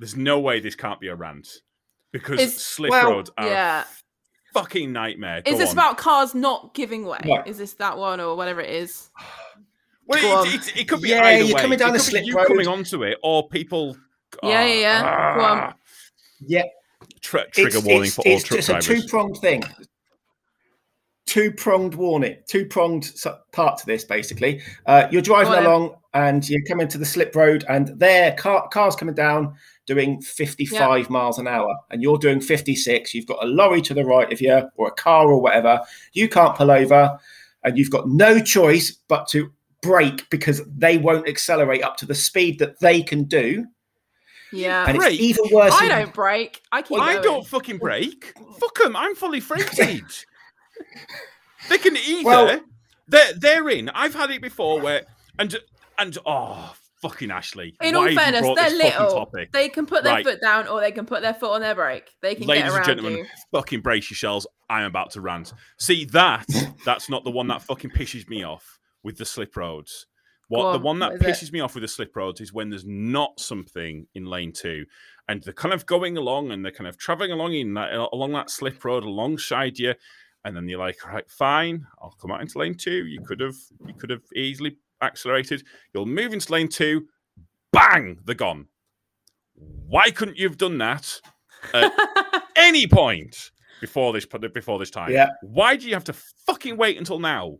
There's 0.00 0.16
no 0.16 0.40
way 0.40 0.58
this 0.58 0.74
can't 0.74 0.98
be 0.98 1.06
a 1.08 1.14
rant 1.14 1.48
because 2.12 2.40
Is- 2.40 2.56
slip 2.60 2.90
well, 2.90 3.10
roads 3.12 3.30
are 3.38 3.46
Yeah. 3.46 3.84
fucking 4.52 4.92
nightmare. 4.92 5.42
Is 5.46 5.58
this 5.58 5.70
on. 5.70 5.74
about 5.76 5.96
cars 5.96 6.34
not 6.34 6.74
giving 6.74 7.04
way? 7.06 7.20
Right. 7.24 7.46
Is 7.46 7.58
this 7.58 7.74
that 7.74 7.96
one 7.98 8.18
or 8.20 8.34
whatever 8.36 8.60
it 8.60 8.70
is? 8.70 9.10
Well, 10.06 10.42
it, 10.44 10.54
it, 10.54 10.76
it 10.80 10.88
could 10.88 11.00
be 11.02 11.10
Yeah, 11.10 11.24
either 11.24 11.44
you're 11.44 11.54
way. 11.54 11.62
coming 11.62 11.78
down 11.78 11.90
it 11.90 11.92
the 11.92 11.98
could 11.98 12.04
be 12.06 12.10
slip 12.10 12.24
you 12.26 12.34
road. 12.34 12.46
coming 12.48 12.66
onto 12.66 13.04
it, 13.04 13.16
or 13.22 13.48
people. 13.48 13.96
Yeah, 14.42 14.64
yeah, 14.66 14.74
yeah. 14.80 15.34
Go 15.36 15.44
on. 15.44 15.58
Ah, 15.58 15.74
Yeah, 16.40 16.64
tri- 17.20 17.46
trigger 17.52 17.76
it's, 17.78 17.86
warning 17.86 18.02
it's, 18.06 18.14
for 18.16 18.22
all 18.26 18.32
it's 18.34 18.44
truck 18.44 18.60
just 18.60 18.68
a 18.70 18.80
two 19.00 19.06
pronged 19.06 19.36
thing. 19.38 19.62
Two 21.32 21.50
pronged 21.50 21.94
warning, 21.94 22.36
two 22.46 22.66
pronged 22.66 23.10
part 23.52 23.78
to 23.78 23.86
this. 23.86 24.04
Basically, 24.04 24.60
uh, 24.84 25.08
you're 25.10 25.22
driving 25.22 25.52
Go 25.52 25.56
on 25.56 25.62
then. 25.64 25.72
along 25.72 25.94
and 26.12 26.46
you 26.46 26.62
come 26.68 26.78
into 26.78 26.98
the 26.98 27.06
slip 27.06 27.34
road, 27.34 27.64
and 27.70 27.88
there 27.98 28.32
car, 28.34 28.68
cars 28.68 28.94
coming 28.94 29.14
down 29.14 29.54
doing 29.86 30.20
55 30.20 31.08
miles 31.08 31.38
an 31.38 31.48
hour, 31.48 31.74
and 31.90 32.02
you're 32.02 32.18
doing 32.18 32.38
56. 32.38 33.14
You've 33.14 33.24
got 33.26 33.42
a 33.42 33.46
lorry 33.46 33.80
to 33.80 33.94
the 33.94 34.04
right 34.04 34.30
of 34.30 34.42
you, 34.42 34.68
or 34.76 34.88
a 34.88 34.90
car, 34.90 35.28
or 35.28 35.40
whatever. 35.40 35.80
You 36.12 36.28
can't 36.28 36.54
pull 36.54 36.70
over, 36.70 37.18
and 37.64 37.78
you've 37.78 37.88
got 37.90 38.10
no 38.10 38.38
choice 38.38 38.92
but 39.08 39.26
to 39.28 39.50
brake 39.80 40.28
because 40.28 40.60
they 40.76 40.98
won't 40.98 41.26
accelerate 41.26 41.82
up 41.82 41.96
to 41.96 42.04
the 42.06 42.14
speed 42.14 42.58
that 42.58 42.78
they 42.80 43.00
can 43.02 43.24
do. 43.24 43.64
Yeah. 44.52 44.84
And 44.86 44.98
Brake? 44.98 45.14
it's 45.14 45.22
even 45.22 45.44
worse. 45.50 45.72
I 45.80 45.88
don't 45.88 46.12
brake. 46.12 46.60
I 46.70 46.82
keep 46.82 46.90
Well, 46.98 47.00
I 47.00 47.14
going. 47.14 47.24
don't 47.24 47.46
fucking 47.46 47.78
brake. 47.78 48.34
Fuck 48.60 48.76
them. 48.80 48.94
I'm 48.94 49.14
fully 49.14 49.40
freighted. 49.48 50.02
They 51.68 51.78
can 51.78 51.96
either 51.96 52.24
Well- 52.24 52.60
they're 53.08 53.32
they're 53.34 53.68
in. 53.68 53.88
I've 53.90 54.14
had 54.14 54.30
it 54.30 54.40
before 54.42 54.80
where 54.80 55.02
and 55.38 55.56
and 55.98 56.16
oh 56.24 56.74
fucking 57.00 57.30
Ashley. 57.32 57.74
In 57.82 57.96
all 57.96 58.08
fairness, 58.12 58.42
they're 58.54 58.70
little. 58.70 59.10
topic? 59.10 59.50
They 59.52 59.68
can 59.68 59.86
put 59.86 60.04
their 60.04 60.14
Right. 60.14 60.24
foot 60.24 60.40
down 60.40 60.68
or 60.68 60.80
they 60.80 60.92
can 60.92 61.04
put 61.04 61.20
their 61.20 61.34
foot 61.34 61.50
on 61.50 61.60
their 61.60 61.74
brake. 61.74 62.08
They 62.22 62.36
can 62.36 62.46
Ladies 62.46 62.62
get 62.62 62.66
and 62.68 62.76
around 62.76 62.86
gentlemen, 62.86 63.18
you. 63.18 63.26
fucking 63.50 63.80
brace 63.80 64.08
yourselves. 64.08 64.46
I'm 64.70 64.84
about 64.84 65.10
to 65.12 65.20
rant. 65.20 65.52
See 65.78 66.04
that? 66.06 66.46
that's 66.84 67.10
not 67.10 67.24
the 67.24 67.30
one 67.32 67.48
that 67.48 67.60
fucking 67.62 67.90
pisses 67.90 68.28
me 68.28 68.44
off 68.44 68.78
with 69.02 69.18
the 69.18 69.24
slip 69.24 69.56
roads. 69.56 70.06
What 70.46 70.62
Go 70.62 70.72
the 70.74 70.78
one 70.78 71.00
that 71.00 71.12
what 71.14 71.22
is 71.26 71.42
it? 71.42 71.46
pisses 71.46 71.52
me 71.52 71.58
off 71.60 71.74
with 71.74 71.82
the 71.82 71.88
slip 71.88 72.14
roads 72.14 72.40
is 72.40 72.52
when 72.52 72.70
there's 72.70 72.84
not 72.86 73.40
something 73.40 74.06
in 74.14 74.26
lane 74.26 74.52
two, 74.52 74.84
and 75.28 75.42
they're 75.42 75.52
kind 75.54 75.74
of 75.74 75.86
going 75.86 76.16
along 76.16 76.52
and 76.52 76.64
they're 76.64 76.70
kind 76.72 76.86
of 76.88 76.98
traveling 76.98 77.32
along 77.32 77.54
in 77.54 77.74
that 77.74 77.92
along 78.12 78.32
that 78.32 78.48
slip 78.50 78.84
road 78.84 79.02
alongside 79.02 79.78
you, 79.78 79.94
and 80.44 80.56
then 80.56 80.68
you're 80.68 80.78
like, 80.78 81.04
right, 81.06 81.28
fine, 81.30 81.86
I'll 82.00 82.16
come 82.20 82.30
out 82.32 82.40
into 82.40 82.58
lane 82.58 82.74
two. 82.74 83.06
You 83.06 83.20
could 83.22 83.40
have 83.40 83.56
you 83.86 83.94
could 83.94 84.10
have 84.10 84.22
easily 84.34 84.76
accelerated. 85.00 85.64
You'll 85.94 86.06
move 86.06 86.32
into 86.32 86.52
lane 86.52 86.68
two, 86.68 87.06
bang, 87.72 88.18
they're 88.24 88.34
gone. 88.34 88.66
Why 89.54 90.10
couldn't 90.10 90.38
you 90.38 90.48
have 90.48 90.58
done 90.58 90.78
that 90.78 91.20
at 91.74 91.92
any 92.56 92.86
point 92.86 93.50
before 93.80 94.12
this 94.12 94.26
before 94.26 94.78
this 94.78 94.90
time? 94.90 95.12
Yeah. 95.12 95.28
Why 95.42 95.76
do 95.76 95.86
you 95.86 95.94
have 95.94 96.04
to 96.04 96.14
fucking 96.46 96.76
wait 96.76 96.98
until 96.98 97.18
now? 97.18 97.58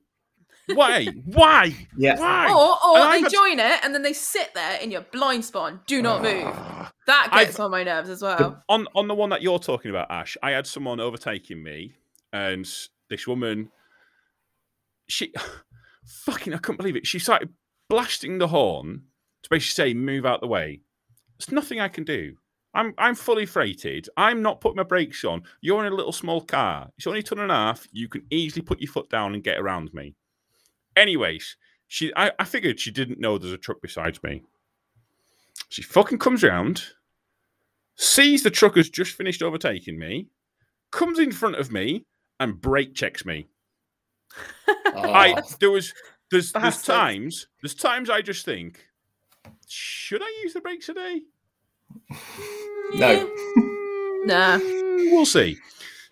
Why? 0.74 1.06
Why? 1.26 1.74
Yeah. 1.96 2.18
Why? 2.20 2.48
Or, 2.48 2.76
or 2.88 3.10
they 3.10 3.20
had- 3.22 3.32
join 3.32 3.58
it 3.58 3.80
and 3.84 3.92
then 3.94 4.02
they 4.02 4.12
sit 4.12 4.54
there 4.54 4.78
in 4.80 4.90
your 4.92 5.02
blind 5.12 5.44
spot. 5.44 5.72
and 5.72 5.80
Do 5.86 6.00
not 6.00 6.20
ah. 6.20 6.22
move. 6.22 6.92
That 7.06 7.28
I've- 7.32 7.46
gets 7.46 7.58
on 7.60 7.70
my 7.72 7.82
nerves 7.82 8.08
as 8.08 8.22
well. 8.22 8.62
on 8.68 8.86
on 8.94 9.08
the 9.08 9.14
one 9.14 9.30
that 9.30 9.42
you're 9.42 9.58
talking 9.58 9.90
about, 9.90 10.10
Ash, 10.10 10.36
I 10.42 10.52
had 10.52 10.66
someone 10.66 11.00
overtaking 11.00 11.62
me, 11.62 11.94
and 12.32 12.68
this 13.08 13.26
woman, 13.26 13.70
she, 15.08 15.32
fucking, 16.04 16.54
I 16.54 16.58
couldn't 16.58 16.78
believe 16.78 16.96
it. 16.96 17.06
She 17.06 17.18
started 17.18 17.50
blasting 17.88 18.38
the 18.38 18.48
horn 18.48 19.02
to 19.42 19.50
basically 19.50 19.90
say, 19.90 19.94
"Move 19.94 20.26
out 20.26 20.40
the 20.40 20.46
way." 20.46 20.80
There's 21.38 21.52
nothing 21.52 21.80
I 21.80 21.88
can 21.88 22.04
do. 22.04 22.36
I'm 22.74 22.94
I'm 22.98 23.14
fully 23.14 23.46
freighted. 23.46 24.08
I'm 24.16 24.42
not 24.42 24.60
putting 24.60 24.76
my 24.76 24.82
brakes 24.82 25.24
on. 25.24 25.42
You're 25.60 25.84
in 25.84 25.92
a 25.92 25.96
little 25.96 26.12
small 26.12 26.40
car. 26.40 26.90
It's 26.96 27.06
only 27.06 27.20
a 27.20 27.22
ton 27.22 27.40
and 27.40 27.50
a 27.50 27.54
half. 27.54 27.86
You 27.92 28.08
can 28.08 28.24
easily 28.30 28.62
put 28.62 28.80
your 28.80 28.90
foot 28.90 29.10
down 29.10 29.34
and 29.34 29.44
get 29.44 29.58
around 29.58 29.92
me. 29.92 30.14
Anyways, 30.96 31.56
she 31.86 32.12
I, 32.16 32.32
I 32.38 32.44
figured 32.44 32.80
she 32.80 32.90
didn't 32.90 33.20
know 33.20 33.36
there's 33.36 33.52
a 33.52 33.58
truck 33.58 33.82
beside 33.82 34.22
me. 34.22 34.42
She 35.68 35.82
fucking 35.82 36.18
comes 36.18 36.42
round, 36.42 36.82
sees 37.96 38.42
the 38.42 38.50
truck 38.50 38.76
has 38.76 38.88
just 38.88 39.12
finished 39.12 39.42
overtaking 39.42 39.98
me, 39.98 40.28
comes 40.90 41.18
in 41.18 41.32
front 41.32 41.56
of 41.56 41.72
me, 41.72 42.06
and 42.42 42.60
brake 42.60 42.94
checks 42.94 43.24
me. 43.24 43.48
I 44.66 45.34
Oh, 45.36 45.42
there 45.60 45.70
was 45.70 45.92
there's 46.30 46.52
there's 46.52 46.82
times 46.82 47.46
there's 47.62 47.74
times 47.74 48.08
I 48.10 48.22
just 48.22 48.44
think, 48.44 48.84
should 49.68 50.22
I 50.22 50.40
use 50.42 50.54
the 50.54 50.60
brakes 50.60 50.86
today? 50.86 51.22
no. 52.94 53.30
Nah. 54.24 54.56
We'll 54.60 55.26
see. 55.26 55.56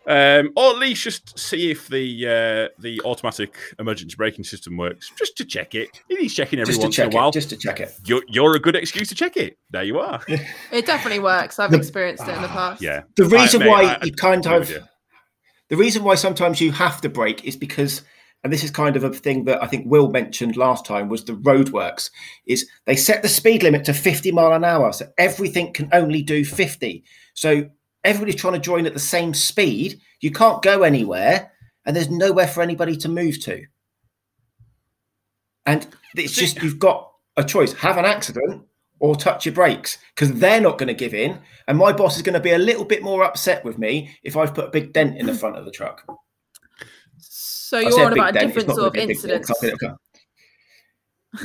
Um, 0.04 0.50
or 0.56 0.70
at 0.70 0.78
least 0.78 1.04
just 1.04 1.38
see 1.38 1.70
if 1.70 1.86
the 1.86 2.26
uh, 2.26 2.80
the 2.82 3.00
automatic 3.04 3.54
emergency 3.78 4.16
braking 4.16 4.42
system 4.42 4.76
works, 4.76 5.12
just 5.16 5.36
to 5.36 5.44
check 5.44 5.76
it. 5.76 5.90
It 6.08 6.18
needs 6.20 6.34
checking 6.34 6.58
every 6.58 6.72
Just 6.72 6.80
to 6.80 6.86
once 6.86 6.98
in 6.98 7.04
check 7.04 7.12
a 7.14 7.16
while. 7.16 7.28
it. 7.28 7.34
Just 7.34 7.50
to 7.50 7.56
check 7.56 7.78
it. 7.78 7.92
You're, 8.04 8.22
you're 8.26 8.56
a 8.56 8.58
good 8.58 8.74
excuse 8.74 9.08
to 9.10 9.14
check 9.14 9.36
it. 9.36 9.58
There 9.70 9.84
you 9.84 10.00
are. 10.00 10.20
It 10.26 10.86
definitely 10.86 11.20
works. 11.20 11.60
I've 11.60 11.70
The- 11.70 11.76
experienced 11.76 12.26
it 12.26 12.34
in 12.34 12.42
the 12.42 12.48
past. 12.48 12.82
Yeah. 12.82 13.02
The 13.14 13.26
reason 13.26 13.62
I- 13.62 13.64
mate, 13.66 13.70
why 13.70 13.82
I- 13.84 13.98
I 14.00 14.04
you 14.06 14.12
kind 14.12 14.44
agree 14.44 14.58
with 14.58 14.70
of 14.70 14.74
you. 14.74 14.82
The 15.70 15.76
reason 15.76 16.04
why 16.04 16.16
sometimes 16.16 16.60
you 16.60 16.72
have 16.72 17.00
to 17.00 17.08
brake 17.08 17.44
is 17.44 17.56
because 17.56 18.02
and 18.42 18.50
this 18.50 18.64
is 18.64 18.70
kind 18.70 18.96
of 18.96 19.04
a 19.04 19.10
thing 19.10 19.44
that 19.44 19.62
I 19.62 19.66
think 19.66 19.84
Will 19.86 20.10
mentioned 20.10 20.56
last 20.56 20.86
time 20.86 21.10
was 21.10 21.24
the 21.24 21.34
roadworks 21.34 22.10
is 22.46 22.66
they 22.86 22.96
set 22.96 23.22
the 23.22 23.28
speed 23.28 23.62
limit 23.62 23.84
to 23.84 23.92
50 23.92 24.32
mile 24.32 24.52
an 24.52 24.64
hour 24.64 24.92
so 24.92 25.06
everything 25.18 25.74
can 25.74 25.90
only 25.92 26.22
do 26.22 26.42
50 26.42 27.04
so 27.34 27.68
everybody's 28.04 28.40
trying 28.40 28.54
to 28.54 28.60
join 28.60 28.86
at 28.86 28.94
the 28.94 29.00
same 29.00 29.34
speed. 29.34 30.00
You 30.20 30.30
can't 30.30 30.62
go 30.62 30.82
anywhere 30.82 31.52
and 31.84 31.94
there's 31.94 32.10
nowhere 32.10 32.48
for 32.48 32.62
anybody 32.62 32.96
to 32.98 33.08
move 33.08 33.40
to. 33.44 33.64
And 35.66 35.86
it's 36.16 36.34
just 36.34 36.62
you've 36.62 36.78
got 36.78 37.12
a 37.36 37.44
choice. 37.44 37.72
Have 37.74 37.98
an 37.98 38.04
accident 38.04 38.64
or 39.00 39.16
touch 39.16 39.44
your 39.44 39.54
brakes 39.54 39.98
because 40.14 40.32
they're 40.34 40.60
not 40.60 40.78
going 40.78 40.86
to 40.86 40.94
give 40.94 41.14
in 41.14 41.38
and 41.66 41.76
my 41.76 41.92
boss 41.92 42.16
is 42.16 42.22
going 42.22 42.34
to 42.34 42.40
be 42.40 42.52
a 42.52 42.58
little 42.58 42.84
bit 42.84 43.02
more 43.02 43.24
upset 43.24 43.64
with 43.64 43.78
me 43.78 44.16
if 44.22 44.36
i've 44.36 44.54
put 44.54 44.66
a 44.66 44.70
big 44.70 44.92
dent 44.92 45.16
in 45.16 45.26
the 45.26 45.34
front 45.34 45.56
of 45.56 45.64
the 45.64 45.70
truck. 45.70 46.04
So 47.18 47.78
I 47.78 47.82
you're 47.82 47.92
said 47.92 48.06
on 48.06 48.10
big 48.12 48.18
about 48.18 48.30
a 48.30 48.32
dent, 48.32 48.44
it's 48.44 48.54
different 48.54 48.76
sort 48.76 48.86
of 48.86 48.92
gonna 48.94 49.06
be 49.06 49.12
a 49.12 49.16
big 49.16 49.22
dent, 49.22 49.32
incidents. 49.32 49.50
it's 49.50 49.62
not 49.62 49.78
gonna 49.80 49.94
go- 49.94 49.98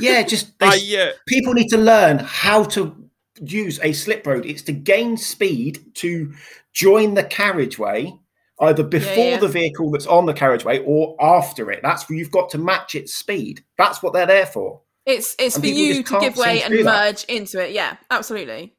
yeah 0.00 0.22
just 0.22 0.58
they, 0.58 0.66
I, 0.66 1.02
uh, 1.02 1.12
people 1.26 1.54
need 1.54 1.68
to 1.68 1.78
learn 1.78 2.18
how 2.18 2.64
to 2.64 3.06
use 3.40 3.78
a 3.82 3.92
slip 3.92 4.26
road. 4.26 4.46
It's 4.46 4.62
to 4.62 4.72
gain 4.72 5.16
speed 5.16 5.94
to 5.96 6.32
join 6.72 7.14
the 7.14 7.24
carriageway 7.24 8.12
either 8.60 8.82
before 8.82 9.32
yeah. 9.32 9.38
the 9.38 9.48
vehicle 9.48 9.90
that's 9.90 10.06
on 10.06 10.24
the 10.26 10.32
carriageway 10.32 10.82
or 10.84 11.14
after 11.20 11.70
it. 11.70 11.80
That's 11.82 12.08
where 12.08 12.18
you've 12.18 12.30
got 12.30 12.48
to 12.50 12.58
match 12.58 12.94
its 12.94 13.14
speed. 13.14 13.62
That's 13.76 14.02
what 14.02 14.12
they're 14.12 14.26
there 14.26 14.46
for 14.46 14.80
It's 15.06 15.36
it's 15.38 15.54
And 15.56 15.64
for 15.64 15.70
you 15.70 16.02
to 16.02 16.20
give 16.20 16.36
way 16.36 16.62
and 16.62 16.72
do 16.72 16.82
that. 16.82 16.90
merge 17.04 17.24
into 17.24 17.64
it. 17.64 17.72
Yeah, 17.72 17.96
absolutely. 18.10 18.74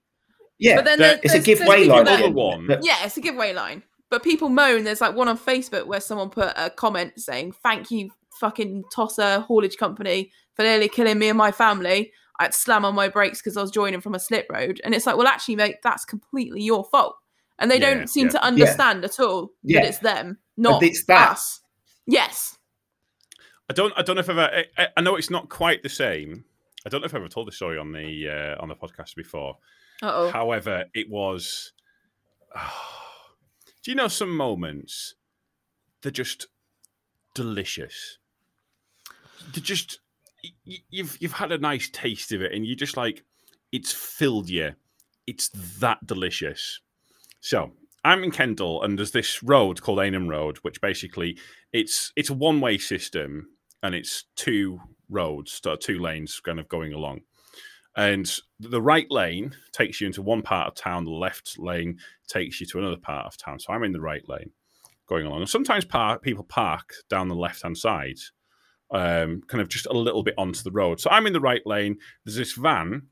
yeah 0.59 0.75
But 0.75 0.85
then 0.85 0.99
There- 0.99 1.07
there- 1.13 1.19
it's 1.23 1.33
a 1.33 1.39
there's- 1.39 1.45
give 1.45 1.67
way 1.67 1.85
line 1.85 2.03
that- 2.05 2.33
one. 2.33 2.67
Yeah, 2.83 2.97
it's 3.05 3.15
a 3.17 3.21
giveaway 3.21 3.53
line. 3.53 3.83
But 4.09 4.23
people 4.23 4.49
moan. 4.49 4.83
There's 4.83 5.01
like 5.01 5.15
one 5.15 5.27
on 5.27 5.37
Facebook 5.37 5.85
where 5.87 5.99
someone 6.01 6.29
put 6.29 6.53
a 6.55 6.69
comment 6.69 7.13
saying, 7.19 7.53
"Thank 7.63 7.91
you, 7.91 8.11
fucking 8.39 8.83
tosser 8.93 9.39
haulage 9.41 9.77
company, 9.77 10.31
for 10.55 10.63
nearly 10.63 10.87
killing 10.89 11.17
me 11.19 11.29
and 11.29 11.37
my 11.37 11.51
family." 11.51 12.11
I'd 12.39 12.53
slam 12.53 12.85
on 12.85 12.93
my 12.93 13.07
brakes 13.09 13.39
because 13.39 13.57
I 13.57 13.61
was 13.61 13.71
joining 13.71 13.99
from 13.99 14.13
a 14.13 14.19
slip 14.19 14.45
road, 14.51 14.79
and 14.83 14.93
it's 14.93 15.07
like, 15.07 15.17
well, 15.17 15.25
actually, 15.27 15.55
mate, 15.55 15.77
that's 15.81 16.05
completely 16.05 16.61
your 16.61 16.83
fault. 16.83 17.15
And 17.57 17.71
they 17.71 17.79
Yeah, 17.79 17.95
don't 17.95 18.07
seem 18.09 18.27
yeah. 18.27 18.33
to 18.33 18.43
understand 18.43 19.03
at 19.03 19.19
all 19.19 19.53
Yeah. 19.63 19.81
that 19.81 19.87
it's 19.89 19.97
them, 19.99 20.37
not 20.55 20.83
it's 20.83 21.03
that. 21.05 21.31
us. 21.31 21.61
Yes. 22.05 22.57
I 23.69 23.73
don't. 23.73 23.93
I 23.97 24.01
don't 24.01 24.15
know 24.15 24.21
if 24.21 24.30
I've. 24.30 24.38
ever. 24.38 24.63
I- 24.77 24.88
I 24.97 25.01
know 25.01 25.15
it's 25.15 25.30
not 25.30 25.49
quite 25.49 25.84
the 25.84 25.89
same. 25.89 26.45
I 26.86 26.89
don't 26.89 27.01
know 27.01 27.06
if 27.06 27.13
I've 27.13 27.21
ever 27.21 27.27
told 27.30 27.47
this 27.47 27.56
story 27.58 27.77
on 27.77 27.91
the 27.91 28.30
uh, 28.58 28.62
on 28.62 28.69
the 28.69 28.75
podcast 28.75 29.15
before. 29.15 29.58
Uh 30.01 30.12
oh. 30.13 30.30
However, 30.32 30.86
it 30.93 31.10
was. 31.10 31.73
do 33.84 33.91
you 33.91 33.95
know 33.95 34.08
some 34.08 34.36
moments? 34.36 35.15
They're 36.01 36.12
just 36.12 36.47
delicious. 37.34 38.17
They're 39.53 39.63
just 39.63 39.99
you've 40.63 41.17
you've 41.19 41.34
had 41.34 41.51
a 41.51 41.58
nice 41.58 41.89
taste 41.89 42.32
of 42.32 42.41
it, 42.41 42.53
and 42.53 42.65
you 42.65 42.75
just 42.75 42.95
like 42.97 43.23
it's 43.71 43.91
filled 43.91 44.49
you. 44.49 44.73
It's 45.25 45.49
that 45.80 46.06
delicious. 46.08 46.80
So 47.41 47.73
I'm 48.06 48.23
in 48.23 48.32
Kendal, 48.32 48.84
and 48.84 48.97
there's 48.97 49.12
this 49.12 49.43
road 49.43 49.82
called 49.82 49.99
Aynam 49.99 50.30
Road, 50.30 50.58
which 50.62 50.80
basically 50.80 51.38
it's 51.73 52.13
it's 52.15 52.30
a 52.30 52.34
one 52.34 52.62
way 52.62 52.77
system, 52.77 53.49
and 53.88 53.95
it's 53.95 54.26
two 54.36 54.82
roads, 55.10 55.62
two 55.80 55.97
lanes, 55.97 56.41
kind 56.41 56.60
of 56.60 56.67
going 56.67 56.91
along. 56.91 57.21
And 57.95 58.30
the 58.60 58.82
right 58.82 59.10
lane 59.10 59.56
takes 59.71 60.02
you 60.02 60.08
into 60.08 60.21
one 60.21 60.41
part 60.41 60.67
of 60.67 60.76
town. 60.76 61.06
The 61.06 61.12
left 61.12 61.58
lane 61.58 61.97
takes 62.28 62.60
you 62.60 62.67
to 62.67 62.80
another 62.80 62.97
part 62.97 63.28
of 63.28 63.38
town. 63.38 63.62
So 63.62 63.71
I'm 63.71 63.86
in 63.86 63.93
the 63.93 64.02
right 64.02 64.28
lane, 64.28 64.52
going 65.08 65.26
along. 65.26 65.39
And 65.39 65.50
sometimes 65.50 65.86
people 66.21 66.43
park 66.43 66.95
down 67.10 67.30
the 67.30 67.36
left 67.36 67.63
hand 67.63 67.78
side, 67.78 68.17
um, 68.91 69.41
kind 69.47 69.62
of 69.62 69.69
just 69.69 69.86
a 69.86 69.93
little 69.93 70.21
bit 70.21 70.36
onto 70.38 70.63
the 70.63 70.71
road. 70.71 71.00
So 71.00 71.10
I'm 71.10 71.26
in 71.26 71.32
the 71.32 71.39
right 71.39 71.65
lane. 71.65 71.97
There's 72.26 72.36
this 72.36 72.54
van 72.54 73.04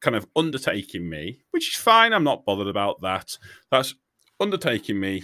kind 0.00 0.16
of 0.16 0.26
undertaking 0.34 1.08
me, 1.08 1.42
which 1.52 1.76
is 1.76 1.80
fine. 1.80 2.12
I'm 2.12 2.24
not 2.24 2.44
bothered 2.44 2.66
about 2.66 3.02
that. 3.02 3.38
That's 3.70 3.94
undertaking 4.40 4.98
me 4.98 5.22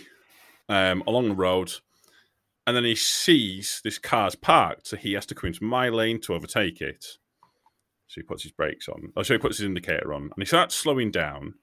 um, 0.69 1.03
along 1.05 1.31
the 1.31 1.35
road. 1.35 1.73
And 2.67 2.75
then 2.75 2.85
he 2.85 2.95
sees 2.95 3.81
this 3.85 3.99
car's 3.99 4.35
parked, 4.35 4.87
so 4.87 4.97
he 4.97 5.13
has 5.13 5.27
to 5.27 5.35
come 5.35 5.49
into 5.49 5.65
my 5.65 5.91
lane 5.91 6.21
to 6.23 6.35
overtake 6.35 6.81
it. 6.81 7.05
So 8.07 8.21
he 8.21 8.23
puts 8.23 8.43
his 8.43 8.53
brakes 8.53 8.89
on. 8.89 9.13
Oh, 9.17 9.23
so 9.23 9.35
he 9.35 9.39
puts 9.39 9.59
his 9.59 9.67
indicator 9.67 10.15
on, 10.15 10.23
and 10.23 10.33
he 10.39 10.47
starts 10.47 10.75
slowing 10.75 11.11
down. 11.11 11.55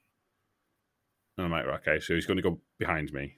And 1.36 1.46
I'm 1.46 1.50
like, 1.50 1.66
okay, 1.80 1.98
so 1.98 2.14
he's 2.14 2.26
going 2.26 2.36
to 2.36 2.42
go 2.42 2.60
behind 2.78 3.12
me. 3.12 3.34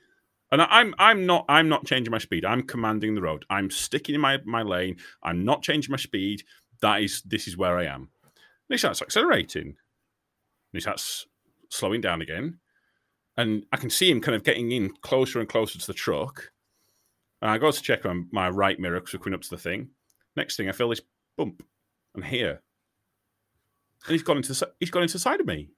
And 0.52 0.62
I'm 0.62 0.94
I'm 0.98 1.26
not 1.26 1.46
I'm 1.48 1.68
not 1.68 1.86
changing 1.86 2.10
my 2.10 2.18
speed. 2.18 2.44
I'm 2.44 2.62
commanding 2.62 3.14
the 3.14 3.22
road. 3.22 3.44
I'm 3.50 3.70
sticking 3.70 4.14
in 4.14 4.20
my, 4.20 4.38
my 4.44 4.62
lane. 4.62 4.96
I'm 5.22 5.44
not 5.44 5.62
changing 5.62 5.90
my 5.90 5.96
speed. 5.96 6.42
That 6.80 7.02
is 7.02 7.22
this 7.22 7.48
is 7.48 7.56
where 7.56 7.78
I 7.78 7.86
am. 7.86 8.02
And 8.22 8.70
he 8.70 8.78
starts 8.78 9.02
accelerating. 9.02 9.66
And 9.66 9.76
he 10.72 10.80
starts 10.80 11.26
slowing 11.70 12.00
down 12.00 12.20
again. 12.20 12.58
And 13.36 13.64
I 13.72 13.78
can 13.78 13.90
see 13.90 14.10
him 14.10 14.20
kind 14.20 14.36
of 14.36 14.44
getting 14.44 14.70
in 14.70 14.90
closer 15.02 15.40
and 15.40 15.48
closer 15.48 15.78
to 15.78 15.86
the 15.86 15.94
truck. 15.94 16.52
And 17.44 17.50
I 17.50 17.58
go 17.58 17.70
to 17.70 17.82
check 17.82 18.06
on 18.06 18.26
my 18.32 18.48
right 18.48 18.80
mirror 18.80 18.98
because 18.98 19.12
we're 19.12 19.20
coming 19.22 19.34
up 19.34 19.42
to 19.42 19.50
the 19.50 19.58
thing. 19.58 19.90
Next 20.34 20.56
thing, 20.56 20.66
I 20.66 20.72
feel 20.72 20.88
this 20.88 21.02
bump 21.36 21.62
and 22.14 22.24
here, 22.24 22.62
and 24.06 24.12
he's 24.12 24.22
gone 24.22 24.38
into 24.38 24.54
the, 24.54 24.72
he's 24.80 24.90
gone 24.90 25.02
into 25.02 25.12
the 25.12 25.18
side 25.18 25.40
of 25.40 25.46
me. 25.46 25.68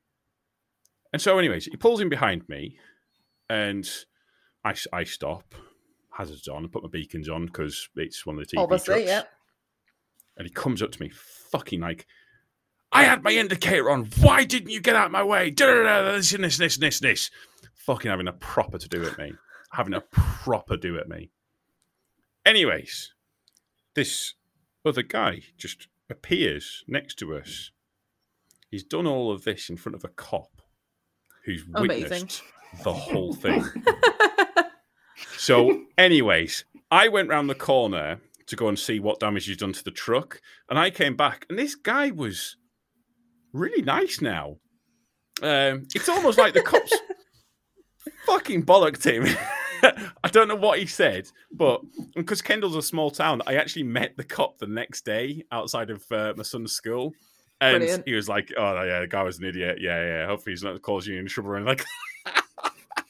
And 1.12 1.20
so, 1.20 1.37
anyways, 1.40 1.64
he 1.64 1.76
pulls 1.76 2.00
in 2.00 2.09
behind 2.09 2.48
me, 2.48 2.79
and 3.50 3.85
I, 4.64 4.76
I 4.92 5.02
stop, 5.02 5.57
hazards 6.12 6.46
on, 6.46 6.62
and 6.62 6.70
put 6.70 6.85
my 6.85 6.88
beacons 6.88 7.29
on 7.29 7.46
because 7.46 7.88
it's 7.96 8.24
one 8.24 8.38
of 8.38 8.46
the 8.46 8.57
TV 8.57 8.62
Obviously, 8.62 8.94
trucks. 9.05 9.09
yeah. 9.09 9.22
And 10.37 10.46
he 10.46 10.55
comes 10.55 10.83
up 10.83 10.92
to 10.92 11.02
me, 11.02 11.11
fucking 11.12 11.81
like, 11.81 12.07
I 12.92 13.02
had 13.02 13.24
my 13.24 13.33
indicator 13.33 13.90
on. 13.90 14.05
Why 14.20 14.44
didn't 14.44 14.70
you 14.70 14.81
get 14.81 14.94
out 14.94 15.07
of 15.07 15.12
my 15.12 15.24
way? 15.24 15.50
This 15.50 16.33
and 16.33 16.44
this, 16.44 16.59
this, 16.59 16.76
this, 16.76 17.00
this. 17.00 17.31
Fucking 17.74 18.09
having 18.09 18.29
a 18.29 18.33
proper 18.35 18.79
to 18.79 18.88
do 18.88 19.05
at 19.05 19.18
me. 19.18 19.33
Having 19.72 19.94
a 19.94 20.00
proper 20.12 20.76
do 20.76 20.96
at 20.98 21.09
me. 21.09 21.33
Anyways, 22.46 23.12
this 23.96 24.35
other 24.85 25.02
guy 25.02 25.40
just 25.59 25.88
appears 26.09 26.85
next 26.87 27.18
to 27.18 27.37
us. 27.37 27.72
He's 28.70 28.85
done 28.85 29.06
all 29.06 29.32
of 29.32 29.42
this 29.42 29.68
in 29.68 29.76
front 29.76 29.96
of 29.96 30.04
a 30.04 30.09
cop 30.09 30.62
who's 31.44 31.64
Amazing. 31.74 32.02
witnessed 32.02 32.42
the 32.85 32.92
whole 32.92 33.35
thing. 33.35 33.64
so, 35.37 35.87
anyways, 35.98 36.64
I 36.88 37.09
went 37.09 37.30
round 37.30 37.50
the 37.50 37.56
corner 37.56 38.20
to 38.46 38.54
go 38.56 38.68
and 38.68 38.78
see 38.78 39.00
what 39.00 39.18
damage 39.18 39.46
he's 39.46 39.56
done 39.56 39.72
to 39.72 39.82
the 39.82 39.90
truck, 39.90 40.40
and 40.70 40.78
I 40.78 40.90
came 40.90 41.16
back, 41.16 41.46
and 41.50 41.59
this 41.59 41.74
guy 41.74 42.12
was 42.12 42.56
really 43.52 43.82
nice 43.82 44.20
now. 44.20 44.59
Um, 45.42 45.88
it's 45.96 46.09
almost 46.09 46.38
like 46.38 46.54
the 46.54 46.62
cops 46.62 46.94
fucking 48.26 48.64
bollocked 48.64 49.04
him. 49.04 49.37
I 50.24 50.28
don't 50.30 50.48
know 50.48 50.56
what 50.56 50.78
he 50.78 50.86
said, 50.86 51.30
but 51.52 51.80
because 52.14 52.42
Kendal's 52.42 52.76
a 52.76 52.82
small 52.82 53.10
town, 53.10 53.42
I 53.46 53.54
actually 53.56 53.84
met 53.84 54.16
the 54.16 54.24
cop 54.24 54.58
the 54.58 54.66
next 54.66 55.04
day 55.04 55.44
outside 55.52 55.90
of 55.90 56.04
uh, 56.10 56.34
my 56.36 56.42
son's 56.42 56.72
school. 56.72 57.12
And 57.60 57.78
Brilliant. 57.78 58.02
he 58.06 58.12
was 58.14 58.28
like, 58.28 58.52
"Oh 58.56 58.82
yeah, 58.82 59.00
the 59.00 59.06
guy 59.06 59.22
was 59.22 59.38
an 59.38 59.46
idiot. 59.46 59.78
Yeah, 59.80 60.02
yeah. 60.04 60.26
Hopefully 60.26 60.52
he's 60.52 60.62
not 60.62 60.80
causing 60.82 61.14
you 61.14 61.20
any 61.20 61.28
trouble." 61.28 61.54
And 61.54 61.64
like, 61.64 61.84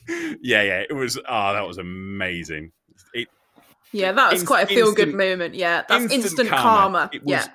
yeah, 0.09 0.63
yeah. 0.63 0.83
It 0.89 0.95
was. 0.95 1.19
Oh, 1.19 1.53
that 1.53 1.67
was 1.67 1.79
amazing. 1.79 2.71
It, 3.13 3.29
Yeah, 3.93 4.13
that 4.13 4.31
was 4.33 4.43
Inst- 4.43 4.47
quite 4.47 4.65
a 4.71 4.75
feel 4.75 4.93
good 4.93 5.15
moment. 5.15 5.55
Yeah, 5.55 5.83
that's 5.89 6.05
instant, 6.05 6.25
instant 6.25 6.51
karma. 6.51 7.11
It 7.13 7.25
was 7.25 7.31
Yeah, 7.33 7.47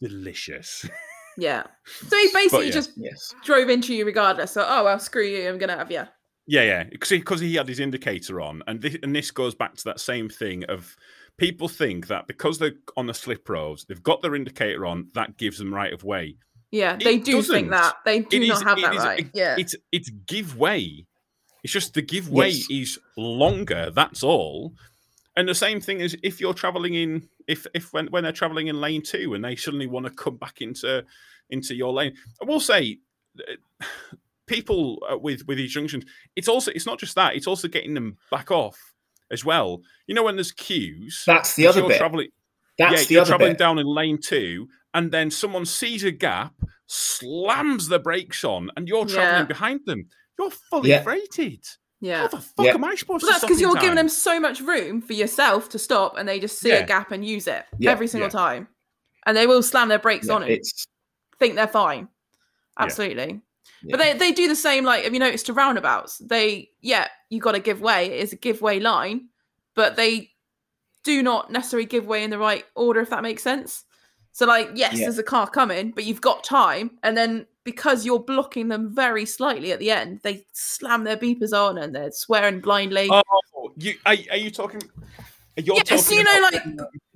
delicious. 0.00 0.88
yeah. 1.38 1.64
So 2.06 2.16
he 2.16 2.28
basically 2.32 2.66
yeah. 2.66 2.72
just 2.72 2.92
yes 2.96 3.34
drove 3.44 3.68
into 3.68 3.92
you 3.94 4.06
regardless. 4.06 4.52
So, 4.52 4.64
oh 4.66 4.84
well, 4.84 4.98
screw 5.00 5.24
you. 5.24 5.48
I'm 5.48 5.58
gonna 5.58 5.76
have 5.76 5.90
you. 5.90 6.04
Yeah, 6.50 6.62
yeah, 6.62 6.84
because 6.84 7.40
he, 7.40 7.54
had 7.56 7.68
his 7.68 7.78
indicator 7.78 8.40
on, 8.40 8.62
and 8.66 8.80
this, 8.80 8.96
and 9.02 9.14
this 9.14 9.30
goes 9.30 9.54
back 9.54 9.74
to 9.76 9.84
that 9.84 10.00
same 10.00 10.30
thing 10.30 10.64
of 10.64 10.96
people 11.36 11.68
think 11.68 12.06
that 12.06 12.26
because 12.26 12.58
they're 12.58 12.72
on 12.96 13.06
the 13.06 13.12
slip 13.12 13.46
roads, 13.48 13.84
they've 13.84 14.02
got 14.02 14.22
their 14.22 14.34
indicator 14.34 14.86
on, 14.86 15.08
that 15.14 15.36
gives 15.36 15.58
them 15.58 15.72
right 15.74 15.92
of 15.92 16.04
way. 16.04 16.36
Yeah, 16.70 16.94
It 16.94 17.04
they 17.04 17.18
do 17.18 17.42
think 17.42 17.68
doesn't. 17.68 17.70
that. 17.70 17.96
They 18.06 18.20
do 18.20 18.40
It 18.42 18.48
not 18.48 18.56
is- 18.56 18.62
have 18.62 18.80
that 18.80 18.94
is- 18.94 19.04
right. 19.04 19.20
it- 19.20 19.30
yeah. 19.34 19.56
It's 19.58 19.74
it's 19.92 20.08
give 20.26 20.56
way. 20.56 21.06
It's 21.62 21.72
just 21.72 21.92
the 21.94 22.02
give 22.02 22.30
way 22.30 22.48
Yes. 22.48 22.66
is 22.70 22.98
longer. 23.16 23.90
That's 23.90 24.22
all. 24.22 24.74
And 25.36 25.48
the 25.48 25.54
same 25.54 25.80
thing 25.80 26.00
is 26.00 26.16
if 26.22 26.40
you're 26.40 26.54
traveling 26.54 26.94
in 26.94 27.28
if 27.46 27.66
if 27.74 27.92
when, 27.92 28.06
when 28.08 28.22
they're 28.22 28.32
traveling 28.32 28.66
in 28.68 28.80
lane 28.80 29.02
two 29.02 29.34
and 29.34 29.44
they 29.44 29.54
suddenly 29.56 29.86
want 29.86 30.06
to 30.06 30.12
come 30.12 30.36
back 30.36 30.60
into 30.62 31.04
into 31.50 31.74
your 31.74 31.92
lane. 31.92 32.14
I 32.42 32.44
will 32.46 32.60
say 32.60 32.98
people 34.48 34.98
uh, 35.10 35.16
with 35.18 35.46
with 35.46 35.58
these 35.58 35.72
junctions, 35.72 36.04
it's 36.36 36.48
also 36.48 36.70
it's 36.74 36.86
not 36.86 36.98
just 36.98 37.14
that, 37.14 37.36
it's 37.36 37.46
also 37.46 37.68
getting 37.68 37.94
them 37.94 38.16
back 38.30 38.50
off 38.50 38.76
as 39.30 39.44
well. 39.44 39.80
You 40.06 40.14
know 40.14 40.22
when 40.24 40.36
there's 40.36 40.52
queues. 40.52 41.22
That's 41.26 41.54
the 41.54 41.66
other 41.66 41.80
you're 41.80 41.88
bit. 41.90 41.98
Traveling, 41.98 42.28
That's 42.78 42.92
yeah, 43.02 43.06
the 43.06 43.14
you're 43.14 43.20
other 43.22 43.28
traveling 43.30 43.52
bit. 43.52 43.58
down 43.58 43.78
in 43.78 43.86
lane 43.86 44.18
two, 44.20 44.68
and 44.94 45.12
then 45.12 45.30
someone 45.30 45.66
sees 45.66 46.02
a 46.04 46.10
gap, 46.10 46.54
slams 46.86 47.88
the 47.88 47.98
brakes 47.98 48.42
on, 48.44 48.70
and 48.76 48.88
you're 48.88 49.06
traveling 49.06 49.42
Yeah. 49.42 49.46
behind 49.46 49.80
them. 49.86 50.08
You're 50.38 50.50
fully 50.70 50.90
Yeah. 50.90 51.02
freighted. 51.02 51.64
yeah. 52.00 52.20
How 52.22 52.28
the 52.28 52.40
fuck 52.40 52.66
Yeah. 52.66 52.74
am 52.74 52.84
I 52.84 52.94
supposed 52.94 53.24
Well, 53.24 53.32
to 53.32 53.32
that's 53.34 53.44
because 53.44 53.60
you're 53.60 53.74
giving 53.74 53.96
them 53.96 54.08
so 54.08 54.38
much 54.38 54.60
room 54.60 55.02
for 55.02 55.12
yourself 55.14 55.68
to 55.70 55.78
stop, 55.80 56.16
and 56.16 56.28
they 56.28 56.38
just 56.38 56.58
see 56.60 56.68
Yeah. 56.68 56.76
a 56.76 56.86
gap 56.86 57.10
and 57.12 57.24
use 57.24 57.46
it 57.48 57.64
Yeah, 57.78 57.90
every 57.90 58.06
single 58.06 58.28
yeah. 58.28 58.32
time, 58.38 58.68
and 59.26 59.36
they 59.36 59.46
will 59.48 59.62
slam 59.64 59.88
their 59.88 59.98
brakes 59.98 60.28
Yeah, 60.28 60.34
on 60.34 60.42
it. 60.44 60.50
it's 60.52 60.86
Think 61.40 61.54
they're 61.56 61.66
fine. 61.68 62.08
Yeah. 62.78 62.84
Absolutely. 62.84 63.40
Yeah. 63.82 63.96
But 63.96 63.98
they, 63.98 64.12
they 64.14 64.32
do 64.32 64.48
the 64.48 64.56
same. 64.56 64.84
Like, 64.84 65.04
have 65.04 65.12
you 65.12 65.20
noticed 65.20 65.46
to 65.46 65.52
roundabouts? 65.52 66.18
They 66.18 66.70
yeah, 66.80 67.08
you 67.30 67.40
got 67.40 67.52
to 67.52 67.60
give 67.60 67.80
way. 67.80 68.06
It 68.06 68.20
is 68.20 68.32
a 68.32 68.36
give 68.36 68.60
way 68.60 68.80
line, 68.80 69.28
but 69.74 69.96
they 69.96 70.30
do 71.04 71.22
not 71.22 71.50
necessarily 71.50 71.86
give 71.86 72.06
way 72.06 72.24
in 72.24 72.30
the 72.30 72.38
right 72.38 72.64
order. 72.74 73.00
If 73.00 73.10
that 73.10 73.22
makes 73.22 73.42
sense. 73.42 73.84
So 74.32 74.46
like, 74.46 74.70
yes, 74.74 74.94
Yeah. 74.94 75.04
there's 75.06 75.18
a 75.18 75.24
car 75.24 75.48
coming, 75.48 75.90
but 75.90 76.04
you've 76.04 76.20
got 76.20 76.44
time, 76.44 76.98
and 77.02 77.16
then 77.16 77.46
because 77.64 78.06
you're 78.06 78.20
blocking 78.20 78.68
them 78.68 78.94
very 78.94 79.26
slightly 79.26 79.72
at 79.72 79.78
the 79.78 79.90
end, 79.90 80.20
they 80.22 80.46
slam 80.52 81.04
their 81.04 81.16
beepers 81.16 81.52
on 81.52 81.76
and 81.76 81.94
they're 81.94 82.10
swearing 82.10 82.60
blindly. 82.60 83.08
Oh, 83.10 83.22
you 83.76 83.94
are, 84.06 84.16
are 84.30 84.36
you 84.36 84.50
talking? 84.50 84.80
You're 85.56 85.76
Yes, 85.76 85.88
talking 85.88 86.18
you 86.18 86.24
know, 86.24 86.48
like 86.50 86.62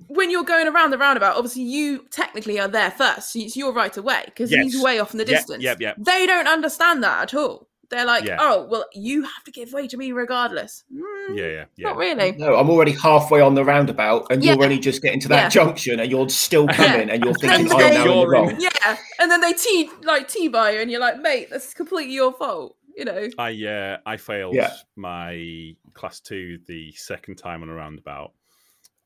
when 0.07 0.29
you're 0.31 0.43
going 0.43 0.67
around 0.67 0.91
the 0.91 0.97
roundabout, 0.97 1.35
obviously 1.35 1.63
you 1.63 2.05
technically 2.11 2.59
are 2.59 2.67
there 2.67 2.91
first. 2.91 3.33
So 3.33 3.39
it's 3.39 3.55
your 3.57 3.73
right 3.73 3.95
away 3.95 4.23
because 4.25 4.49
he's 4.49 4.75
Yes. 4.75 4.83
way 4.83 4.99
off 4.99 5.11
in 5.11 5.17
the 5.17 5.25
Yeah, 5.25 5.37
distance. 5.37 5.63
yeah, 5.63 5.75
yeah. 5.79 5.93
They 5.97 6.25
don't 6.25 6.47
understand 6.47 7.03
that 7.03 7.23
at 7.23 7.33
all. 7.33 7.67
They're 7.89 8.05
like, 8.05 8.23
Yeah. 8.23 8.37
oh, 8.39 8.65
well, 8.71 8.85
you 8.93 9.21
have 9.21 9.43
to 9.43 9.51
give 9.51 9.71
way 9.71 9.87
to 9.87 9.97
me 9.97 10.11
regardless. 10.13 10.83
Mm, 10.91 11.37
yeah, 11.37 11.43
yeah, 11.45 11.65
yeah. 11.75 11.87
Not 11.89 11.97
really. 11.97 12.31
no, 12.31 12.55
I'm 12.55 12.69
already 12.69 12.93
halfway 12.93 13.39
on 13.39 13.53
the 13.53 13.63
roundabout, 13.63 14.25
and 14.31 14.43
Yeah. 14.43 14.53
you're 14.53 14.63
only 14.63 14.79
just 14.79 15.01
getting 15.03 15.19
to 15.19 15.27
that 15.27 15.43
Yeah. 15.43 15.49
junction, 15.49 15.99
and 15.99 16.09
you're 16.09 16.27
still 16.29 16.67
coming, 16.67 17.09
and 17.11 17.23
you're 17.23 17.33
then 17.33 17.65
thinking, 17.65 17.77
they- 17.77 17.85
"I'm 17.85 17.93
now 17.93 18.05
You're 18.05 18.29
wrong." 18.29 18.55
Yeah. 18.59 18.97
And 19.19 19.29
then 19.29 19.41
they 19.41 19.53
T 19.53 19.91
like 20.03 20.27
T 20.27 20.47
by 20.47 20.71
you 20.71 20.79
and 20.79 20.89
you're 20.89 20.99
like, 21.01 21.19
mate, 21.19 21.49
that's 21.51 21.73
completely 21.75 22.13
your 22.15 22.33
fault. 22.33 22.75
You 22.97 23.05
know? 23.05 23.27
I 23.37 23.51
uh, 23.65 23.97
I 24.07 24.17
failed 24.17 24.55
Yeah. 24.55 24.71
my 24.95 25.75
class 25.93 26.19
two 26.19 26.59
the 26.67 26.91
second 26.93 27.35
time 27.35 27.61
on 27.61 27.69
a 27.69 27.73
roundabout, 27.75 28.31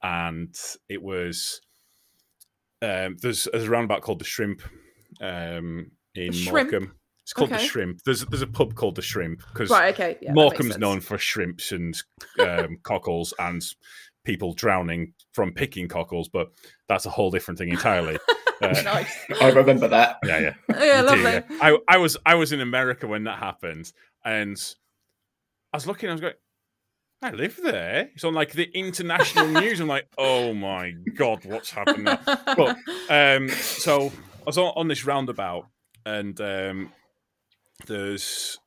and 0.04 0.54
it 0.90 1.02
was 1.02 1.62
um, 2.82 3.18
there's, 3.22 3.48
there's 3.52 3.64
a 3.66 3.70
roundabout 3.70 4.02
called 4.02 4.20
the 4.20 4.26
Shrimp 4.26 4.62
um, 5.22 5.92
in 6.16 6.32
The 6.32 6.38
Shrimp? 6.38 6.72
Morecambe. 6.72 6.94
It's 7.24 7.34
called 7.34 7.50
the 7.50 7.58
Shrimp. 7.58 8.02
There's 8.06 8.24
there's 8.26 8.42
a 8.42 8.48
pub 8.48 8.76
called 8.76 8.96
the 8.96 9.02
Shrimp 9.02 9.42
because 9.52 9.70
Right, 9.70 9.94
okay. 9.94 10.18
Yeah, 10.22 10.32
Morecambe's 10.34 10.78
known 10.78 11.02
for 11.02 11.18
shrimps 11.18 11.72
and 11.74 11.94
um, 12.40 12.78
cockles 12.84 13.34
and 13.38 13.62
people 14.24 14.54
drowning 14.54 15.14
from 15.34 15.52
picking 15.54 15.88
cockles, 15.90 16.30
but 16.30 16.48
that's 16.88 17.06
a 17.06 17.10
whole 17.10 17.30
different 17.32 17.58
thing 17.58 17.70
entirely. 17.70 18.18
Uh, 18.60 18.70
nice. 18.84 19.16
I 19.40 19.50
remember 19.52 19.88
that. 19.88 20.18
yeah, 20.26 20.40
yeah. 20.40 20.54
Yeah, 20.80 21.02
You 21.02 21.06
lovely. 21.06 21.32
yeah. 21.32 21.44
I, 21.62 21.78
I 21.88 21.98
was 21.98 22.18
I 22.26 22.34
was 22.34 22.52
in 22.52 22.60
America 22.60 23.06
when 23.06 23.26
that 23.26 23.38
happened, 23.38 23.94
and 24.26 24.58
I 25.72 25.78
was 25.78 25.86
looking. 25.86 26.10
I 26.10 26.14
was 26.14 26.22
going, 26.22 26.34
I 27.22 27.32
live 27.32 27.60
there. 27.64 28.10
It's 28.14 28.24
on 28.24 28.34
like 28.34 28.52
the 28.54 28.70
international 28.78 29.48
news. 29.62 29.80
I'm 29.80 29.88
like, 29.88 30.08
oh 30.18 30.54
my 30.54 30.92
god, 31.16 31.46
what's 31.46 31.72
happened 31.72 32.06
now? 32.06 32.20
But 32.26 32.78
um, 33.10 33.50
so 33.50 34.08
I 34.08 34.46
was 34.46 34.58
on, 34.58 34.74
on 34.76 34.88
this 34.88 35.06
roundabout, 35.06 35.68
and 36.06 36.40
um, 36.40 36.92
there's 37.88 38.60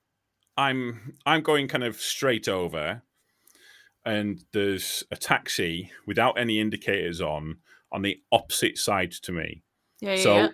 I'm 0.57 1.15
I'm 1.25 1.43
going 1.43 1.69
kind 1.69 1.85
of 1.85 1.97
straight 2.01 2.49
over, 2.49 3.03
and 4.05 4.45
there's 4.53 5.05
a 5.11 5.17
taxi 5.17 5.93
without 6.07 6.39
any 6.39 6.61
indicators 6.61 7.21
on 7.21 7.59
on 7.93 8.03
the 8.03 8.21
opposite 8.33 8.79
side 8.79 9.13
to 9.13 9.33
me. 9.33 9.63
yeah, 10.01 10.15
yeah, 10.15 10.23
So 10.23 10.35
yeah. 10.37 10.49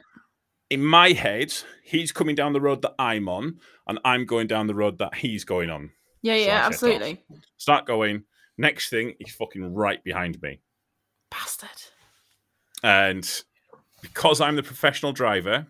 in 0.70 0.85
my 0.85 1.12
head, 1.12 1.52
he's 1.82 2.12
coming 2.12 2.35
down 2.35 2.52
the 2.52 2.61
road 2.61 2.82
that 2.82 2.94
I'm 2.98 3.28
on, 3.28 3.59
and 3.87 3.98
I'm 4.04 4.26
going 4.26 4.46
down 4.46 4.66
the 4.66 4.74
road 4.74 4.98
that 4.98 5.16
he's 5.16 5.44
going 5.44 5.70
on. 5.70 5.90
Yeah, 6.27 6.35
so 6.35 6.39
yeah, 6.39 6.47
set 6.47 6.61
off. 6.61 6.67
absolutely. 6.73 7.25
Start 7.57 7.87
going. 7.87 8.25
Next 8.59 8.89
thing, 8.89 9.15
he's 9.19 9.35
fucking 9.35 9.75
right 9.75 10.03
behind 10.03 10.41
me. 10.43 10.61
Bastard. 11.31 11.69
And 12.83 13.43
because 14.01 14.41
I'm 14.41 14.57
the 14.57 14.62
professional 14.62 15.12
driver, 15.12 15.67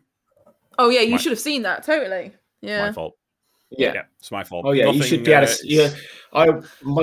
Oh 0.79 0.91
yeah, 0.91 1.01
you 1.01 1.13
My- 1.13 1.17
should 1.19 1.33
have 1.33 1.41
seen 1.41 1.63
that. 1.63 1.83
Totally. 1.85 2.33
Yeah. 2.61 2.87
my 2.87 2.93
fault. 2.93 3.17
Yeah. 3.71 3.95
Yeah, 3.95 4.03
it's 4.19 4.31
my 4.31 4.45
fault. 4.45 4.65
Oh 4.67 4.73
yeah, 4.73 4.91
you 4.91 5.03
should 5.03 5.25
be 5.25 5.33
able 5.33 5.45
uh, 5.45 5.55
to. 5.55 5.69
Yeah, 5.69 5.91
I 6.33 6.47
my 6.83 7.03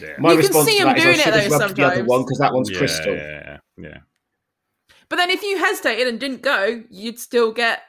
yeah. 0.00 0.14
my 0.18 0.32
You 0.32 0.40
can 0.40 0.52
see 0.64 0.78
him 0.78 0.86
that 0.86 0.98
is 0.98 1.02
I 1.02 1.06
doing 1.06 1.18
it 1.18 1.24
though 1.24 1.58
rubbed 1.58 1.76
the 1.76 1.82
other 1.82 1.94
sometimes. 1.96 2.08
one 2.08 2.22
because 2.22 2.38
that 2.38 2.54
one's 2.54 2.70
yeah, 2.70 2.78
crystal. 2.78 3.14
Yeah, 3.14 3.58
yeah. 3.76 3.98
But 5.08 5.16
then 5.16 5.30
if 5.30 5.42
you 5.42 5.58
hesitated 5.58 6.06
and 6.06 6.20
didn't 6.20 6.42
go, 6.42 6.84
you'd 6.88 7.18
still 7.18 7.52
get, 7.52 7.82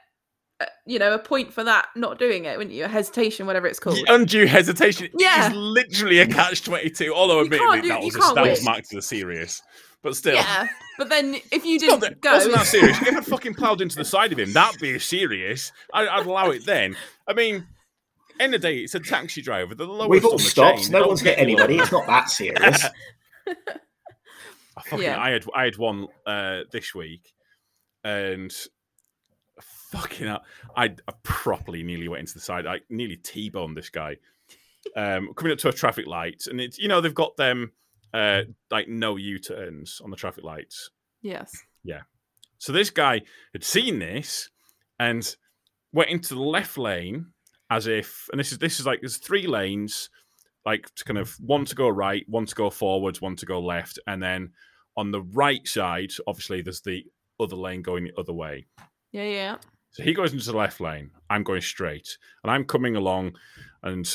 you 0.85 0.99
know, 0.99 1.13
a 1.13 1.19
point 1.19 1.53
for 1.53 1.63
that 1.63 1.87
not 1.95 2.19
doing 2.19 2.45
it, 2.45 2.57
wouldn't 2.57 2.75
you? 2.75 2.85
A 2.85 2.87
hesitation, 2.87 3.45
whatever 3.47 3.67
it's 3.67 3.79
called. 3.79 3.97
The 3.97 4.13
undue 4.13 4.45
hesitation 4.47 5.09
Yeah. 5.17 5.49
is 5.49 5.53
literally 5.55 6.19
a 6.19 6.27
catch 6.27 6.63
twenty 6.63 6.89
two. 6.89 7.13
Although 7.13 7.39
You 7.39 7.45
admittedly 7.45 7.67
can't 7.69 7.81
do- 7.83 7.89
that 7.89 8.01
was 8.03 8.15
a, 8.15 8.19
can't 8.19 8.35
that 8.35 8.49
was 8.49 8.63
marked 8.63 8.93
as 8.93 8.97
a 8.97 9.01
serious, 9.01 9.61
but 10.01 10.15
still. 10.15 10.35
Yeah. 10.35 10.67
But 10.97 11.09
then 11.09 11.35
if 11.51 11.65
you 11.65 11.79
didn't 11.79 12.01
that, 12.01 12.21
go, 12.21 12.33
wasn't 12.33 12.53
that 12.55 12.65
serious? 12.67 13.01
If 13.01 13.15
I 13.17 13.21
fucking 13.21 13.55
ploughed 13.55 13.81
into 13.81 13.95
the 13.95 14.05
side 14.05 14.31
of 14.31 14.37
him, 14.39 14.53
that'd 14.53 14.79
be 14.79 14.99
serious. 14.99 15.71
I, 15.93 16.07
I'd 16.07 16.25
allow 16.27 16.51
it 16.51 16.65
then. 16.65 16.95
I 17.27 17.33
mean, 17.33 17.65
end 18.39 18.53
of 18.53 18.61
the 18.61 18.67
day, 18.67 18.77
it's 18.79 18.93
a 18.93 18.99
taxi 18.99 19.41
driver. 19.41 19.73
The 19.73 19.85
lowest 19.87 20.09
We've 20.09 20.25
on 20.25 20.33
the 20.37 20.39
stopped. 20.43 20.83
chain. 20.83 20.91
No 20.91 21.07
one's 21.07 21.21
hit 21.21 21.39
anybody. 21.39 21.77
It's 21.79 21.91
not 21.91 22.05
that 22.07 22.29
serious. 22.29 22.85
I 24.77 24.81
fucking, 24.83 25.01
Yeah. 25.03 25.19
I 25.19 25.31
had 25.31 25.45
I 25.55 25.63
had 25.65 25.77
one 25.77 26.07
uh, 26.25 26.61
this 26.71 26.93
week, 26.95 27.31
and 28.03 28.51
fucking 29.93 30.27
up. 30.27 30.43
I, 30.75 30.85
I 30.85 31.13
properly 31.23 31.83
nearly 31.83 32.07
went 32.07 32.21
into 32.21 32.33
the 32.33 32.39
side. 32.39 32.65
I 32.65 32.79
nearly 32.89 33.17
t-boned 33.17 33.77
this 33.77 33.89
guy. 33.89 34.17
Um, 34.95 35.33
coming 35.35 35.53
up 35.53 35.59
to 35.59 35.69
a 35.69 35.73
traffic 35.73 36.07
light, 36.07 36.43
and 36.47 36.59
it's 36.59 36.77
you 36.77 36.87
know 36.87 36.99
they've 36.99 37.13
got 37.13 37.37
them 37.37 37.71
uh, 38.13 38.41
like 38.69 38.89
no 38.89 39.15
U-turns 39.15 40.01
on 40.03 40.09
the 40.09 40.17
traffic 40.17 40.43
lights. 40.43 40.89
yes. 41.21 41.55
Yeah. 41.83 42.01
So 42.57 42.71
this 42.71 42.89
guy 42.89 43.21
had 43.51 43.63
seen 43.63 43.99
this 43.99 44.49
and 44.97 45.35
went 45.91 46.09
into 46.09 46.33
the 46.33 46.41
left 46.41 46.77
lane 46.77 47.27
as 47.69 47.87
if, 47.87 48.27
and 48.31 48.39
this 48.39 48.51
is 48.53 48.57
this 48.57 48.79
is 48.79 48.85
like 48.85 49.01
there's 49.01 49.17
three 49.17 49.47
lanes, 49.47 50.09
like 50.65 50.93
to 50.95 51.03
kind 51.03 51.17
of 51.17 51.35
one 51.39 51.65
to 51.65 51.75
go 51.75 51.89
right, 51.89 52.23
one 52.27 52.45
to 52.45 52.55
go 52.55 52.69
forwards, 52.69 53.21
one 53.21 53.35
to 53.37 53.45
go 53.45 53.61
left, 53.61 53.99
and 54.07 54.23
then 54.23 54.51
on 54.95 55.11
the 55.11 55.21
right 55.21 55.67
side, 55.67 56.11
obviously 56.25 56.61
there's 56.61 56.81
the 56.81 57.03
other 57.39 57.55
lane 57.55 57.81
going 57.81 58.05
the 58.05 58.19
other 58.19 58.33
way. 58.33 58.65
Yeah, 59.11 59.23
yeah. 59.23 59.57
So 59.93 60.03
he 60.03 60.13
goes 60.13 60.33
into 60.33 60.45
the 60.45 60.57
left 60.57 60.81
lane. 60.81 61.11
I'm 61.29 61.43
going 61.43 61.61
straight, 61.61 62.17
and 62.43 62.51
I'm 62.51 62.65
coming 62.65 62.95
along, 62.95 63.35
and 63.83 64.05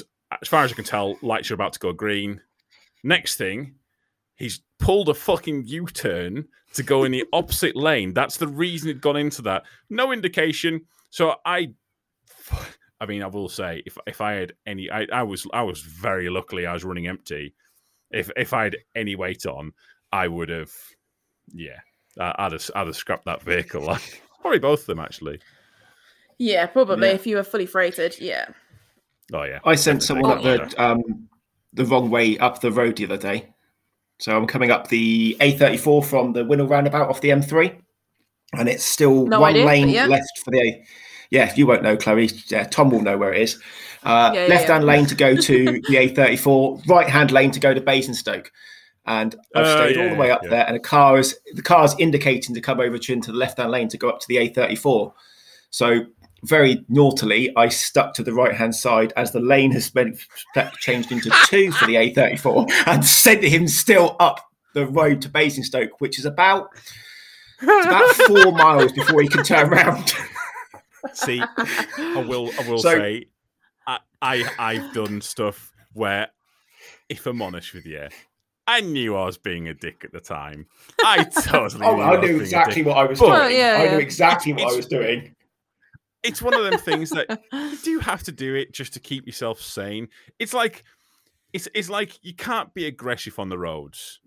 as 0.43 0.49
far 0.49 0.65
as 0.65 0.73
I 0.73 0.75
can 0.75 0.85
tell, 0.85 1.17
lights 1.23 1.51
are 1.51 1.55
about 1.55 1.73
to 1.75 1.79
go 1.79 1.93
green. 1.93 2.41
Next 3.05 3.37
thing, 3.37 3.75
he's 4.35 4.61
pulled 4.81 5.09
a 5.09 5.15
fucking 5.15 5.65
U-turn 5.67 6.49
to 6.75 6.83
go 6.83 7.05
in 7.05 7.13
the 7.13 7.25
opposite 7.33 7.77
lane. 7.77 8.13
That's 8.13 8.37
the 8.37 8.49
reason 8.49 8.89
he'd 8.89 9.01
gone 9.01 9.17
into 9.17 9.41
that. 9.43 9.63
No 9.89 10.11
indication. 10.13 10.83
So 11.11 11.37
I, 11.47 11.71
I 13.01 13.07
mean, 13.07 13.23
I 13.23 13.29
will 13.29 13.49
say, 13.49 13.83
if 13.87 13.97
if 14.07 14.21
I 14.21 14.33
had 14.33 14.55
any, 14.67 14.91
I, 14.91 15.07
I 15.13 15.23
was 15.23 15.47
I 15.53 15.63
was 15.63 15.81
very 15.81 16.29
luckily 16.29 16.67
I 16.67 16.73
was 16.75 16.85
running 16.85 17.07
empty. 17.07 17.55
If 18.11 18.31
if 18.37 18.53
I 18.53 18.65
had 18.65 18.77
any 18.97 19.15
weight 19.15 19.47
on, 19.47 19.73
I 20.13 20.27
would 20.27 20.49
have, 20.49 20.73
yeah, 21.53 21.79
I'd 22.19 22.53
have 22.53 22.71
I'd 22.75 22.87
have 22.89 22.97
scrapped 22.97 23.27
that 23.27 23.43
vehicle. 23.43 23.97
Probably 24.41 24.59
both 24.59 24.81
of 24.81 24.87
them 24.87 24.99
actually. 25.01 25.41
Yeah, 26.39 26.67
probably 26.67 27.09
Yeah. 27.09 27.15
if 27.15 27.27
you 27.27 27.37
were 27.37 27.43
fully 27.45 27.67
freighted. 27.67 28.19
Yeah. 28.21 28.47
Oh 29.33 29.43
yeah, 29.43 29.59
I 29.65 29.75
sent 29.75 30.03
someone 30.03 30.31
up 30.39 30.43
the 30.43 30.83
um, 30.83 31.29
the 31.75 31.85
wrong 31.85 32.11
way 32.11 32.39
up 32.39 32.61
the 32.61 32.73
road 32.73 32.97
the 32.97 33.05
other 33.05 33.17
day. 33.19 33.53
So 34.21 34.37
I'm 34.37 34.47
coming 34.47 34.71
up 34.71 34.89
the 34.89 35.37
A34 35.41 36.05
from 36.05 36.33
the 36.33 36.45
Winnall 36.45 36.69
roundabout 36.69 37.09
off 37.09 37.21
the 37.21 37.29
M3, 37.31 37.77
and 38.55 38.69
it's 38.69 38.83
still 38.85 39.27
No 39.27 39.41
one 39.41 39.51
idea, 39.53 39.67
lane 39.67 39.89
yeah. 39.91 40.07
left 40.07 40.39
for 40.45 40.51
the. 40.51 40.61
A- 40.61 40.85
yeah, 41.31 41.53
you 41.57 41.67
won't 41.67 41.83
know, 41.83 41.95
Chloe. 41.97 42.31
Yeah, 42.47 42.65
Tom 42.65 42.91
will 42.91 43.03
know 43.03 43.19
where 43.19 43.35
it 43.35 43.43
is. 43.43 43.61
Uh, 44.03 44.31
Yeah, 44.33 44.43
yeah, 44.45 44.49
left 44.49 44.69
hand 44.69 44.85
yeah. 44.85 44.89
lane 44.93 45.07
to 45.07 45.15
go 45.15 45.37
to 45.37 45.65
the 45.73 45.95
A34, 45.97 46.87
right 46.89 47.09
hand 47.09 47.31
lane 47.31 47.51
to 47.51 47.61
go 47.61 47.75
to 47.75 47.81
Basingstoke. 47.83 48.51
And 49.05 49.35
I've 49.55 49.67
Oh, 49.67 49.77
stayed 49.87 49.99
all 49.99 50.05
yeah, 50.05 50.15
the 50.15 50.21
way 50.21 50.31
up 50.31 50.41
yeah. 50.45 50.49
there, 50.51 50.67
and 50.67 50.75
the 50.77 50.81
car 50.81 51.19
is 51.19 51.39
the 51.53 51.63
car's 51.63 51.95
indicating 51.99 52.55
to 52.55 52.61
come 52.63 52.81
over 52.81 52.97
to 52.97 53.13
into 53.13 53.31
the 53.31 53.37
left 53.39 53.59
hand 53.59 53.71
lane 53.71 53.89
to 53.89 53.99
go 53.99 54.09
up 54.09 54.21
to 54.21 54.27
the 54.29 54.37
A34. 54.37 55.13
So 55.71 56.01
very 56.45 56.85
naughtily, 56.89 57.55
I 57.57 57.69
stuck 57.69 58.15
to 58.15 58.23
the 58.23 58.33
right 58.33 58.55
hand 58.55 58.75
side 58.75 59.13
as 59.17 59.33
the 59.33 59.41
lane 59.41 59.73
has 59.73 59.91
been 59.91 60.17
changed 60.79 61.11
into 61.13 61.31
two 61.47 61.73
for 61.73 61.87
the 61.87 61.95
A34 61.95 62.71
and 62.87 63.05
sent 63.05 63.43
him 63.43 63.67
still 63.69 64.17
up 64.21 64.49
the 64.75 64.87
road 64.87 65.21
to 65.23 65.29
Basingstoke, 65.29 66.01
which 66.01 66.19
is 66.19 66.25
about 66.25 66.69
about 67.63 68.09
four 68.27 68.53
miles 68.53 68.93
before 68.93 69.21
he 69.21 69.29
can 69.29 69.43
turn 69.43 69.73
around. 69.73 70.13
See, 71.13 71.41
I 71.41 72.25
will. 72.29 72.51
I 72.61 72.69
will 72.69 72.79
So- 72.79 72.97
say, 72.99 73.27
I, 73.87 73.99
I 74.23 74.51
I've 74.59 74.93
done 74.95 75.21
stuff 75.21 75.73
where, 75.93 76.29
if 77.09 77.27
I'm 77.27 77.41
honest 77.43 77.73
with 77.75 77.87
you, 77.87 78.09
I 78.67 78.81
knew 78.83 79.17
I 79.17 79.25
was 79.25 79.39
being 79.39 79.67
a 79.69 79.75
dick 79.75 80.03
at 80.05 80.13
the 80.13 80.21
time. 80.21 80.67
I 81.03 81.25
totally. 81.43 81.85
Oh, 81.85 81.97
knew 81.97 82.03
I 82.03 82.17
knew 82.21 82.29
being 82.29 82.41
exactly 82.41 82.83
what 82.83 82.97
I 82.99 83.05
was 83.07 83.19
But- 83.19 83.27
doing. 83.27 83.39
Well, 83.41 83.51
yeah, 83.51 83.79
I 83.83 83.93
knew 83.95 83.99
exactly 84.01 84.53
what 84.53 84.73
I 84.73 84.77
was 84.77 84.87
doing. 84.87 85.35
It's 86.29 86.43
one 86.43 86.55
of 86.55 86.63
them 86.63 86.79
things 86.79 87.11
that 87.11 87.43
you 87.53 87.79
do 87.83 87.99
have 88.01 88.23
to 88.25 88.33
do 88.33 88.55
it 88.55 88.73
just 88.73 88.93
to 88.95 89.01
keep 89.01 89.27
yourself 89.27 89.61
sane. 89.61 90.09
It's 90.39 90.55
like, 90.55 90.85
it's 91.53 91.69
it's 91.75 91.89
like 91.89 92.23
you 92.23 92.35
can't 92.35 92.73
be 92.75 92.87
aggressive 92.87 93.39
on 93.39 93.49
the 93.49 93.59
roads 93.59 94.21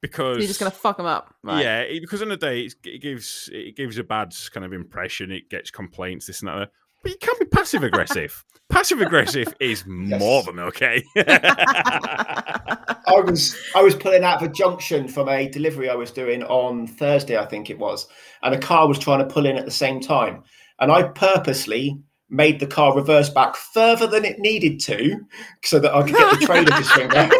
because 0.00 0.38
You're 0.38 0.46
just 0.46 0.60
gonna 0.60 0.70
fuck 0.70 0.96
them 0.96 1.06
up, 1.06 1.34
right? 1.42 1.62
Yeah, 1.62 1.80
it, 1.80 2.00
because 2.00 2.22
in 2.22 2.28
the 2.28 2.36
day 2.36 2.62
it's, 2.62 2.74
it 2.84 3.02
gives 3.02 3.50
it 3.52 3.76
gives 3.76 3.98
a 3.98 4.04
bad 4.04 4.34
kind 4.52 4.64
of 4.64 4.72
impression. 4.72 5.30
It 5.30 5.50
gets 5.50 5.70
complaints, 5.70 6.26
this 6.26 6.40
and 6.40 6.48
that. 6.48 6.70
But 7.02 7.12
you 7.12 7.18
can't 7.18 7.38
be 7.38 7.46
passive 7.46 7.82
aggressive. 7.82 8.44
passive 8.70 9.00
aggressive 9.00 9.54
is 9.58 9.84
more 9.86 10.42
than 10.42 10.58
okay. 10.60 11.02
I 11.16 12.94
was 13.24 13.56
I 13.74 13.82
was 13.82 13.94
pulling 13.94 14.24
out 14.24 14.42
of 14.42 14.48
a 14.48 14.52
junction 14.52 15.08
from 15.08 15.28
a 15.28 15.48
delivery 15.48 15.88
I 15.88 15.94
was 15.94 16.10
doing 16.10 16.42
on 16.44 16.86
Thursday, 16.86 17.38
I 17.38 17.46
think 17.46 17.70
it 17.70 17.78
was, 17.78 18.06
and 18.42 18.54
a 18.54 18.58
car 18.58 18.86
was 18.88 18.98
trying 18.98 19.26
to 19.26 19.32
pull 19.32 19.46
in 19.46 19.56
at 19.56 19.64
the 19.64 19.70
same 19.70 20.00
time, 20.00 20.44
and 20.80 20.90
I 20.92 21.04
purposely 21.04 21.98
made 22.28 22.60
the 22.60 22.66
car 22.66 22.94
reverse 22.94 23.28
back 23.28 23.56
further 23.56 24.06
than 24.06 24.24
it 24.24 24.38
needed 24.38 24.80
to, 24.80 25.20
so 25.64 25.78
that 25.80 25.94
I 25.94 26.02
could 26.02 26.14
get 26.14 26.40
the 26.40 26.46
trailer 26.46 26.64
to 26.66 26.84
swing 26.84 27.08
round. 27.14 27.32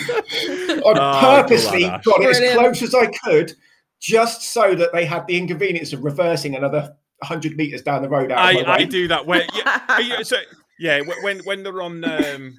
I 0.00 0.80
Oh, 0.84 1.20
purposely 1.20 1.80
bladder. 1.80 2.02
got 2.04 2.20
it 2.22 2.42
as 2.42 2.54
close 2.54 2.82
as 2.82 2.94
I 2.94 3.06
could, 3.06 3.52
just 4.00 4.42
so 4.52 4.74
that 4.74 4.92
they 4.92 5.04
had 5.04 5.26
the 5.26 5.36
inconvenience 5.36 5.92
of 5.92 6.02
reversing 6.04 6.54
another 6.54 6.94
hundred 7.22 7.56
meters 7.56 7.82
down 7.82 8.00
the 8.02 8.08
road. 8.08 8.30
Out 8.30 8.54
of 8.54 8.60
I, 8.62 8.66
my 8.66 8.74
I 8.76 8.84
do 8.84 9.08
that 9.08 9.26
when 9.26 9.42
yeah, 9.54 9.80
are 9.88 10.00
you- 10.00 10.24
so, 10.24 10.36
yeah 10.78 11.00
when 11.22 11.40
when 11.40 11.62
they're 11.62 11.82
on 11.82 12.04
um, 12.04 12.56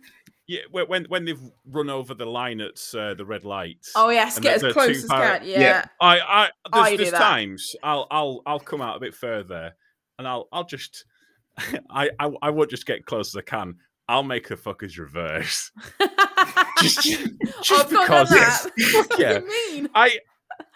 yeah 0.49 0.61
when 0.71 1.05
when 1.05 1.25
they've 1.25 1.39
run 1.65 1.89
over 1.89 2.13
the 2.13 2.25
line 2.25 2.59
at 2.59 2.81
uh, 2.97 3.13
the 3.13 3.23
red 3.25 3.43
lights. 3.45 3.91
Oh 3.95 4.09
yes, 4.09 4.35
And 4.37 4.43
get 4.43 4.63
as 4.63 4.73
close 4.73 5.03
as 5.03 5.05
power- 5.05 5.37
can. 5.37 5.47
Yeah. 5.47 5.59
Yeah. 5.59 5.85
I 6.01 6.19
I 6.19 6.49
I 6.65 6.71
there's, 6.73 6.89
do 6.89 6.97
there's 6.97 7.11
times 7.11 7.75
I'll 7.83 8.07
I'll 8.09 8.41
I'll 8.45 8.59
come 8.59 8.81
out 8.81 8.97
a 8.97 8.99
bit 8.99 9.13
further 9.13 9.73
and 10.17 10.27
I'll 10.27 10.47
I'll 10.51 10.63
just 10.65 11.05
I 11.89 12.09
I, 12.19 12.31
I 12.41 12.49
won't 12.49 12.69
just 12.71 12.85
get 12.85 13.05
close 13.05 13.29
as 13.35 13.37
I 13.37 13.41
can. 13.41 13.75
I'll 14.07 14.23
make 14.23 14.47
the 14.47 14.55
fuckers 14.55 14.97
reverse. 14.97 15.71
just 16.81 17.03
just 17.61 17.71
I've 17.71 17.91
not 17.91 18.07
done 18.07 18.25
because 18.27 18.29
that. 18.31 18.71
What 18.93 19.17
do 19.17 19.23
you 19.23 19.75
mean? 19.75 19.89
I, 19.93 20.17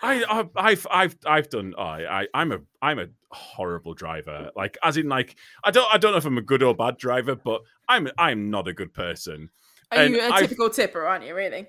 I, 0.03 0.23
I- 0.23 0.49
I've, 0.55 0.87
I've, 0.91 1.17
I've 1.25 1.49
done. 1.49 1.73
Oh, 1.75 1.81
I, 1.81 2.21
I, 2.21 2.27
I'm 2.35 2.51
a, 2.51 2.59
I'm 2.81 2.99
a 2.99 3.07
horrible 3.31 3.95
driver. 3.95 4.51
Like, 4.55 4.77
as 4.83 4.97
in, 4.97 5.09
like, 5.09 5.35
I 5.63 5.71
don't, 5.71 5.91
I 5.91 5.97
don't 5.97 6.11
know 6.11 6.17
if 6.19 6.25
I'm 6.25 6.37
a 6.37 6.41
good 6.43 6.61
or 6.61 6.75
bad 6.75 6.97
driver, 6.97 7.35
but 7.35 7.61
I'm, 7.89 8.07
I'm 8.19 8.51
not 8.51 8.67
a 8.67 8.73
good 8.73 8.93
person. 8.93 9.49
Are 9.95 10.03
And 10.03 10.13
you 10.15 10.21
a 10.21 10.29
I've- 10.29 10.41
typical 10.47 10.69
tipper, 10.69 11.05
aren't 11.05 11.25
you? 11.25 11.35
Really? 11.35 11.67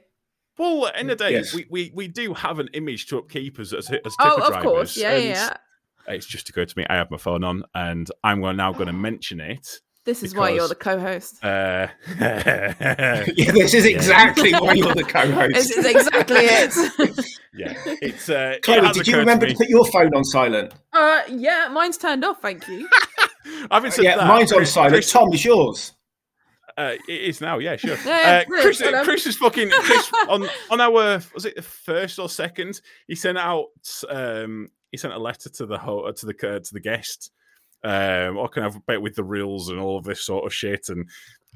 Well, 0.56 0.86
in 0.98 1.08
the 1.08 1.16
day, 1.16 1.32
Yes. 1.32 1.52
we, 1.52 1.66
we, 1.68 1.90
we 1.94 2.06
do 2.08 2.32
have 2.34 2.60
an 2.60 2.68
image 2.74 3.06
to 3.08 3.18
upkeep 3.18 3.58
as, 3.58 3.72
as, 3.72 3.90
as 3.90 3.96
tipper 3.96 4.06
Oh, 4.20 4.36
of 4.36 4.46
drivers. 4.48 4.62
course. 4.62 4.96
Yeah, 4.96 5.16
yeah. 5.16 5.56
It's 6.06 6.26
just 6.26 6.48
occurred 6.48 6.68
to 6.68 6.78
me. 6.78 6.86
I 6.88 6.94
have 6.94 7.10
my 7.10 7.16
phone 7.16 7.42
on, 7.42 7.64
and 7.74 8.08
I'm 8.22 8.40
now 8.56 8.72
going 8.72 8.86
to 8.88 8.92
mention 8.92 9.40
it. 9.40 9.80
This 10.04 10.22
is 10.22 10.34
why 10.34 10.50
you're 10.50 10.68
the 10.68 10.74
co-host. 10.74 11.42
Uh, 11.42 11.88
Yeah, 12.18 13.24
this 13.52 13.74
is 13.74 13.84
exactly 13.96 14.52
why 14.52 14.74
you're 14.74 14.94
the 14.94 15.02
co-host. 15.02 15.54
This 15.54 15.70
is 15.76 15.86
exactly 15.86 16.36
it. 16.40 17.26
yeah, 17.54 17.72
it's. 18.02 18.28
Uh, 18.28 18.56
Chloe, 18.62 18.80
has 18.86 18.96
did 18.96 19.06
you 19.08 19.14
occurred 19.14 19.20
remember 19.20 19.46
me- 19.46 19.52
to 19.52 19.58
put 19.58 19.68
your 19.68 19.86
phone 19.86 20.14
on 20.14 20.22
silent? 20.24 20.74
uh, 20.92 21.22
yeah, 21.28 21.68
mine's 21.72 21.96
turned 21.96 22.24
off. 22.24 22.40
Thank 22.42 22.68
you. 22.68 22.88
Having 23.72 23.90
said 23.92 24.04
yeah, 24.04 24.16
that, 24.18 24.22
Yeah, 24.24 24.28
mine's 24.28 24.52
on 24.52 24.66
silent. 24.66 24.92
Chris- 24.92 25.10
Tom, 25.10 25.32
is 25.32 25.44
yours. 25.44 25.92
Uh, 26.76 26.94
it 27.08 27.20
is 27.20 27.40
now, 27.40 27.58
yeah, 27.58 27.76
sure. 27.76 27.96
Yeah, 28.04 28.42
uh, 28.42 28.44
Chris, 28.48 28.78
Chris. 28.78 29.04
Chris 29.04 29.26
is 29.26 29.36
fucking 29.36 29.70
Chris 29.70 30.10
on 30.28 30.48
on 30.70 30.80
our 30.80 31.20
was 31.32 31.44
it 31.44 31.56
the 31.56 31.62
first 31.62 32.18
or 32.18 32.28
second? 32.28 32.80
He 33.06 33.14
sent 33.14 33.38
out 33.38 33.66
um 34.08 34.68
he 34.90 34.96
sent 34.96 35.14
a 35.14 35.18
letter 35.18 35.48
to 35.50 35.66
the 35.66 35.78
ho- 35.78 36.10
to 36.10 36.26
the 36.26 36.32
uh, 36.32 36.60
to 36.60 36.72
the 36.72 36.80
guest. 36.80 37.30
Um, 37.84 38.38
or 38.38 38.48
can 38.48 38.62
have 38.62 38.76
a 38.76 38.82
bit 38.86 39.02
with 39.02 39.14
the 39.14 39.22
reels 39.22 39.68
and 39.68 39.78
all 39.78 39.98
of 39.98 40.04
this 40.04 40.24
sort 40.24 40.46
of 40.46 40.54
shit. 40.54 40.88
And 40.88 41.06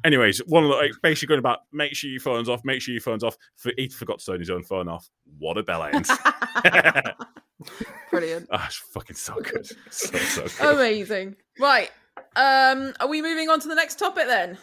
anyways, 0.04 0.40
one 0.46 0.62
of 0.62 0.68
the, 0.68 0.76
like, 0.76 0.92
basically 1.02 1.28
going 1.28 1.38
about 1.38 1.60
make 1.72 1.94
sure 1.94 2.10
your 2.10 2.20
phone's 2.20 2.50
off, 2.50 2.60
make 2.64 2.82
sure 2.82 2.92
your 2.92 3.00
phone's 3.00 3.24
off. 3.24 3.38
For, 3.56 3.72
he 3.78 3.88
forgot 3.88 4.18
to 4.18 4.26
turn 4.26 4.38
his 4.38 4.50
own 4.50 4.62
phone 4.62 4.88
off. 4.88 5.08
What 5.38 5.56
a 5.56 5.62
bell 5.62 5.84
end! 5.84 6.06
Brilliant. 8.10 8.46
Ah, 8.52 8.66
it's 8.66 8.76
fucking 8.76 9.16
so 9.16 9.40
good, 9.40 9.66
so 9.90 10.18
so 10.18 10.42
good. 10.42 10.76
Amazing. 10.76 11.36
Right. 11.58 11.90
Um, 12.36 12.92
are 13.00 13.08
we 13.08 13.22
moving 13.22 13.48
on 13.48 13.58
to 13.60 13.68
the 13.68 13.74
next 13.74 13.98
topic 13.98 14.26
then? 14.26 14.58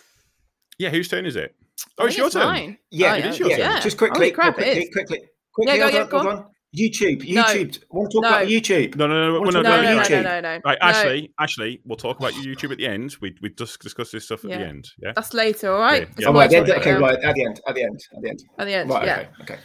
Yeah, 0.77 0.89
whose 0.89 1.07
turn 1.07 1.25
is 1.25 1.35
it? 1.35 1.55
Oh, 1.97 2.05
it's 2.05 2.15
think 2.15 2.17
your 2.17 2.29
turn. 2.29 2.43
mine. 2.51 2.77
Yeah, 2.91 3.13
Oh, 3.13 3.17
it 3.17 3.25
is 3.25 3.39
your 3.39 3.49
yeah. 3.51 3.73
turn. 3.73 3.81
Just 3.81 3.97
quickly, 3.97 4.31
crap, 4.31 4.55
quickly, 4.55 4.71
it 4.73 4.77
is. 4.83 4.89
quickly, 4.93 5.21
quickly. 5.53 5.73
Yeah, 5.73 5.77
go, 5.77 5.83
hold 5.83 5.93
yeah, 5.93 6.01
on, 6.01 6.09
go 6.09 6.17
hold 6.19 6.27
on. 6.31 6.38
on. 6.39 6.45
YouTube, 6.77 7.33
No. 7.33 7.43
YouTube. 7.43 7.83
Want 7.89 8.11
to 8.11 8.15
talk 8.17 8.21
No. 8.23 8.27
about 8.27 8.47
YouTube? 8.47 8.95
No, 8.97 9.07
no, 9.07 9.13
no, 9.13 9.31
no, 9.31 9.39
no, 9.39 9.39
no, 9.39 9.43
No, 9.43 9.51
talk 9.51 9.53
no, 9.53 9.61
no, 9.61 9.81
no, 9.81 9.95
no, 9.95 10.01
YouTube? 10.03 10.23
no, 10.23 10.41
no. 10.41 10.49
Right, 10.65 10.77
No, 10.81 10.88
Ashley, 10.88 11.33
Ashley, 11.39 11.81
we'll 11.85 11.95
talk 11.95 12.19
about 12.19 12.33
YouTube 12.33 12.71
at 12.71 12.77
the 12.77 12.88
end. 12.88 13.15
We 13.21 13.33
we 13.41 13.49
just 13.51 13.79
discuss 13.79 14.11
this 14.11 14.25
stuff 14.25 14.43
at 14.43 14.49
Yeah. 14.51 14.57
the 14.57 14.65
end. 14.65 14.89
Yeah. 15.01 15.11
That's 15.15 15.33
later, 15.33 15.71
all 15.71 15.79
right? 15.79 16.01
Yeah, 16.01 16.07
oh, 16.07 16.13
yeah. 16.19 16.27
Oh, 16.27 16.33
right, 16.33 16.49
end, 16.57 16.69
okay, 16.69 16.93
right, 16.93 17.23
at 17.23 17.35
the 17.35 17.45
end, 17.45 17.61
at 17.65 17.75
the 17.75 17.83
end, 17.83 17.99
at 18.15 18.21
the 18.21 18.29
end. 18.29 18.43
At 18.59 18.65
the 18.65 18.73
end, 18.73 18.89
Right, 18.89 19.05
yeah. 19.05 19.19
okay, 19.19 19.53
okay. 19.53 19.59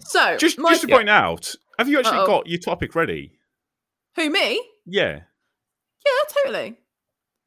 So, 0.00 0.36
Just 0.36 0.58
my- 0.58 0.70
just 0.70 0.82
to 0.82 0.88
point 0.88 1.08
out, 1.08 1.54
have 1.78 1.88
you 1.88 1.98
actually 1.98 2.18
Uh-oh. 2.18 2.26
got 2.26 2.46
your 2.46 2.58
topic 2.60 2.94
ready? 2.94 3.32
who 4.16 4.28
me? 4.28 4.62
Yeah. 4.84 5.20
Yeah, 6.04 6.34
totally. 6.44 6.76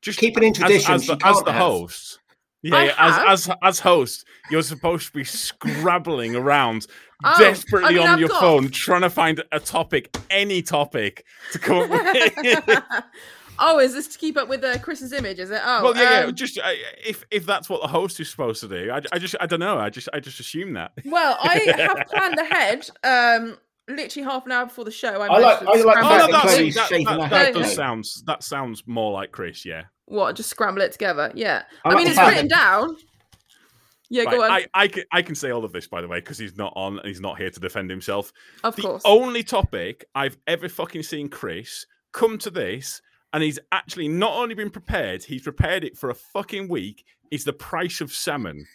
Just 0.01 0.17
Keeping 0.19 0.43
in 0.43 0.63
as, 0.63 0.89
as 0.89 1.07
the, 1.07 1.17
as 1.23 1.41
the 1.43 1.53
host. 1.53 2.19
Yeah, 2.63 2.83
yeah, 2.85 2.93
as 2.97 3.47
as 3.49 3.55
as 3.61 3.79
host, 3.79 4.25
you're 4.49 4.61
supposed 4.63 5.07
to 5.07 5.13
be 5.13 5.23
scrabbling 5.23 6.35
around 6.35 6.87
Oh, 7.25 7.37
desperately 7.37 7.89
I 7.89 7.91
mean, 7.91 8.01
on 8.01 8.07
I've 8.09 8.19
your 8.19 8.29
got- 8.29 8.41
phone, 8.41 8.69
trying 8.69 9.01
to 9.01 9.09
find 9.09 9.43
a 9.51 9.59
topic, 9.59 10.15
any 10.29 10.61
topic, 10.61 11.25
to 11.53 11.59
come 11.59 11.77
up 11.77 11.89
with. 11.89 12.83
oh, 13.59 13.79
is 13.79 13.93
this 13.93 14.07
to 14.07 14.17
keep 14.17 14.35
up 14.37 14.49
with 14.49 14.63
uh, 14.63 14.77
Chris's 14.79 15.13
image? 15.13 15.39
Is 15.39 15.49
it? 15.51 15.61
Oh, 15.63 15.83
well, 15.83 15.95
yeah, 15.95 16.19
yeah. 16.21 16.25
um, 16.25 16.35
Just 16.35 16.57
uh, 16.57 16.63
if 17.05 17.23
if 17.31 17.45
that's 17.45 17.69
what 17.69 17.81
the 17.81 17.87
host 17.87 18.19
is 18.19 18.29
supposed 18.29 18.59
to 18.61 18.67
do, 18.67 18.91
I, 18.91 19.01
I 19.13 19.19
just 19.19 19.35
I 19.39 19.45
don't 19.45 19.59
know. 19.61 19.77
I 19.77 19.89
just 19.89 20.09
I 20.13 20.19
just 20.19 20.39
assume 20.39 20.73
that. 20.73 20.91
Well, 21.05 21.37
I 21.41 21.73
have 21.77 22.07
planned 22.09 22.37
ahead. 22.39 22.89
Um, 23.03 23.57
literally 23.87 24.25
half 24.25 24.45
an 24.45 24.51
hour 24.51 24.65
before 24.65 24.85
the 24.85 24.91
show. 24.91 25.21
I, 25.21 25.27
I 25.27 25.39
like- 25.39 25.41
managed 25.41 25.59
to 25.61 25.65
I 25.67 25.71
like 25.71 25.83
the 25.83 25.91
scramble 25.91 26.11
Oh, 26.13 26.17
no, 26.17 26.31
that. 26.31 26.41
Chloe's 26.41 26.75
that, 26.75 26.87
shaving 26.89 27.05
that, 27.05 27.21
her 27.23 27.29
that 27.29 27.53
does 27.53 27.75
sounds 27.75 28.23
that 28.25 28.43
sounds 28.43 28.83
more 28.87 29.11
like 29.11 29.31
Chris. 29.31 29.65
Yeah. 29.65 29.83
What? 30.05 30.35
Just 30.35 30.49
scramble 30.49 30.81
it 30.81 30.91
together. 30.91 31.31
Yeah. 31.33 31.63
I 31.85 31.89
I, 31.89 31.95
mean, 31.95 32.05
the 32.05 32.11
it's 32.11 32.19
written 32.19 32.47
down. 32.47 32.95
Yeah, 34.09 34.25
go 34.25 34.43
on. 34.43 34.51
I, 34.51 34.67
I, 34.75 34.87
can, 34.89 35.03
I 35.11 35.21
can 35.23 35.33
say 35.33 35.49
all 35.49 35.65
of 35.65 35.71
this, 35.71 35.87
by 35.87 35.99
the 36.01 36.07
way, 36.07 36.19
because 36.19 36.37
he's 36.37 36.55
not 36.55 36.71
on 36.75 36.99
and 36.99 37.07
he's 37.07 37.21
not 37.21 37.39
here 37.39 37.49
to 37.49 37.59
defend 37.59 37.89
himself. 37.89 38.31
of 38.63 38.75
the 38.75 38.83
course. 38.83 39.01
only 39.05 39.41
topic 39.41 40.05
I've 40.13 40.37
ever 40.45 40.69
fucking 40.69 41.01
seen 41.01 41.29
Chris 41.29 41.87
come 42.11 42.37
to 42.39 42.51
this, 42.51 43.01
and 43.31 43.41
he's 43.41 43.57
actually 43.71 44.07
not 44.09 44.33
only 44.33 44.53
been 44.53 44.69
prepared, 44.69 45.23
he's 45.23 45.41
prepared 45.41 45.83
it 45.83 45.97
for 45.97 46.11
a 46.11 46.13
fucking 46.13 46.67
week, 46.67 47.05
is 47.31 47.43
the 47.43 47.53
price 47.53 48.01
of 48.01 48.11
salmon. 48.13 48.67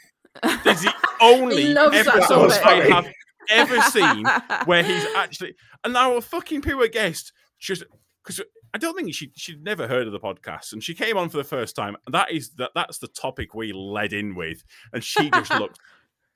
It's 0.43 0.83
the 0.83 0.93
only 1.21 1.71
episode. 1.77 2.51
I 2.65 2.89
have 2.89 3.07
ever 3.49 3.81
seen 3.91 4.25
where 4.65 4.83
he's 4.83 5.05
actually. 5.17 5.55
And 5.85 5.93
now 5.93 6.17
a 6.17 6.21
fucking 6.21 6.63
pure 6.63 6.89
guest 6.89 7.33
just 7.59 7.85
because 8.25 8.41
I 8.75 8.79
don't 8.79 8.95
think 8.97 9.15
she 9.15 9.31
she'd 9.35 9.63
never 9.63 9.89
heard 9.89 10.07
of 10.07 10.13
the 10.13 10.21
podcast, 10.21 10.73
and 10.73 10.83
she 10.83 10.95
came 10.95 11.17
on 11.17 11.29
for 11.29 11.37
the 11.39 11.45
first 11.45 11.75
time. 11.77 11.97
That 12.11 12.31
is 12.31 12.51
that 12.57 12.73
that's 12.75 12.99
the 12.99 13.09
topic 13.09 13.55
we 13.55 13.73
led 13.73 14.13
in 14.13 14.35
with, 14.35 14.63
and 14.93 15.03
she 15.03 15.31
just 15.31 15.51
looked 15.59 15.79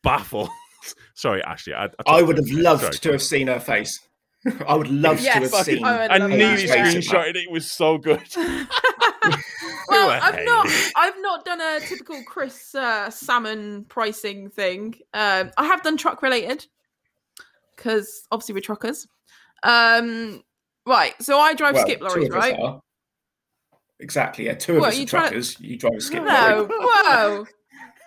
baffled. 0.02 0.48
Sorry, 1.14 1.42
Ashley. 1.44 1.74
I, 1.74 1.84
I, 1.84 1.90
I 2.06 2.22
would 2.22 2.36
have 2.38 2.46
piss. 2.46 2.56
loved 2.56 2.82
Sorry. 2.82 2.94
to 2.98 3.12
have 3.12 3.22
seen 3.22 3.46
her 3.48 3.60
face. 3.60 4.00
I 4.66 4.74
would 4.74 4.90
love 4.90 5.20
Yes, 5.20 5.34
to 5.34 5.40
have 5.42 5.50
fucking- 5.52 5.74
seen. 5.76 5.84
I 5.84 6.00
would 6.02 6.10
I 6.10 6.16
love 6.18 6.30
nearly 6.30 6.66
that, 6.66 6.78
screenshotted 6.96 7.30
it. 7.30 7.36
It 7.36 7.50
was 7.52 7.70
so 7.70 7.96
good. 7.98 8.20
well, 9.88 10.10
a 10.10 10.18
I've 10.20 10.44
not, 10.44 10.68
hater. 10.68 10.92
I've 10.96 11.20
not 11.20 11.44
done 11.44 11.60
a 11.60 11.78
typical 11.80 12.20
Chris 12.26 12.74
uh, 12.74 13.10
salmon 13.10 13.84
pricing 13.88 14.50
thing. 14.50 14.96
Um, 15.14 15.52
I 15.56 15.66
have 15.66 15.82
done 15.82 15.96
truck 15.96 16.22
related 16.22 16.66
because 17.82 18.22
obviously 18.30 18.54
we're 18.54 18.60
truckers. 18.60 19.06
Um, 19.64 20.42
right, 20.86 21.14
so 21.20 21.38
I 21.38 21.54
drive 21.54 21.74
Well, 21.74 21.84
skip 21.84 21.98
two 22.00 22.06
lorries, 22.06 22.30
right? 22.30 22.58
are. 22.58 22.80
Exactly, 24.00 24.46
yeah. 24.46 24.54
Two 24.54 24.76
of 24.76 24.80
What, 24.80 24.88
us 24.94 25.00
are 25.00 25.06
try- 25.06 25.20
truckers. 25.28 25.60
You 25.60 25.76
drive 25.78 25.92
a 25.96 26.00
skip 26.00 26.24
Whoa, 26.24 26.66
lorry. 26.68 26.68
whoa! 26.70 27.46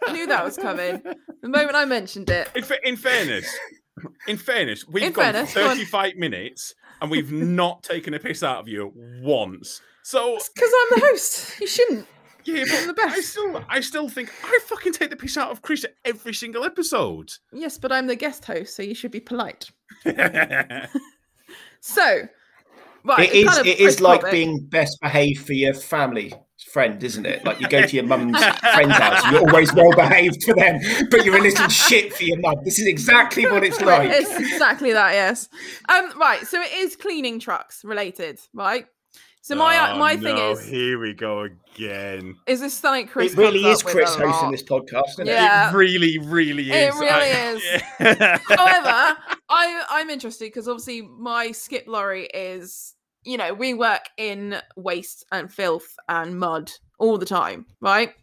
I 0.07 0.11
knew 0.11 0.27
that 0.27 0.43
was 0.43 0.57
coming. 0.57 1.01
The 1.41 1.49
moment 1.49 1.75
I 1.75 1.85
mentioned 1.85 2.29
it. 2.29 2.49
In, 2.55 2.63
fa- 2.63 2.85
in 2.87 2.95
fairness, 2.97 3.49
in 4.27 4.37
fairness, 4.37 4.87
we've 4.87 5.03
In 5.03 5.11
gone 5.13 5.33
fairness, 5.33 5.53
go 5.53 5.67
35 5.69 6.15
minutes 6.15 6.73
and 7.01 7.09
we've 7.11 7.31
not 7.31 7.81
taken 7.83 8.13
a 8.13 8.19
piss 8.19 8.43
out 8.43 8.59
of 8.59 8.67
you 8.67 8.91
once. 9.21 9.81
So 10.03 10.37
Because 10.53 10.71
I'm 10.81 10.99
the 10.99 11.05
host. 11.07 11.59
You 11.59 11.67
shouldn't. 11.67 12.07
Yeah, 12.45 12.63
I'm 12.69 12.87
the 12.87 12.93
but 12.93 13.05
I 13.11 13.19
still, 13.21 13.65
I 13.69 13.79
still 13.79 14.09
think 14.09 14.31
I 14.43 14.59
fucking 14.65 14.93
take 14.93 15.09
the 15.09 15.15
piss 15.15 15.37
out 15.37 15.51
of 15.51 15.61
Chris 15.61 15.85
every 16.03 16.33
single 16.33 16.63
episode. 16.63 17.31
Yes, 17.51 17.77
but 17.77 17.91
I'm 17.91 18.07
the 18.07 18.15
guest 18.15 18.45
host, 18.45 18.75
so 18.75 18.83
you 18.83 18.95
should 18.95 19.11
be 19.11 19.19
polite. 19.19 19.69
So, 21.87 22.27
right. 23.03 23.29
it 23.29 23.35
is. 23.35 23.47
kind 23.47 23.59
of 23.59 23.67
it 23.67 23.79
is 23.79 24.01
like 24.01 24.31
being 24.31 24.65
best 24.65 24.97
behaved 25.03 25.45
for 25.45 25.53
your 25.53 25.75
family 25.75 26.33
friend, 26.71 27.01
isn't 27.03 27.27
it? 27.27 27.45
Like 27.45 27.61
you 27.61 27.67
go 27.67 27.85
to 27.85 27.95
your 27.95 28.05
mum's 28.05 28.43
friend's 28.73 28.95
house, 28.95 29.23
and 29.23 29.33
you're 29.33 29.47
always 29.47 29.71
well 29.71 29.91
behaved 29.91 30.43
for 30.43 30.55
them, 30.55 30.79
but 31.11 31.23
you're 31.23 31.37
a 31.37 31.41
little 31.41 31.67
shit 31.67 32.11
for 32.11 32.23
your 32.23 32.39
mum. 32.39 32.55
This 32.63 32.79
is 32.79 32.87
exactly 32.87 33.45
what 33.45 33.63
it's 33.63 33.79
like. 33.81 34.09
It's 34.11 34.35
exactly 34.35 34.93
that, 34.93 35.13
yes. 35.13 35.47
Um, 35.87 36.17
right. 36.19 36.43
So 36.47 36.59
it 36.59 36.73
is 36.73 36.95
cleaning 36.95 37.39
trucks 37.39 37.85
related, 37.85 38.39
right? 38.51 38.87
So 39.45 39.53
my 39.53 39.77
uh, 39.77 39.93
Oh, 39.93 39.99
my 39.99 40.17
thing 40.17 40.39
is 40.39 40.65
here 40.65 40.97
we 40.97 41.13
go 41.13 41.41
again. 41.41 42.35
is 42.47 42.61
this 42.61 42.73
something 42.73 43.05
Chris? 43.05 43.33
It 43.33 43.37
really 43.37 43.63
is 43.63 43.83
Chris 43.83 44.15
hosting 44.15 44.49
this 44.49 44.63
podcast. 44.63 45.09
Isn't 45.09 45.27
Yeah. 45.27 45.69
It 45.69 45.75
really, 45.75 46.17
really 46.17 46.71
is. 46.71 46.75
It 46.75 46.93
is. 46.95 46.99
really 46.99 47.29
is. 47.29 47.63
However, 48.49 49.15
I 49.47 49.83
I'm 49.87 50.09
interested 50.09 50.45
because 50.45 50.67
obviously 50.67 51.03
my 51.03 51.51
skip 51.51 51.83
lorry 51.87 52.25
is 52.33 52.95
you 53.23 53.37
know 53.37 53.53
we 53.53 53.75
work 53.75 54.09
in 54.17 54.59
waste 54.77 55.23
and 55.31 55.53
filth 55.53 55.95
and 56.09 56.39
mud 56.39 56.71
all 56.97 57.19
the 57.19 57.25
time, 57.27 57.67
right? 57.81 58.15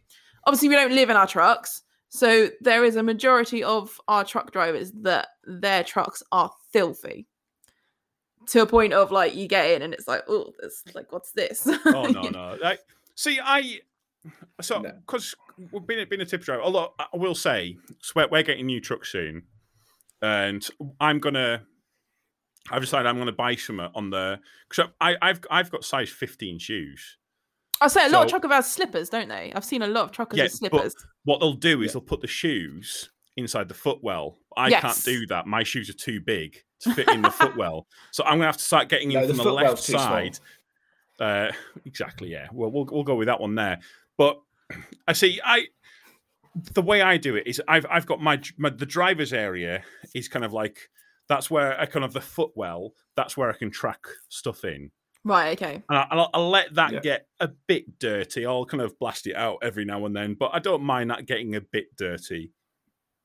Obviously, 0.49 0.71
we 0.71 0.75
don't 0.75 0.91
live 0.91 1.09
in 1.09 1.15
our 1.15 1.29
trucks, 1.29 1.83
so 2.09 2.49
there 2.63 2.85
is 2.85 2.97
a 2.97 3.03
majority 3.05 3.63
of 3.63 3.97
our 4.09 4.25
truck 4.25 4.51
drivers 4.51 4.91
that 5.03 5.29
their 5.45 5.85
trucks 5.85 6.21
are 6.33 6.51
filthy 6.73 7.29
to 8.49 8.63
a 8.63 8.67
point 8.67 8.93
of 8.93 9.11
like 9.11 9.35
you 9.35 9.47
get 9.49 9.71
in 9.71 9.83
and 9.83 9.95
it's 9.95 10.07
like 10.09 10.23
oh, 10.29 10.53
this 10.61 10.83
like 10.95 11.11
what's 11.13 11.33
this? 11.33 11.67
oh 11.87 12.07
no, 12.07 12.23
no. 12.29 12.57
Like, 12.63 12.81
see, 13.15 13.39
I 13.43 13.81
so 14.61 14.81
No. 14.81 14.93
because 15.07 15.35
we've 15.73 15.87
been 15.87 16.09
been 16.09 16.21
a 16.21 16.27
tip 16.27 16.43
driver. 16.43 16.63
Although 16.63 16.93
I 16.99 17.07
will 17.15 17.35
say, 17.35 17.77
so 18.01 18.13
we're, 18.17 18.29
we're 18.29 18.43
getting 18.43 18.67
new 18.67 18.81
trucks 18.81 19.11
soon, 19.13 19.45
and 20.21 20.67
I'm 21.01 21.19
gonna. 21.19 21.63
I've 22.71 22.83
decided 22.83 23.09
I'm 23.09 23.19
gonna 23.19 23.33
buy 23.33 23.57
some 23.57 23.81
on 23.81 24.11
the 24.11 24.39
because 24.69 24.89
I 25.01 25.17
I've 25.21 25.41
I've 25.51 25.71
got 25.71 25.85
size 25.85 26.11
15 26.11 26.59
shoes. 26.61 27.17
I 27.81 27.89
say 27.89 28.07
a 28.07 28.09
lot 28.11 28.25
of 28.25 28.31
So- 28.31 28.39
truckers 28.39 28.53
have 28.53 28.65
slippers, 28.65 29.09
don't 29.09 29.29
they? 29.29 29.53
I've 29.57 29.65
seen 29.65 29.83
a 29.83 29.89
lot 29.89 30.05
of 30.05 30.13
truckers 30.13 30.39
Yeah, 30.39 30.45
with 30.45 30.61
but- 30.61 30.71
slippers. 30.71 30.95
What 31.25 31.41
they'll 31.41 31.55
do 31.55 31.83
is 31.83 31.93
they'll 31.93 32.01
put 32.03 32.21
the 32.21 32.27
shoes 32.29 33.11
inside 33.37 33.69
the 33.69 33.75
footwell. 33.75 34.37
I 34.57 34.69
Yes. 34.69 34.81
can't 34.83 35.05
do 35.05 35.27
that. 35.29 35.47
My 35.47 35.63
shoes 35.63 35.89
are 35.91 35.95
too 35.95 36.21
big 36.21 36.57
to 36.81 36.95
fit 36.95 37.09
in 37.09 37.23
the 37.23 37.31
footwell, 37.31 37.87
so 38.13 38.25
I'm 38.25 38.35
gonna 38.39 38.47
have 38.47 38.57
to 38.59 38.65
start 38.65 38.89
getting 38.89 39.11
No, 39.11 39.21
in 39.23 39.29
the 39.29 39.35
from 39.35 39.45
the 39.45 39.53
left 39.53 39.67
footwell's 39.69 39.87
too 39.87 39.93
small. 39.93 40.05
side. 40.05 40.39
Uh, 41.21 41.53
exactly. 41.85 42.31
Yeah. 42.31 42.49
Well, 42.53 42.71
we'll 42.71 42.87
we'll 42.91 43.05
go 43.05 43.15
with 43.15 43.27
that 43.27 43.41
one 43.41 43.55
there. 43.55 43.81
But 44.19 44.41
I 45.09 45.13
see. 45.13 45.41
I 45.45 45.67
the 46.75 46.83
way 46.83 47.01
I 47.01 47.17
do 47.17 47.37
it 47.37 47.47
is 47.47 47.63
I've 47.69 47.87
I've 47.89 48.07
got 48.07 48.21
my, 48.21 48.41
my 48.59 48.69
the 48.71 48.85
driver's 48.87 49.33
area 49.33 49.85
is 50.15 50.29
kind 50.29 50.45
of 50.45 50.53
like 50.53 50.79
that's 51.29 51.51
where 51.51 51.79
I 51.81 51.87
kind 51.87 52.05
of 52.05 52.13
the 52.13 52.21
footwell. 52.21 52.93
That's 53.17 53.37
where 53.37 53.49
I 53.51 53.57
can 53.57 53.71
track 53.71 54.01
stuff 54.29 54.65
in. 54.65 54.91
Right, 55.25 55.53
okay. 55.53 55.75
And 55.89 55.99
I, 55.99 56.07
I'll, 56.11 56.31
I'll 56.35 56.51
let 56.51 56.75
that 56.75 56.93
Yeah. 56.93 57.01
get 57.01 57.27
a 57.39 57.49
bit 57.69 57.99
dirty. 58.01 58.45
I'll 58.45 58.65
kind 58.67 58.83
of 58.83 58.99
blast 58.99 59.27
it 59.29 59.37
out 59.37 59.59
every 59.63 59.85
now 59.85 60.05
and 60.05 60.17
then, 60.17 60.35
but 60.35 60.51
I 60.53 60.59
don't 60.59 60.83
mind 60.83 61.11
that 61.11 61.27
getting 61.27 61.55
a 61.55 61.61
bit 61.61 61.97
dirty. 61.97 62.51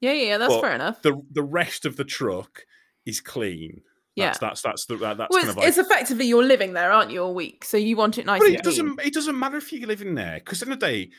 Yeah, 0.02 0.14
yeah, 0.14 0.24
yeah, 0.30 0.38
that's 0.38 0.54
But 0.54 0.62
fair 0.62 0.74
enough. 0.76 1.02
The 1.02 1.22
the 1.32 1.44
rest 1.44 1.86
of 1.86 1.98
the 1.98 2.04
truck 2.04 2.66
is 3.06 3.20
clean. 3.22 3.82
Yeah. 4.16 4.28
That's 4.28 4.40
that's 4.40 4.62
that's 4.62 4.86
the 4.86 4.98
that- 4.98 5.18
that's 5.18 5.30
Well, 5.32 5.42
kind 5.42 5.50
it's, 5.50 5.52
of 5.52 5.58
like. 5.58 5.68
it's 5.68 5.78
effectively 5.78 6.26
you're 6.26 6.44
living 6.44 6.74
there, 6.74 6.92
aren't 6.92 7.12
you, 7.12 7.22
all 7.24 7.34
week? 7.36 7.64
So 7.66 7.78
you 7.78 7.96
want 7.98 8.18
it 8.18 8.26
nice 8.26 8.40
but 8.40 8.50
it 8.50 8.64
doesn't 8.64 9.00
it 9.02 9.14
doesn't 9.14 9.38
matter 9.38 9.58
if 9.58 9.72
you 9.72 9.86
live 9.86 10.02
in 10.02 10.16
there 10.16 10.36
because 10.44 10.62
in 10.64 10.70
the 10.70 10.76
day, 10.76 11.10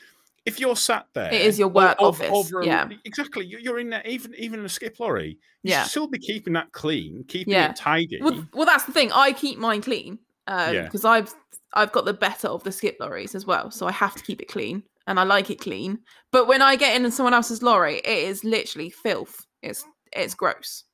if 0.45 0.59
you're 0.59 0.75
sat 0.75 1.07
there, 1.13 1.31
It 1.33 1.41
is 1.41 1.57
your 1.59 1.67
work 1.69 1.97
ov- 1.99 2.21
office, 2.21 2.29
over 2.31 2.63
yeah. 2.63 2.87
exactly. 3.05 3.45
you- 3.45 3.59
You're 3.61 3.79
in 3.79 3.89
there, 3.89 4.01
even 4.05 4.33
even 4.35 4.59
in 4.59 4.65
a 4.65 4.69
skip 4.69 4.99
lorry. 4.99 5.37
You 5.63 5.71
Yeah. 5.71 5.83
should 5.83 5.91
still 5.91 6.07
be 6.07 6.19
keeping 6.19 6.53
that 6.53 6.71
clean, 6.71 7.23
keeping 7.27 7.53
Yeah. 7.53 7.69
it 7.71 7.75
tidy. 7.75 8.21
Well, 8.21 8.45
well, 8.53 8.65
that's 8.65 8.85
the 8.85 8.91
thing. 8.93 9.11
I 9.13 9.33
keep 9.33 9.57
mine 9.57 9.81
clean 9.81 10.19
um, 10.47 10.73
Yeah. 10.73 10.83
because 10.83 11.03
I've 11.05 11.33
I've 11.73 11.91
got 11.91 12.05
the 12.05 12.13
better 12.13 12.47
of 12.47 12.63
the 12.63 12.71
skip 12.71 12.97
lorries 12.99 13.35
as 13.35 13.45
well, 13.45 13.71
so 13.71 13.87
I 13.87 13.91
have 13.91 14.15
to 14.15 14.23
keep 14.23 14.41
it 14.41 14.47
clean, 14.47 14.83
and 15.09 15.19
I 15.19 15.23
like 15.23 15.49
it 15.49 15.59
clean. 15.59 15.99
But 16.31 16.47
when 16.47 16.61
I 16.61 16.75
get 16.75 16.95
in 16.95 17.11
someone 17.11 17.33
else's 17.33 17.63
lorry, 17.63 17.97
it 17.97 18.07
is 18.07 18.43
literally 18.43 18.91
filth. 18.91 19.45
It's 19.61 19.83
it's 20.13 20.35
gross. 20.35 20.85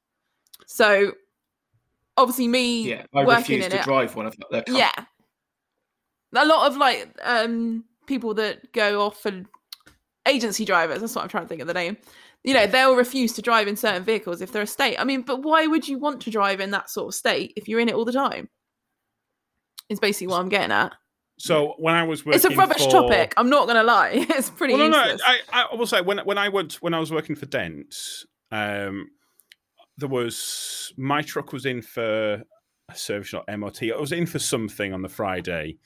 So 0.66 1.12
obviously, 2.18 2.48
me 2.48 2.90
Yeah, 2.90 3.06
I 3.14 3.26
working 3.26 3.42
refuse 3.42 3.66
in 3.66 3.72
to 3.72 3.80
it, 3.80 3.84
drive 3.84 4.16
one 4.16 4.26
of 4.26 4.36
their 4.50 4.64
com- 4.64 4.78
yeah. 4.78 4.94
A 6.34 6.46
lot 6.46 6.68
of 6.68 6.78
like 6.78 7.10
um 7.24 7.84
people 8.08 8.34
that 8.36 8.72
go 8.72 9.02
off 9.02 9.26
and 9.26 9.46
agency 10.26 10.64
drivers, 10.64 11.02
that's 11.02 11.14
what 11.14 11.24
I'm 11.24 11.30
trying 11.30 11.44
to 11.44 11.50
think 11.50 11.62
of 11.62 11.68
the 11.68 11.74
name. 11.74 11.98
You 12.44 12.54
know, 12.54 12.68
they'll 12.68 12.96
refuse 12.96 13.34
to 13.34 13.42
drive 13.42 13.68
in 13.68 13.76
certain 13.76 14.04
vehicles 14.04 14.42
if 14.42 14.52
they're 14.52 14.62
a 14.62 14.68
state. 14.68 14.98
I 14.98 15.04
mean, 15.04 15.24
but 15.24 15.44
why 15.44 15.68
would 15.68 15.88
you 15.88 16.00
want 16.00 16.22
to 16.22 16.32
drive 16.32 16.62
in 16.62 16.72
that 16.72 16.90
sort 16.90 17.10
of 17.10 17.16
state 17.16 17.54
if 17.58 17.68
you're 17.68 17.80
in 17.82 17.90
it 17.90 17.96
all 17.96 18.06
the 18.06 18.14
time? 18.14 18.50
Is 19.90 20.00
basically 20.00 20.28
what 20.28 20.40
I'm 20.40 20.50
getting 20.50 20.72
at. 20.72 20.94
So 21.38 21.76
when 21.78 21.94
I 21.96 22.04
was 22.04 22.26
working, 22.26 22.36
It's 22.38 22.46
a 22.46 22.56
rubbish 22.56 22.84
for- 22.84 22.92
topic. 22.92 23.34
I'm 23.38 23.50
not 23.50 23.68
gonna 23.68 23.84
lie. 23.84 24.12
It's 24.30 24.50
pretty 24.50 24.74
Well, 24.76 24.90
no, 24.90 25.04
no. 25.06 25.18
I, 25.26 25.66
I 25.72 25.76
will 25.76 25.88
say 25.88 26.02
when 26.02 26.20
when 26.20 26.38
I 26.38 26.50
went 26.50 26.76
when 26.76 26.94
I 26.94 27.00
was 27.00 27.12
working 27.12 27.36
for 27.36 27.46
Dents, 27.46 28.26
um, 28.52 29.10
there 29.98 30.10
was 30.10 30.94
my 30.98 31.22
truck 31.22 31.52
was 31.54 31.66
in 31.66 31.82
for 31.82 32.44
a 32.90 32.96
service 32.96 33.34
or 33.34 33.44
MOT. 33.58 33.84
I 33.84 34.00
was 34.00 34.12
in 34.12 34.26
for 34.26 34.40
something 34.40 34.94
on 34.94 35.02
the 35.02 35.10
Friday, 35.10 35.78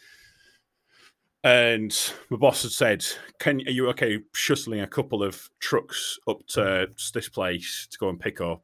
and 1.44 1.96
my 2.30 2.38
boss 2.38 2.64
had 2.64 2.72
said, 2.72 3.06
"Can 3.40 3.62
are 3.68 3.72
you 3.72 3.88
okay 3.90 4.20
shuttling 4.34 4.82
a 4.82 4.88
couple 4.88 5.24
of 5.24 5.50
trucks 5.60 6.18
up 6.28 6.46
to 6.50 6.88
this 7.14 7.30
place 7.30 7.88
to 7.92 7.98
go 7.98 8.10
and 8.10 8.20
pick 8.20 8.42
up?" 8.42 8.64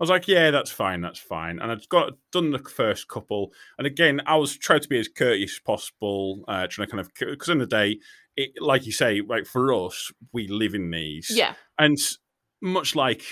I 0.00 0.02
was 0.02 0.10
like, 0.10 0.28
"Yeah, 0.28 0.50
that's 0.50 0.70
fine, 0.70 1.00
that's 1.00 1.18
fine." 1.18 1.58
And 1.58 1.72
I'd 1.72 1.88
got 1.88 2.12
done 2.32 2.50
the 2.52 2.58
first 2.60 3.08
couple, 3.08 3.52
and 3.78 3.86
again, 3.86 4.20
I 4.26 4.36
was 4.36 4.56
trying 4.56 4.80
to 4.80 4.88
be 4.88 4.98
as 4.98 5.08
courteous 5.08 5.54
as 5.54 5.58
possible, 5.60 6.44
uh, 6.48 6.66
trying 6.68 6.86
to 6.86 6.90
kind 6.92 7.00
of 7.00 7.10
because 7.18 7.48
in 7.48 7.58
the 7.58 7.66
day, 7.66 7.98
it, 8.36 8.50
like 8.60 8.86
you 8.86 8.92
say, 8.92 9.20
like 9.20 9.46
for 9.46 9.72
us, 9.74 10.12
we 10.32 10.46
live 10.48 10.74
in 10.74 10.90
these, 10.90 11.30
yeah. 11.34 11.54
and 11.78 11.98
much 12.60 12.94
like 12.94 13.22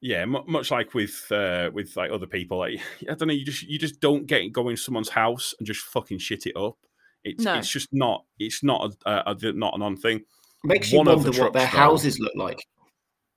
yeah 0.00 0.24
mu- 0.24 0.44
much 0.48 0.72
like 0.72 0.94
with 0.94 1.26
uh 1.30 1.70
with 1.72 1.96
like 1.96 2.10
other 2.10 2.26
people 2.26 2.58
like 2.58 2.80
i 3.08 3.14
don't 3.14 3.28
know 3.28 3.32
you 3.34 3.44
just 3.44 3.62
you 3.62 3.78
just 3.78 4.00
don't 4.00 4.26
get 4.26 4.52
go 4.52 4.68
in 4.68 4.76
someone's 4.76 5.08
house 5.10 5.54
and 5.58 5.66
just 5.66 5.80
fucking 5.84 6.18
shit 6.18 6.44
it 6.46 6.56
up 6.56 6.76
it's 7.24 7.44
No. 7.44 7.54
it's 7.54 7.68
just 7.70 7.88
not 7.92 8.24
it's 8.38 8.64
not 8.64 8.92
a, 9.06 9.10
a, 9.30 9.36
a 9.36 9.52
not 9.52 9.74
an 9.74 9.82
on 9.82 9.96
thing 9.96 10.22
Makes 10.64 10.92
you 10.92 10.98
One 10.98 11.08
of 11.08 11.22
the 11.24 11.30
wonder 11.30 11.42
what 11.44 11.52
their 11.52 11.62
trucks, 11.62 11.74
though. 11.74 11.80
houses 11.80 12.20
look 12.20 12.32
like. 12.36 12.64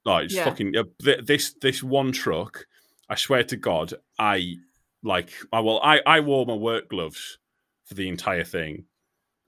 Like 0.06 0.26
it's 0.26 0.34
Yeah. 0.36 0.46
fucking 0.46 0.76
uh, 0.78 0.84
th- 1.04 1.26
this 1.26 1.54
this 1.62 1.82
one 1.84 2.12
truck 2.12 2.66
i 3.10 3.16
swear 3.16 3.44
to 3.44 3.58
god 3.58 3.94
i 4.20 4.56
like 5.04 5.32
i 5.52 5.60
well 5.60 5.80
i 5.84 6.00
i 6.06 6.20
wore 6.20 6.46
my 6.46 6.54
work 6.54 6.90
gloves 6.90 7.38
for 7.86 7.94
the 7.96 8.08
entire 8.08 8.44
thing 8.44 8.86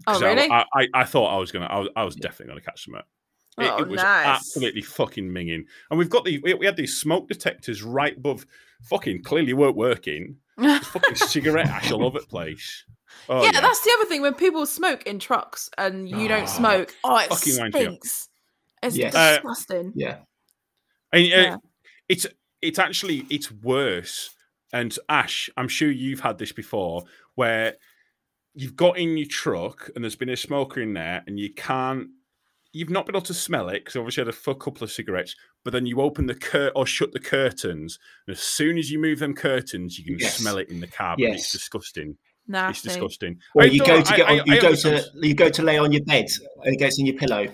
Oh 0.06 0.14
'Cause 0.14 0.24
I- 0.24 0.34
really? 0.34 0.52
I, 0.52 0.64
I, 0.76 0.88
I 0.94 1.04
thought 1.06 1.34
I 1.36 1.38
was 1.40 1.52
gonna. 1.52 1.66
I 1.66 1.80
was, 1.80 1.90
I 1.96 2.04
was 2.04 2.16
definitely 2.16 2.52
gonna 2.52 2.62
catch 2.62 2.86
some. 2.86 2.94
It, 2.96 3.04
Oh, 3.58 3.78
it 3.80 3.88
was 3.88 3.98
nice. 4.02 4.28
absolutely 4.28 4.84
fucking 4.84 5.28
minging, 5.28 5.66
and 5.90 5.98
we've 5.98 6.10
got 6.12 6.24
the 6.24 6.40
we, 6.44 6.54
we 6.54 6.68
had 6.68 6.78
these 6.78 6.96
smoke 6.96 7.28
detectors 7.28 7.82
right 7.82 8.16
above. 8.16 8.46
Fucking 8.84 9.24
clearly 9.24 9.54
weren't 9.54 9.76
working. 9.76 10.38
Fucking 10.62 11.16
cigarette 11.16 11.66
ash 11.66 11.92
all 11.92 12.06
over 12.06 12.20
the 12.20 12.28
place. 12.28 12.86
Oh, 13.28 13.44
yeah, 13.44 13.60
that's 13.60 13.82
the 13.82 13.92
other 13.98 14.06
thing 14.06 14.22
when 14.22 14.36
people 14.36 14.68
smoke 14.68 15.02
in 15.08 15.18
trucks 15.18 15.68
and 15.80 16.08
you 16.08 16.26
Ah, 16.26 16.28
don't 16.28 16.48
smoke. 16.50 16.94
Oh, 17.04 17.18
it 17.18 17.30
fucking 17.30 17.58
winds 17.58 17.58
me 17.58 17.66
up. 17.66 17.74
stinks. 17.94 18.30
It's 18.84 18.96
Yes. 18.98 19.16
Uh, 19.16 19.34
disgusting. 19.38 19.94
Yeah. 19.96 20.18
And, 21.18 21.34
uh, 21.34 21.38
Yeah. 21.38 21.58
it's 22.10 22.28
it's 22.62 22.80
actually 22.80 23.26
it's 23.30 23.52
worse. 23.52 24.30
And 24.74 24.98
Ash, 25.10 25.50
I'm 25.58 25.68
sure 25.68 25.90
you've 25.90 26.20
had 26.20 26.38
this 26.38 26.52
before, 26.52 27.04
where 27.36 27.76
you've 28.54 28.76
got 28.76 28.98
in 28.98 29.16
your 29.18 29.28
truck 29.28 29.90
and 29.96 30.04
there's 30.04 30.16
been 30.16 30.30
a 30.30 30.36
smoker 30.38 30.82
in 30.82 30.94
there, 30.94 31.24
and 31.28 31.40
you 31.40 31.54
can't. 31.54 32.10
You've 32.74 32.90
not 32.90 33.06
been 33.06 33.16
able 33.16 33.26
to 33.26 33.34
smell 33.34 33.70
it 33.70 33.80
because 33.86 33.96
obviously 33.96 34.22
you 34.22 34.26
had 34.26 34.34
a 34.34 34.38
full 34.38 34.56
couple 34.56 34.84
of 34.84 34.92
cigarettes, 34.92 35.36
but 35.64 35.72
then 35.72 35.86
you 35.86 36.02
open 36.02 36.28
the 36.28 36.36
cur 36.36 36.72
or 36.76 36.86
shut 36.86 37.12
the 37.14 37.20
curtains, 37.20 37.98
and 38.28 38.36
as 38.36 38.42
soon 38.42 38.78
as 38.78 38.92
you 38.92 39.00
move 39.00 39.20
them 39.20 39.34
curtains, 39.34 39.98
you 39.98 40.04
can 40.06 40.20
Yes. 40.20 40.38
smell 40.38 40.58
it 40.58 40.70
in 40.70 40.80
the 40.82 40.88
cab. 40.88 41.18
and 41.20 41.30
Yes. 41.30 41.40
It's 41.44 41.52
disgusting. 41.54 42.18
It's 42.50 42.82
disgusting. 42.82 43.40
Or 43.56 43.64
I 43.64 43.66
you 43.66 43.80
go 43.80 44.02
to 44.02 44.14
I- 44.14 44.18
get 44.18 44.28
I- 44.28 44.40
on, 44.40 44.48
you 44.48 44.54
I 44.54 44.60
go 44.60 44.68
understand- 44.68 45.06
to 45.22 45.28
you 45.28 45.34
go 45.34 45.50
to 45.50 45.64
lay 45.64 45.78
on 45.78 45.92
your 45.92 46.04
bed 46.04 46.28
and 46.64 46.74
it 46.74 46.78
gets 46.78 47.00
in 47.00 47.06
your 47.06 47.16
pillow. 47.16 47.48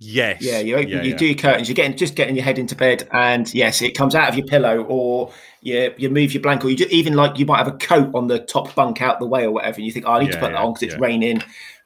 Yes. 0.00 0.42
Yeah, 0.42 0.58
you 0.58 0.74
open, 0.76 0.88
yeah, 0.88 1.02
you 1.02 1.10
yeah. 1.10 1.16
do 1.16 1.26
your 1.26 1.34
curtains. 1.36 1.68
You're 1.68 1.74
getting 1.74 1.96
just 1.96 2.14
getting 2.16 2.34
your 2.34 2.44
head 2.44 2.58
into 2.58 2.74
bed, 2.74 3.08
and 3.12 3.52
yes, 3.54 3.80
it 3.80 3.92
comes 3.96 4.14
out 4.14 4.28
of 4.28 4.34
your 4.36 4.46
pillow, 4.46 4.82
or 4.84 5.32
you 5.62 5.94
you 5.96 6.10
move 6.10 6.34
your 6.34 6.42
blanket, 6.42 6.66
or 6.66 6.70
you 6.70 6.76
do, 6.76 6.86
even 6.90 7.14
like 7.14 7.38
you 7.38 7.46
might 7.46 7.58
have 7.58 7.68
a 7.68 7.72
coat 7.78 8.10
on 8.14 8.26
the 8.26 8.40
top 8.40 8.74
bunk 8.74 9.00
out 9.00 9.20
the 9.20 9.26
way 9.26 9.44
or 9.44 9.52
whatever. 9.52 9.76
And 9.76 9.86
you 9.86 9.92
think, 9.92 10.04
oh, 10.06 10.12
I 10.12 10.20
need 10.20 10.26
to 10.32 10.34
Yeah, 10.34 10.40
put 10.40 10.52
that 10.52 10.58
on 10.58 10.72
because 10.74 10.82
it's 10.94 11.00
raining, 11.00 11.42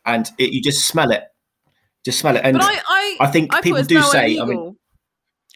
and 0.06 0.28
it, 0.38 0.52
you 0.52 0.62
just 0.62 0.88
smell 0.88 1.10
it. 1.10 1.24
Just 2.04 2.18
smell 2.20 2.36
it. 2.36 2.42
And 2.44 2.56
But 2.56 2.64
I, 2.64 2.80
I, 2.88 3.16
I 3.20 3.26
think 3.30 3.54
I 3.54 3.60
people 3.60 3.82
do 3.82 3.96
now 3.96 4.08
say, 4.08 4.18
I 4.24 4.26
mean- 4.28 4.38
illegal. 4.40 4.76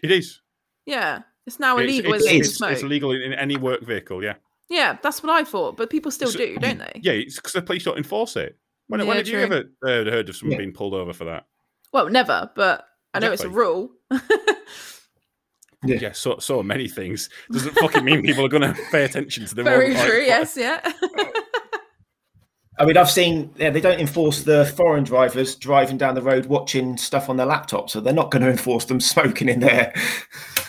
It 0.02 0.10
is. 0.10 0.40
yeah, 0.84 1.20
it's 1.46 1.58
now 1.60 1.78
It's, 1.78 1.90
illegal, 1.90 2.12
it's, 2.14 2.24
isn't 2.24 2.34
it, 2.36 2.38
to 2.42 2.48
it's, 2.48 2.56
smoke? 2.56 2.72
it's 2.72 2.82
illegal 2.82 3.12
in, 3.12 3.22
in 3.22 3.32
any 3.34 3.56
work 3.56 3.82
vehicle. 3.82 4.22
Yeah. 4.22 4.34
Yeah, 4.68 4.98
that's 5.02 5.22
what 5.22 5.30
I 5.32 5.44
thought. 5.44 5.76
But 5.76 5.90
people 5.90 6.10
still 6.10 6.30
So- 6.30 6.38
do, 6.38 6.56
don't 6.58 6.78
they? 6.78 7.00
Yeah, 7.02 7.12
it's 7.12 7.36
because 7.36 7.52
the 7.54 7.62
police 7.62 7.84
don't 7.84 7.96
enforce 7.98 8.36
it. 8.36 8.58
When, 8.88 8.98
when 9.00 9.08
Yeah, 9.08 9.14
have 9.14 9.28
you 9.28 9.38
ever 9.38 9.64
uh, 9.82 10.10
heard 10.10 10.28
of 10.28 10.36
someone 10.36 10.52
Yeah. 10.52 10.58
being 10.58 10.72
pulled 10.72 10.94
over 10.94 11.12
for 11.12 11.24
that? 11.24 11.46
Well, 11.92 12.08
never. 12.08 12.50
But 12.54 12.86
I 13.14 13.18
know 13.20 13.32
it's 13.32 13.42
a 13.44 13.46
Exactly. 13.46 13.58
rule. 13.64 13.90
Yeah. 15.84 15.96
Yeah, 16.00 16.12
so 16.12 16.38
so 16.38 16.62
many 16.62 16.86
things 16.88 17.28
doesn't 17.50 17.74
fucking 17.74 18.04
mean 18.04 18.22
people 18.22 18.44
are 18.44 18.48
going 18.48 18.62
to 18.62 18.80
pay 18.92 19.04
attention 19.04 19.44
to 19.46 19.54
them. 19.54 19.64
Very 19.72 19.94
Like, 19.94 20.06
true. 20.06 20.18
what- 20.18 20.26
Yes. 20.26 20.56
Yeah. 20.56 20.80
I 22.78 22.86
mean, 22.86 22.96
I've 22.96 23.10
seen 23.10 23.52
yeah, 23.58 23.68
they 23.70 23.80
don't 23.82 24.00
enforce 24.00 24.42
the 24.44 24.64
foreign 24.76 25.04
drivers 25.04 25.54
driving 25.56 25.98
down 25.98 26.14
the 26.14 26.22
road 26.22 26.46
watching 26.46 26.96
stuff 26.96 27.28
on 27.28 27.36
their 27.36 27.46
laptop, 27.46 27.90
so 27.90 28.00
they're 28.00 28.14
not 28.14 28.30
going 28.30 28.42
to 28.42 28.50
enforce 28.50 28.86
them 28.86 28.98
smoking 29.00 29.48
in 29.48 29.60
their 29.60 29.92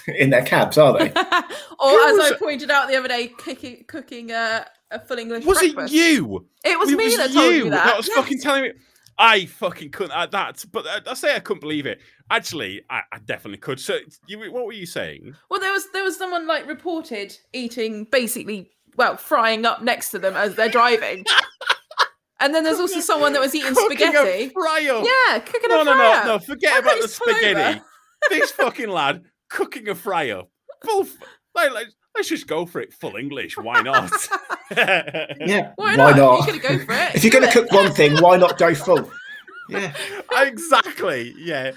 in 0.07 0.29
their 0.29 0.43
cabs, 0.43 0.77
are 0.77 0.97
they? 0.97 1.09
or 1.09 1.89
Who 1.89 2.19
as 2.19 2.31
I 2.31 2.35
pointed 2.37 2.69
out 2.71 2.89
the 2.89 2.95
other 2.97 3.07
day, 3.07 3.27
cooking 3.29 3.85
cooking 3.87 4.31
uh, 4.33 4.65
a 4.91 4.99
full 4.99 5.17
English 5.17 5.45
Was 5.45 5.61
it 5.61 5.73
breakfast. 5.75 5.93
you? 5.93 6.45
It 6.65 6.77
was 6.77 6.91
It 6.91 6.97
me 6.97 7.05
was 7.05 7.17
that 7.17 7.31
told 7.31 7.53
you 7.53 7.69
that. 7.69 7.95
was 7.97 8.07
Yes. 8.07 8.17
fucking 8.17 8.39
telling 8.41 8.63
me. 8.63 8.71
I 9.17 9.45
fucking 9.45 9.91
couldn't. 9.91 10.11
Uh, 10.11 10.25
that, 10.27 10.65
but 10.71 10.85
uh, 10.87 10.99
I 11.07 11.13
say 11.13 11.35
I 11.35 11.39
couldn't 11.39 11.61
believe 11.61 11.85
it. 11.85 11.99
Actually, 12.31 12.81
I, 12.89 13.01
I 13.11 13.19
definitely 13.19 13.59
could. 13.59 13.79
So, 13.79 13.99
you, 14.27 14.39
what 14.51 14.65
were 14.65 14.73
you 14.73 14.85
saying? 14.85 15.35
Well, 15.49 15.59
there 15.59 15.71
was 15.71 15.85
there 15.93 16.03
was 16.03 16.17
someone 16.17 16.47
like 16.47 16.67
reported 16.67 17.37
eating 17.53 18.05
basically 18.05 18.71
well 18.97 19.17
frying 19.17 19.65
up 19.65 19.81
next 19.83 20.09
to 20.11 20.19
them 20.19 20.35
as 20.35 20.55
they're 20.55 20.69
driving, 20.69 21.25
and 22.39 22.55
then 22.55 22.63
there's 22.63 22.79
also 22.79 22.99
someone 23.01 23.33
that 23.33 23.39
was 23.41 23.53
eating 23.53 23.73
Cooking 23.75 23.97
spaghetti. 23.97 24.49
fryer. 24.49 25.03
Yeah, 25.29 25.39
cooking 25.39 25.69
No, 25.69 25.81
a 25.81 25.85
no, 25.85 25.95
fryer. 25.95 26.25
no, 26.25 26.33
no. 26.33 26.39
Forget 26.39 26.79
about 26.79 26.99
the 27.01 27.07
you 27.07 27.13
pull 27.25 27.29
over? 27.33 27.39
spaghetti. 27.41 27.81
this 28.29 28.51
fucking 28.53 28.89
lad 28.89 29.23
cooking 29.49 29.89
a 29.89 29.95
fryer. 29.95 30.41
Full. 30.85 31.03
f- 31.03 31.17
Like, 31.55 31.71
like, 31.71 31.87
let's 32.15 32.29
just 32.29 32.47
go 32.47 32.65
for 32.65 32.81
it. 32.81 32.93
Full 32.93 33.15
English. 33.15 33.57
Why 33.57 33.81
not? 33.81 34.11
Yeah, 35.39 35.71
Why, 35.75 35.95
why 35.95 35.95
not? 35.95 36.17
not? 36.17 36.47
You're 36.47 36.57
gonna 36.59 36.77
go 36.79 36.85
for 36.85 36.93
it. 36.93 37.15
if 37.15 37.23
you're 37.23 37.31
going 37.31 37.43
to 37.43 37.49
it. 37.49 37.53
cook 37.53 37.71
one 37.71 37.91
thing, 37.93 38.17
why 38.21 38.37
not 38.37 38.57
go 38.57 38.73
full? 38.75 39.09
Yeah, 39.69 39.93
exactly. 40.33 41.33
Yeah. 41.37 41.71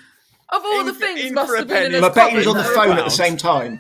of 0.49 0.63
all 0.65 0.81
in 0.81 0.87
the 0.87 0.93
things, 0.95 1.21
in 1.21 1.35
must 1.35 1.57
have 1.57 1.69
been 1.69 1.85
in 1.87 1.93
penny. 1.93 2.05
I 2.05 2.09
bet 2.09 2.31
he 2.31 2.37
was 2.37 2.47
on 2.49 2.57
the 2.57 2.65
phone 2.65 2.89
though. 2.97 3.03
at 3.03 3.05
the 3.05 3.11
same 3.11 3.37
time. 3.37 3.79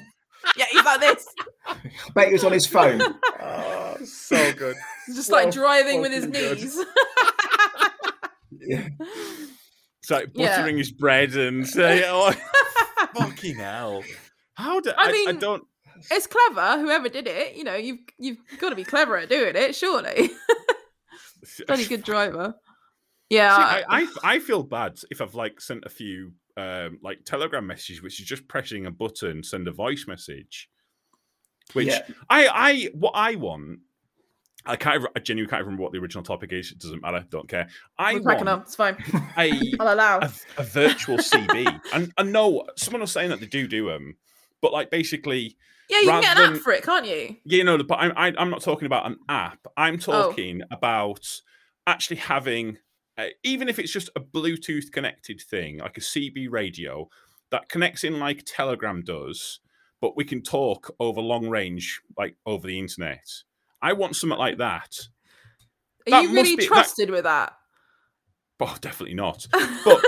Yeah, 0.56 0.66
he's 0.70 0.84
like 0.84 1.00
this. 1.00 1.26
I 1.66 1.74
bet 2.14 2.26
he 2.28 2.32
was 2.34 2.44
on 2.44 2.52
his 2.52 2.66
phone. 2.66 3.02
Oh, 3.42 3.96
so 4.04 4.52
good. 4.52 4.76
He's 5.06 5.16
just 5.16 5.30
like 5.32 5.52
So 5.52 5.60
driving 5.60 6.00
with 6.02 6.12
his 6.12 6.24
good. 6.26 6.58
knees. 6.58 6.78
Yeah. 8.60 8.88
It's 10.00 10.10
like 10.10 10.30
Yeah. 10.34 10.56
buttering 10.56 10.78
his 10.78 10.92
bread 10.92 11.34
and 11.34 11.66
say, 11.66 12.04
oh, 12.06 12.32
fucking 13.16 13.56
hell. 13.56 14.04
How 14.54 14.78
do 14.80 14.90
I 14.96 15.24
I, 15.26 15.30
I, 15.30 15.32
don't 15.32 15.64
it's 16.10 16.26
clever. 16.26 16.80
Whoever 16.80 17.08
did 17.08 17.26
it, 17.26 17.56
you 17.56 17.64
know, 17.64 17.74
you've 17.76 17.98
you've 18.18 18.38
got 18.58 18.70
to 18.70 18.76
be 18.76 18.84
clever 18.84 19.16
at 19.16 19.28
doing 19.28 19.56
it. 19.56 19.74
Surely, 19.74 20.30
bloody 21.66 21.86
good 21.86 22.02
driver. 22.04 22.54
Yeah, 23.28 23.56
See, 23.56 23.62
I- 23.62 23.84
I, 23.88 24.00
I 24.02 24.06
I 24.34 24.38
feel 24.38 24.62
bad 24.62 24.98
if 25.10 25.20
I've 25.20 25.34
like 25.34 25.60
sent 25.60 25.84
a 25.84 25.88
few 25.90 26.32
um 26.56 26.98
like 27.02 27.24
telegram 27.26 27.66
messages 27.66 28.00
which 28.02 28.18
is 28.20 28.26
just 28.26 28.48
pressing 28.48 28.86
a 28.86 28.90
button, 28.90 29.42
send 29.42 29.68
a 29.68 29.72
voice 29.72 30.06
message. 30.08 30.68
Which 31.72 31.88
Yeah. 31.88 32.06
I 32.30 32.46
I 32.48 32.88
what 32.94 33.12
I 33.14 33.34
want 33.34 33.80
I 34.68 34.74
can't. 34.74 35.04
I 35.14 35.20
genuinely 35.20 35.48
can't 35.48 35.62
remember 35.64 35.84
what 35.84 35.92
the 35.92 35.98
original 35.98 36.24
topic 36.24 36.52
is. 36.52 36.72
It 36.72 36.80
doesn't 36.80 37.00
matter. 37.00 37.24
Don't 37.30 37.48
care. 37.48 37.68
I 37.98 38.14
we're 38.14 38.20
cracking 38.22 38.46
want 38.46 38.60
up. 38.62 38.66
It's 38.66 38.74
fine. 38.74 38.96
a 39.38 39.52
I'll 39.78 39.94
allow. 39.94 40.18
a, 40.18 40.30
a 40.58 40.64
virtual 40.64 41.18
CB. 41.18 41.80
and 41.92 42.12
I 42.18 42.24
know 42.24 42.66
someone 42.76 43.00
was 43.00 43.12
saying 43.12 43.30
that 43.30 43.38
they 43.38 43.46
do 43.46 43.68
do 43.68 43.86
them, 43.86 44.16
but 44.60 44.72
like 44.72 44.90
basically, 44.90 45.56
Yeah, 45.88 46.00
you 46.00 46.06
can 46.08 46.20
get 46.22 46.36
an 46.36 46.42
rather 46.42 46.56
app 46.56 46.62
for 46.62 46.72
it, 46.72 46.82
can't 46.82 47.06
you? 47.06 47.36
you 47.44 47.62
know, 47.64 47.82
but 47.82 47.96
I'm 48.00 48.12
I, 48.16 48.32
I'm 48.38 48.50
not 48.50 48.62
talking 48.62 48.86
about 48.86 49.06
an 49.06 49.16
app. 49.28 49.58
Oh. 49.66 49.70
I'm 49.76 49.98
talking 49.98 50.62
about 50.70 51.24
actually 51.86 52.16
having, 52.16 52.78
uh, 53.16 53.26
even 53.44 53.68
if 53.68 53.78
it's 53.78 53.92
just 53.92 54.10
a 54.16 54.20
Bluetooth 54.20 54.90
connected 54.90 55.40
thing, 55.40 55.78
like 55.78 55.96
a 55.96 56.00
CB 56.00 56.48
radio 56.50 57.08
that 57.50 57.68
connects 57.68 58.02
in 58.02 58.18
like 58.18 58.42
Telegram 58.44 59.02
does, 59.02 59.60
but 60.00 60.16
we 60.16 60.24
can 60.24 60.42
talk 60.42 60.92
over 60.98 61.20
long 61.20 61.48
range, 61.48 62.00
like 62.18 62.36
over 62.44 62.66
the 62.66 62.78
internet. 62.78 63.24
I 63.80 63.92
want 63.92 64.16
something 64.16 64.38
like 64.38 64.58
that. 64.58 64.98
Are 66.08 66.10
That 66.10 66.22
you 66.24 66.34
really 66.34 66.56
be- 66.56 66.62
that- 66.64 66.68
trusted 66.68 67.10
with 67.10 67.24
that? 67.24 67.52
Oh, 68.58 68.76
definitely 68.80 69.14
not. 69.14 69.46
But 69.84 70.02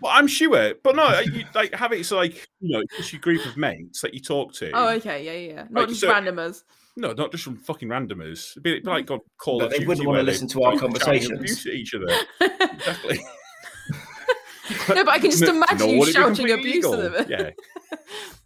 but 0.00 0.08
I'm 0.08 0.26
sure. 0.26 0.74
But 0.82 0.96
no, 0.96 1.20
you 1.20 1.44
like 1.54 1.72
have 1.82 1.92
it 1.92 2.04
so 2.06 2.16
like 2.16 2.46
you 2.60 2.72
know, 2.74 2.80
it's 2.80 2.96
just 2.96 3.12
your 3.12 3.20
group 3.20 3.44
of 3.46 3.56
mates 3.56 4.00
that 4.02 4.14
you 4.14 4.20
talk 4.20 4.52
to. 4.54 4.70
oh, 4.72 4.88
okay, 4.94 5.24
yeah, 5.24 5.32
yeah, 5.32 5.54
yeah. 5.54 5.66
Not 5.70 5.80
Right, 5.80 5.88
just 5.88 6.00
so- 6.00 6.12
randomers. 6.12 6.64
No, 6.96 7.12
not 7.12 7.30
just 7.30 7.44
from 7.44 7.56
fucking 7.56 7.88
randomers. 7.88 8.50
It'd 8.52 8.62
be, 8.64 8.70
it'd 8.72 8.82
be 8.82 8.90
like 8.90 9.06
God 9.06 9.20
Call 9.38 9.60
No, 9.60 9.68
they 9.68 9.84
wouldn't 9.86 10.04
wanna 10.06 10.24
listen 10.24 10.48
to 10.48 10.62
our 10.64 10.72
fucking 10.72 10.80
conversations. 10.88 11.30
abuse 11.38 11.64
at 11.66 11.74
each 11.74 11.94
other. 11.94 12.06
Exactly. 12.40 13.20
no, 14.88 15.04
but 15.04 15.08
I 15.08 15.18
can 15.20 15.30
just 15.30 15.42
imagine 15.44 15.78
nor 15.78 15.88
you 15.88 15.98
would 16.00 16.08
it 16.08 16.14
be 16.14 16.20
shouting 16.20 16.50
abuse 16.50 16.74
legal. 16.84 16.94
at 16.94 17.28
them. 17.28 17.54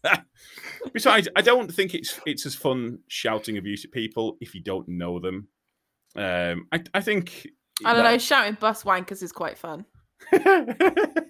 Yeah. 0.05 0.17
Besides, 0.93 1.29
I 1.37 1.41
don't 1.43 1.73
think 1.73 1.95
it's 1.95 2.21
it's 2.27 2.45
as 2.45 2.55
fun 2.55 2.99
shouting 3.09 3.57
abuse 3.57 3.85
at 3.85 3.93
people 3.93 4.37
if 4.41 4.55
you 4.55 4.63
don't 4.63 4.87
know 4.89 5.19
them. 5.21 5.49
Um, 6.17 6.67
I 6.73 6.83
I 6.93 7.01
think 7.01 7.47
I 7.85 7.95
don't 7.95 8.05
know. 8.05 8.19
Shouting 8.19 8.57
bus 8.61 8.83
wankers 8.83 9.23
is 9.23 9.33
quite 9.33 9.57
fun. 9.57 9.87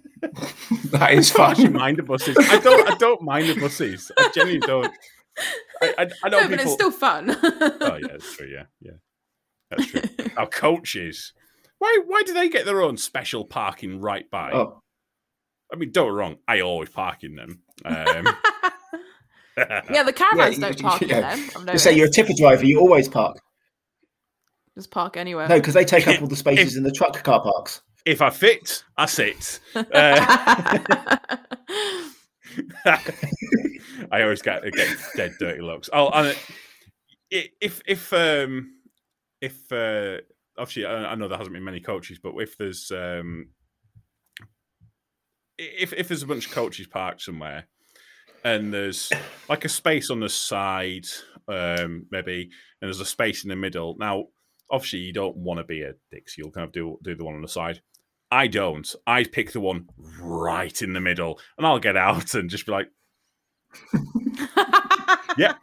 That 0.92 1.12
is 1.12 1.34
I 1.34 1.50
actually 1.50 1.64
fun. 1.66 1.72
mind 1.72 1.96
the 1.96 2.02
buses. 2.04 2.36
I 2.38 2.58
don't. 2.60 2.88
I 2.90 2.94
don't 2.96 3.22
mind 3.22 3.48
the 3.48 3.60
buses. 3.60 4.12
I 4.16 4.30
genuinely 4.32 4.64
don't. 4.66 4.92
I, 5.82 5.94
I, 5.98 6.06
I 6.24 6.28
know 6.28 6.40
No, 6.40 6.48
but 6.48 6.50
people. 6.50 6.64
it's 6.64 6.72
still 6.74 6.90
fun. 6.92 7.36
Oh 7.42 7.98
yeah, 8.00 8.06
that's 8.12 8.36
true. 8.36 8.46
Yeah, 8.46 8.64
yeah, 8.80 8.92
that's 9.70 9.86
true. 9.86 10.00
Our 10.36 10.46
coaches. 10.46 11.32
Why? 11.78 11.98
Why 12.06 12.22
do 12.22 12.32
they 12.34 12.48
get 12.48 12.66
their 12.66 12.82
own 12.82 12.96
special 12.96 13.44
parking 13.44 14.00
right 14.00 14.30
by? 14.30 14.52
Oh, 14.52 14.80
I 15.72 15.76
mean, 15.76 15.90
don't 15.90 16.06
get 16.06 16.12
wrong. 16.14 16.36
I 16.46 16.60
always 16.60 16.88
park 16.90 17.24
in 17.24 17.34
them. 17.34 17.60
Um, 17.84 17.96
yeah, 19.56 20.02
the 20.04 20.12
caravans 20.16 20.58
Yeah, 20.58 20.68
don't 20.68 20.78
you- 20.78 20.84
park 20.88 21.02
in 21.02 21.08
yeah. 21.08 21.34
them. 21.34 21.50
I've 21.56 21.66
they 21.66 21.78
say 21.78 21.96
you're 21.96 22.06
a 22.06 22.10
tipper 22.10 22.34
driver. 22.38 22.64
You 22.64 22.78
always 22.80 23.08
park. 23.08 23.38
Just 24.76 24.90
park 24.92 25.16
anywhere. 25.16 25.48
No, 25.48 25.56
because 25.56 25.74
they 25.74 25.84
take 25.84 26.06
up 26.06 26.22
all 26.22 26.28
the 26.28 26.36
spaces 26.36 26.76
in 26.76 26.84
the 26.84 26.92
truck 26.92 27.20
car 27.24 27.42
parks. 27.42 27.82
If 28.04 28.20
I 28.22 28.30
fit, 28.30 28.84
I 28.96 29.06
sit. 29.06 29.60
Uh, 29.74 29.84
I 34.10 34.22
always 34.22 34.42
get 34.42 34.62
get 34.72 34.96
dead 35.16 35.32
dirty 35.38 35.60
looks. 35.62 35.88
Oh, 35.92 36.08
it- 37.30 37.52
if 37.62 37.80
if 37.86 38.12
um 38.12 38.74
if 39.40 39.72
uh 39.72 40.18
obviously 40.58 40.84
I, 40.84 41.12
I 41.12 41.14
know 41.14 41.28
there 41.28 41.38
hasn't 41.38 41.54
been 41.54 41.64
many 41.64 41.80
coaches, 41.80 42.18
but 42.22 42.34
if 42.36 42.58
there's 42.58 42.90
um 42.90 43.48
if 45.56 45.92
if 45.94 46.08
there's 46.08 46.22
a 46.22 46.26
bunch 46.26 46.46
of 46.46 46.52
coaches 46.52 46.86
parked 46.88 47.22
somewhere 47.22 47.64
and 48.44 48.72
there's 48.72 49.10
like 49.48 49.64
a 49.64 49.68
space 49.68 50.10
on 50.10 50.20
the 50.20 50.28
side, 50.28 51.06
um 51.48 52.06
maybe, 52.10 52.42
and 52.42 52.88
there's 52.88 53.00
a 53.00 53.06
space 53.06 53.44
in 53.44 53.48
the 53.48 53.56
middle. 53.56 53.96
Now, 53.98 54.24
obviously, 54.70 54.98
you 55.00 55.12
don't 55.14 55.36
want 55.36 55.58
to 55.58 55.64
be 55.64 55.82
a 55.82 55.94
dick, 56.10 56.28
so 56.28 56.34
you'll 56.38 56.50
kind 56.52 56.66
of 56.66 56.72
do 56.72 56.98
do 57.02 57.14
the 57.14 57.24
one 57.24 57.34
on 57.34 57.42
the 57.42 57.48
side. 57.48 57.80
I 58.32 58.46
don't. 58.46 58.92
I 59.06 59.24
pick 59.24 59.52
the 59.52 59.60
one 59.60 59.88
right 60.20 60.80
in 60.80 60.94
the 60.94 61.00
middle, 61.00 61.38
and 61.58 61.66
I'll 61.66 61.78
get 61.78 61.96
out 61.98 62.32
and 62.34 62.48
just 62.48 62.64
be 62.64 62.72
like, 62.72 62.88
"Yeah, 65.36 65.54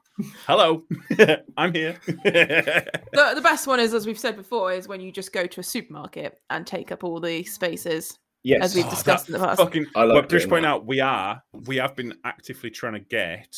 hello, 0.47 0.83
I'm 1.57 1.73
here." 1.73 1.97
the, 2.05 3.31
the 3.35 3.41
best 3.41 3.65
one 3.67 3.79
is, 3.79 3.93
as 3.93 4.05
we've 4.05 4.19
said 4.19 4.35
before, 4.35 4.71
is 4.71 4.87
when 4.87 5.01
you 5.01 5.11
just 5.11 5.33
go 5.33 5.47
to 5.47 5.59
a 5.59 5.63
supermarket 5.63 6.39
and 6.49 6.65
take 6.67 6.91
up 6.91 7.03
all 7.03 7.19
the 7.19 7.43
spaces, 7.43 8.17
Yes. 8.43 8.61
as 8.63 8.75
we've 8.75 8.85
Oh, 8.85 8.89
discussed 8.91 9.27
that 9.27 9.33
in 9.35 9.41
the 9.41 9.47
past. 9.47 9.59
Fucking, 9.61 9.85
I 9.95 10.03
like 10.03 10.13
well, 10.13 10.27
just 10.27 10.47
point 10.49 10.61
that. 10.63 10.69
out 10.69 10.85
we 10.85 10.99
are 10.99 11.41
we 11.65 11.77
have 11.77 11.95
been 11.95 12.13
actively 12.23 12.69
trying 12.69 12.93
to 12.93 12.99
get 12.99 13.55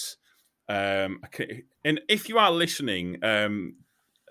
um 0.69 1.19
okay, 1.25 1.63
and 1.83 1.99
if 2.07 2.29
you 2.29 2.37
are 2.37 2.51
listening 2.51 3.17
um 3.23 3.75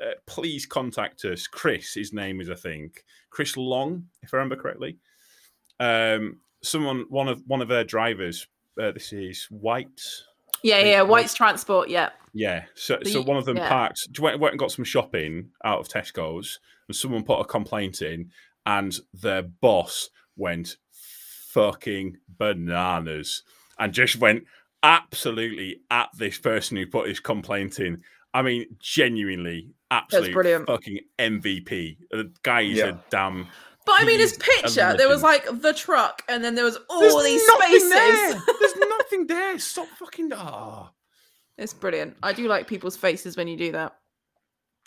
uh, 0.03 0.13
please 0.27 0.65
contact 0.67 1.25
us 1.27 1.47
chris 1.47 1.93
his 1.95 2.13
name 2.15 2.41
is 2.41 2.49
i 2.49 2.55
think 2.55 3.05
chris 3.31 3.57
long 3.57 4.05
if 4.23 4.33
i 4.35 4.37
remember 4.37 4.57
correctly 4.57 4.99
um 5.79 6.39
someone 6.63 7.05
one 7.09 7.29
of 7.29 7.43
one 7.47 7.63
of 7.63 7.69
their 7.69 7.85
drivers 7.85 8.47
uh, 8.81 8.93
this 8.93 9.13
is 9.13 9.47
white 9.51 10.01
Yeah, 10.63 10.81
yeah, 10.81 11.03
White's 11.03 11.35
transport. 11.35 11.89
Yeah, 11.89 12.11
yeah 12.35 12.65
so 12.75 12.99
The- 13.03 13.11
so 13.11 13.23
one 13.23 13.37
of 13.37 13.45
them 13.47 13.57
yeah. 13.57 13.69
parked 13.69 14.19
went, 14.21 14.39
went 14.41 14.53
and 14.53 14.59
got 14.59 14.73
some 14.73 14.85
shopping 14.85 15.51
out 15.65 15.81
of 15.81 15.89
tesco's 15.89 16.61
and 16.87 16.95
someone 16.97 17.25
put 17.25 17.41
a 17.41 17.45
complaint 17.45 18.03
in 18.03 18.31
and 18.67 18.97
their 19.15 19.43
boss 19.43 20.11
went 20.37 20.77
fucking 20.93 22.19
bananas 22.39 23.43
and 23.79 23.93
just 23.93 24.17
went 24.17 24.45
absolutely 24.83 25.81
at 25.91 26.09
this 26.17 26.39
person 26.39 26.77
who 26.77 26.87
put 26.87 27.09
his 27.09 27.21
complaint 27.21 27.81
in. 27.81 28.03
I 28.33 28.43
mean, 28.43 28.67
genuinely, 28.79 29.75
absolute 29.91 30.33
brilliant. 30.33 30.67
fucking 30.67 31.01
MVP. 31.19 31.97
The 32.11 32.33
guy 32.43 32.61
is 32.63 32.79
Yeah. 32.79 32.85
a 32.91 32.99
damn 33.11 33.49
But 33.87 34.03
I 34.03 34.05
mean, 34.05 34.21
his 34.21 34.37
picture, 34.37 34.95
there 34.97 35.09
was 35.09 35.23
like 35.23 35.47
the 35.63 35.73
truck, 35.73 36.23
and 36.29 36.45
then 36.45 36.55
there 36.55 36.65
was 36.65 36.79
all 36.89 37.01
There's 37.01 37.25
these 37.25 37.43
spaces. 37.47 37.91
There. 37.91 38.43
There's 38.61 38.77
nothing 38.89 39.27
there. 39.27 39.59
Stop 39.59 39.89
fucking. 39.99 40.31
Ah. 40.35 40.93
It's 41.59 41.75
brilliant. 41.75 42.17
I 42.23 42.33
do 42.33 42.47
like 42.47 42.67
people's 42.69 42.97
faces 42.97 43.37
when 43.37 43.49
you 43.49 43.57
do 43.57 43.73
that. 43.73 43.97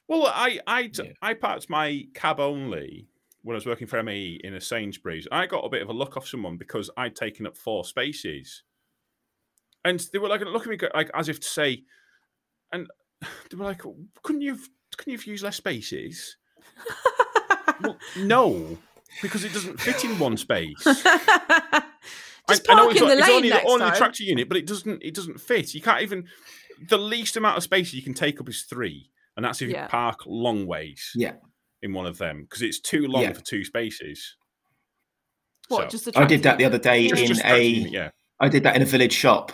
Well, 0.07 0.27
I 0.27 0.59
I 0.67 0.87
t- 0.87 1.03
Yeah. 1.03 1.11
I 1.21 1.33
parked 1.33 1.69
my 1.69 2.05
cab 2.13 2.39
only 2.39 3.07
when 3.41 3.55
I 3.55 3.57
was 3.57 3.65
working 3.65 3.87
for 3.87 4.01
MAE 4.01 4.39
in 4.43 4.53
a 4.53 4.61
Sainsbury's. 4.61 5.27
I 5.31 5.47
got 5.47 5.65
a 5.65 5.69
bit 5.69 5.81
of 5.81 5.89
a 5.89 5.93
look 5.93 6.15
off 6.15 6.27
someone 6.27 6.55
because 6.57 6.89
I'd 6.95 7.15
taken 7.15 7.45
up 7.45 7.57
four 7.57 7.83
spaces, 7.85 8.63
and 9.83 9.99
they 10.13 10.19
were 10.19 10.29
like 10.29 10.41
looking 10.41 10.73
at 10.73 10.81
me 10.81 10.87
like 10.93 11.09
as 11.13 11.29
if 11.29 11.39
to 11.41 11.47
say, 11.47 11.83
and 12.71 12.87
they 13.49 13.57
were 13.57 13.65
like, 13.65 13.81
"Couldn't 14.23 14.41
you 14.41 14.51
have, 14.51 14.67
couldn't 14.97 15.11
you 15.11 15.17
have 15.17 15.27
used 15.27 15.43
less 15.43 15.57
spaces?" 15.57 16.37
well, 17.81 17.97
no, 18.17 18.77
because 19.21 19.43
it 19.43 19.53
doesn't 19.53 19.79
fit 19.79 20.03
in 20.05 20.17
one 20.19 20.37
space. 20.37 20.75
Just 22.49 22.67
I, 22.69 22.73
park 22.75 22.79
I 22.79 22.83
know 22.83 22.89
it's, 22.89 22.99
in 23.01 23.07
the 23.07 23.15
like- 23.15 23.19
it's 23.19 23.27
lane 23.27 23.35
only, 23.37 23.49
next 23.49 23.65
only 23.65 23.85
the 23.85 23.89
time. 23.91 23.97
tractor 23.97 24.23
unit, 24.23 24.49
but 24.49 24.57
it 24.57 24.67
doesn't 24.67 25.01
it 25.01 25.13
doesn't 25.15 25.39
fit. 25.39 25.73
You 25.73 25.81
can't 25.81 26.01
even 26.01 26.27
the 26.89 26.97
least 26.97 27.37
amount 27.37 27.55
of 27.57 27.63
space 27.63 27.93
you 27.93 28.01
can 28.01 28.13
take 28.13 28.41
up 28.41 28.49
is 28.49 28.63
three, 28.63 29.09
and 29.37 29.45
that's 29.45 29.61
if 29.61 29.69
Yeah. 29.69 29.83
you 29.83 29.89
park 29.89 30.19
long 30.25 30.65
ways 30.67 31.11
Yeah. 31.15 31.33
in 31.81 31.93
one 31.93 32.05
of 32.05 32.17
them 32.17 32.41
because 32.41 32.61
it's 32.61 32.79
too 32.81 33.07
long 33.07 33.21
Yeah. 33.23 33.33
for 33.33 33.41
two 33.41 33.63
spaces. 33.63 34.35
what? 35.69 35.83
So- 35.83 35.97
Just 35.97 36.05
the 36.13 36.19
I 36.19 36.25
did 36.25 36.43
that 36.43 36.57
the 36.57 36.65
other 36.65 36.77
day 36.79 37.07
Just- 37.07 37.21
in 37.21 37.27
just 37.29 37.45
a. 37.45 37.63
unit, 37.65 37.93
yeah. 37.93 38.09
I 38.41 38.49
did 38.49 38.63
that 38.63 38.75
in 38.75 38.81
a 38.81 38.85
village 38.85 39.13
shop. 39.13 39.53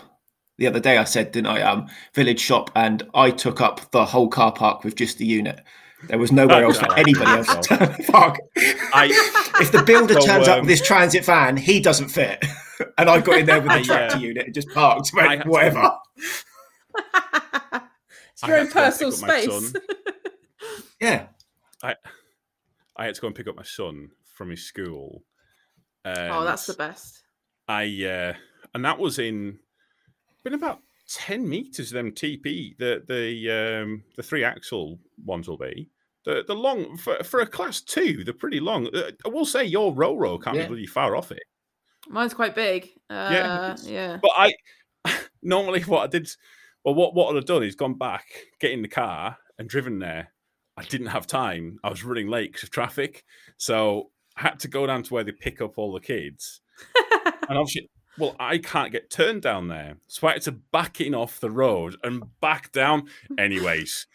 The 0.60 0.66
other 0.66 0.78
day 0.78 0.98
I 0.98 1.04
said, 1.04 1.32
didn't 1.32 1.46
I? 1.46 1.62
Um, 1.62 1.88
village 2.14 2.38
shop, 2.38 2.70
and 2.76 3.02
I 3.14 3.30
took 3.30 3.62
up 3.62 3.90
the 3.92 4.04
whole 4.04 4.28
car 4.28 4.52
park 4.52 4.84
with 4.84 4.94
just 4.94 5.16
the 5.16 5.24
unit. 5.24 5.58
There 6.08 6.18
was 6.18 6.32
nowhere 6.32 6.64
else 6.64 6.78
for 6.78 6.94
anybody 6.98 7.30
else 7.30 7.66
to 7.68 7.96
park. 8.12 8.36
I 8.92 9.08
If 9.58 9.72
the 9.72 9.82
builder 9.82 10.14
So, 10.20 10.26
turns 10.26 10.48
up 10.48 10.58
with 10.60 10.68
this 10.68 10.82
transit 10.86 11.24
van, 11.24 11.56
he 11.56 11.80
doesn't 11.80 12.10
fit. 12.10 12.44
And 12.96 13.10
I 13.10 13.20
got 13.20 13.36
in 13.38 13.44
there 13.44 13.60
with 13.60 13.66
the 13.68 13.72
I, 13.74 13.80
uh, 13.80 13.84
tractor 13.84 14.18
unit 14.18 14.46
and 14.46 14.54
just 14.54 14.70
parked, 14.70 15.12
went, 15.12 15.28
I 15.28 15.36
to- 15.36 15.48
whatever. 15.50 15.92
it's 18.32 18.42
your 18.46 18.56
own 18.58 18.66
to 18.68 18.72
go 18.72 18.80
and 18.80 18.90
personal 19.10 19.12
pick 19.12 19.22
up 19.22 19.28
my 19.28 19.40
space. 19.42 19.72
Yeah. 20.98 21.26
I 21.82 21.94
I 22.96 23.04
had 23.04 23.14
to 23.16 23.20
go 23.20 23.26
and 23.26 23.36
pick 23.36 23.48
up 23.48 23.56
my 23.56 23.64
son 23.64 24.10
from 24.34 24.48
his 24.48 24.64
school. 24.66 25.24
oh, 26.06 26.44
that's 26.44 26.64
the 26.64 26.72
best. 26.74 27.22
I 27.68 27.84
uh, 28.04 28.32
and 28.74 28.82
that 28.86 28.98
was 28.98 29.18
in 29.18 29.58
been 30.44 30.54
about 30.54 30.80
ten 31.08 31.48
meters. 31.48 31.90
Them 31.90 32.12
TP 32.12 32.76
the 32.78 33.02
the 33.06 33.82
um, 33.82 34.02
the 34.16 34.22
three 34.22 34.44
axle 34.44 34.98
ones 35.24 35.48
will 35.48 35.56
be 35.58 35.88
the 36.24 36.44
the 36.46 36.54
long 36.54 36.96
for, 36.96 37.22
for 37.24 37.40
a 37.40 37.46
class 37.46 37.80
two. 37.80 38.24
They're 38.24 38.34
pretty 38.34 38.60
long. 38.60 38.88
Uh, 38.94 39.10
I 39.24 39.28
will 39.28 39.44
say 39.46 39.64
your 39.64 39.94
Roro 39.94 40.42
can't 40.42 40.56
Yeah. 40.56 40.66
be 40.66 40.74
really 40.74 40.86
far 40.86 41.16
off 41.16 41.32
it. 41.32 41.42
Mine's 42.08 42.34
quite 42.34 42.54
big. 42.54 42.90
Uh, 43.08 43.28
Yeah, 43.32 43.76
yeah. 43.82 44.18
But 44.20 44.30
I 44.36 44.52
normally 45.42 45.82
what 45.82 46.02
I 46.04 46.06
did, 46.06 46.28
well, 46.84 46.94
what 46.94 47.14
what 47.14 47.30
I'd 47.30 47.36
have 47.36 47.44
done 47.46 47.62
is 47.62 47.74
gone 47.74 47.94
back, 47.98 48.24
get 48.60 48.72
in 48.72 48.82
the 48.82 48.88
car, 48.88 49.36
and 49.58 49.68
driven 49.68 49.98
there. 49.98 50.32
I 50.76 50.84
didn't 50.84 51.08
have 51.08 51.26
time. 51.26 51.78
I 51.84 51.90
was 51.90 52.04
running 52.04 52.28
late 52.28 52.52
because 52.52 52.62
of 52.64 52.70
traffic, 52.70 53.24
so 53.58 54.10
I 54.36 54.42
had 54.42 54.60
to 54.60 54.68
go 54.68 54.86
down 54.86 55.02
to 55.02 55.12
where 55.14 55.24
they 55.24 55.32
pick 55.32 55.60
up 55.60 55.76
all 55.76 55.92
the 55.92 56.00
kids. 56.00 56.62
and 57.48 57.58
obviously, 57.58 57.90
well, 58.20 58.36
I 58.38 58.58
can't 58.58 58.92
get 58.92 59.10
turned 59.10 59.42
down 59.42 59.68
there, 59.68 59.96
so 60.06 60.28
I 60.28 60.34
had 60.34 60.42
to 60.42 60.52
back 60.52 61.00
in 61.00 61.14
off 61.14 61.40
the 61.40 61.50
road 61.50 61.96
and 62.02 62.22
back 62.40 62.70
down. 62.70 63.08
Anyways, 63.38 64.06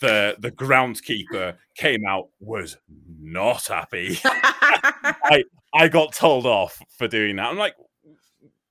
the 0.00 0.36
the 0.38 0.50
groundskeeper 0.50 1.56
came 1.76 2.06
out 2.06 2.28
was 2.40 2.76
not 3.20 3.66
happy. 3.66 4.18
I 4.24 5.44
I 5.74 5.88
got 5.88 6.14
told 6.14 6.46
off 6.46 6.80
for 6.96 7.08
doing 7.08 7.36
that. 7.36 7.46
I'm 7.46 7.58
like, 7.58 7.74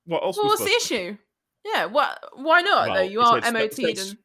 what 0.06 0.22
else? 0.22 0.36
well, 0.36 0.46
what's 0.46 0.64
the 0.64 0.70
issue? 0.70 1.16
Yeah, 1.64 1.86
what? 1.86 2.18
Why 2.34 2.62
not? 2.62 2.94
though 2.94 3.02
you 3.02 3.20
are 3.20 3.38
it 3.38 3.44
and 3.44 4.18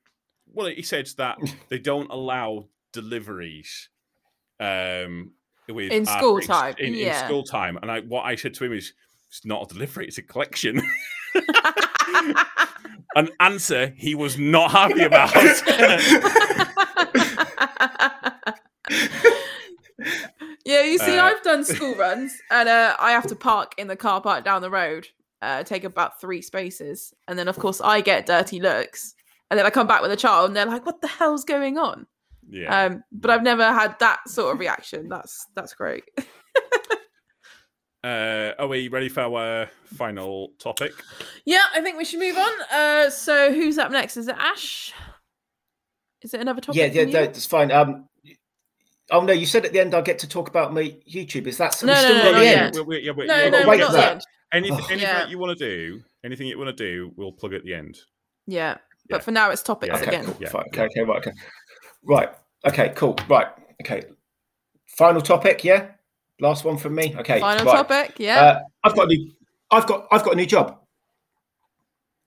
Well, 0.54 0.68
he 0.68 0.82
said 0.82 1.10
that 1.18 1.38
they 1.70 1.80
don't 1.80 2.10
allow 2.10 2.68
deliveries 2.92 3.90
um, 4.60 5.32
with 5.68 5.92
In 5.92 6.06
school 6.06 6.40
time, 6.42 6.76
In, 6.78 6.96
in 6.96 7.14
school 7.14 7.44
time, 7.44 7.78
and 7.82 7.92
I 7.92 8.02
what 8.02 8.24
I 8.24 8.36
said 8.36 8.54
to 8.56 8.66
him 8.66 8.74
is, 8.74 8.94
"It's 9.30 9.46
not 9.46 9.64
a 9.70 9.74
delivery; 9.74 10.08
it's 10.08 10.18
a 10.18 10.24
collection." 10.24 10.82
An 13.16 13.30
answer 13.40 13.94
he 13.98 14.14
was 14.14 14.38
not 14.38 14.72
happy 14.72 15.02
about. 15.04 15.34
yeah, 20.66 20.84
you 20.84 20.98
see, 20.98 21.18
Uh, 21.18 21.24
I've 21.24 21.42
done 21.44 21.64
school 21.64 21.96
runs, 21.98 22.38
and 22.52 22.70
uh, 22.70 22.96
I 23.00 23.12
have 23.12 23.28
to 23.28 23.36
park 23.36 23.74
in 23.78 23.88
the 23.88 23.96
car 23.96 24.22
park 24.22 24.44
down 24.46 24.62
the 24.62 24.70
road, 24.70 25.08
uh, 25.42 25.64
take 25.64 25.84
about 25.84 26.22
three 26.22 26.42
spaces, 26.42 27.14
and 27.28 27.38
then 27.38 27.48
of 27.48 27.58
course 27.58 27.82
I 27.82 28.02
get 28.02 28.26
dirty 28.26 28.60
looks, 28.62 29.16
and 29.50 29.58
then 29.58 29.66
I 29.66 29.70
come 29.70 29.88
back 29.88 30.02
with 30.02 30.12
a 30.12 30.18
child, 30.18 30.48
and 30.50 30.56
they're 30.56 30.66
like, 30.66 30.86
"What 30.86 31.02
the 31.02 31.08
hell's 31.08 31.44
going 31.44 31.78
on?" 31.78 32.06
yeah. 32.50 32.86
Um, 32.86 33.04
but 33.12 33.32
I've 33.32 33.44
never 33.44 33.66
had 33.66 33.98
that 34.00 34.28
sort 34.28 34.54
of 34.54 34.60
reaction. 34.60 35.10
That's 35.10 35.48
that's 35.56 35.74
great. 35.74 36.04
Uh, 38.04 38.52
are 38.58 38.68
we 38.68 38.88
ready 38.88 39.10
for 39.10 39.22
our 39.22 39.70
final 39.86 40.50
topic? 40.60 40.93
yeah, 41.45 41.64
I 41.76 41.82
think 41.82 41.97
we 41.97 42.06
should 42.06 42.20
move 42.20 42.38
on. 42.38 42.52
Uh, 42.72 43.10
so 43.10 43.52
who's 43.54 43.78
up 43.78 43.91
next? 43.91 44.18
Is 44.18 44.28
it 44.28 44.36
Ash? 44.38 44.93
Is 46.22 46.34
it 46.34 46.41
another 46.41 46.62
topic? 46.62 46.78
Yeah, 46.80 46.86
yeah, 46.86 47.04
no, 47.12 47.20
you? 47.22 47.26
that's 47.28 47.45
fine. 47.45 47.72
Um, 47.72 48.08
oh 49.12 49.22
no, 49.22 49.34
you 49.34 49.45
said 49.45 49.66
at 49.66 49.72
the 49.74 49.80
end 49.80 49.93
I'll 49.93 50.02
get 50.02 50.20
to 50.20 50.28
talk 50.28 50.50
about 50.50 50.74
my 50.74 50.95
YouTube. 51.12 51.47
Is 51.47 51.58
that 51.58 51.82
No, 51.84 51.93
no, 51.93 52.00
still 52.00 52.14
no, 52.16 52.32
not 52.32 52.43
at 52.45 52.64
not 52.66 52.74
the 52.74 52.84
We- 52.84 52.97
we- 52.97 53.06
yeah, 53.06 53.12
we- 53.12 53.26
no, 53.26 53.36
yeah, 53.38 53.50
no, 53.50 53.68
wait 53.68 53.80
not 53.80 53.86
for 53.88 53.91
the 53.93 53.97
that. 53.97 54.12
end. 54.14 54.22
Anything, 54.52 54.78
Oh, 54.82 54.88
anything 54.89 55.00
yeah. 55.00 55.28
you 55.28 55.38
want 55.38 55.58
to 55.58 55.66
do, 55.66 56.02
anything 56.24 56.47
you 56.47 56.58
want 56.58 56.76
to 56.76 56.84
do, 56.84 57.12
we'll 57.16 57.32
plug 57.32 57.54
at 57.54 57.64
the 57.64 57.74
end. 57.74 57.97
Yeah, 58.47 58.78
but 59.10 59.18
Yeah. 59.18 59.24
for 59.24 59.32
now 59.32 59.52
it's 59.52 59.62
topics 59.64 59.89
Yeah, 59.93 60.00
Okay, 60.00 60.08
again. 60.08 60.26
cool. 60.26 60.38
Yeah, 60.39 60.50
Fine. 60.50 60.64
Okay, 60.74 60.84
okay, 60.86 61.02
right, 61.02 61.18
okay. 61.18 61.32
Right. 62.04 62.30
Okay, 62.66 62.93
cool. 62.95 63.16
Right. 63.30 63.47
Okay. 63.82 64.04
Final 64.97 65.22
topic, 65.22 65.64
yeah? 65.64 65.91
Last 66.42 66.64
one 66.66 66.78
from 66.78 66.96
me. 66.96 67.16
Okay. 67.18 67.40
Final 67.40 67.66
right. 67.66 67.76
topic. 67.88 68.16
Yeah. 68.18 68.42
Uh, 68.42 68.60
I've 68.84 68.96
got 68.96 69.06
a 69.06 69.08
new 69.16 69.32
I've 69.72 69.86
got 69.88 70.08
I've 70.12 70.24
got 70.24 70.34
a 70.34 70.36
new 70.38 70.46
job. 70.46 70.78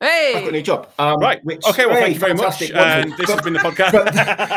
hey. 0.00 0.34
I've 0.36 0.42
got 0.42 0.48
a 0.48 0.52
new 0.52 0.62
job. 0.62 0.88
Um, 0.98 1.18
Right. 1.20 1.42
Which, 1.44 1.64
okay. 1.66 1.86
Well, 1.86 1.96
hey, 1.96 2.02
thank 2.02 2.14
you 2.14 2.20
very 2.20 2.34
much. 2.34 2.58
fantastic, 2.58 2.74
And 2.76 3.12
this 3.16 3.30
has 3.30 3.40
been 3.40 3.52
the 3.54 3.58
podcast. 3.68 3.92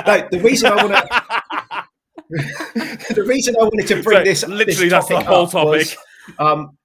no, 0.08 0.28
the 0.32 0.40
reason 0.44 0.72
I 0.72 0.76
want 0.76 0.94
to 0.94 1.84
the 3.14 3.24
reason 3.24 3.56
I 3.60 3.64
wanted 3.64 3.88
to 3.88 4.02
bring 4.04 4.18
So, 4.20 4.24
this 4.24 4.42
literally, 4.48 4.90
this 4.90 4.92
that's 4.92 5.08
the 5.08 5.20
whole 5.22 5.46
up 5.46 5.54
was, 5.54 5.94
topic. 5.94 6.40
um, 6.40 6.78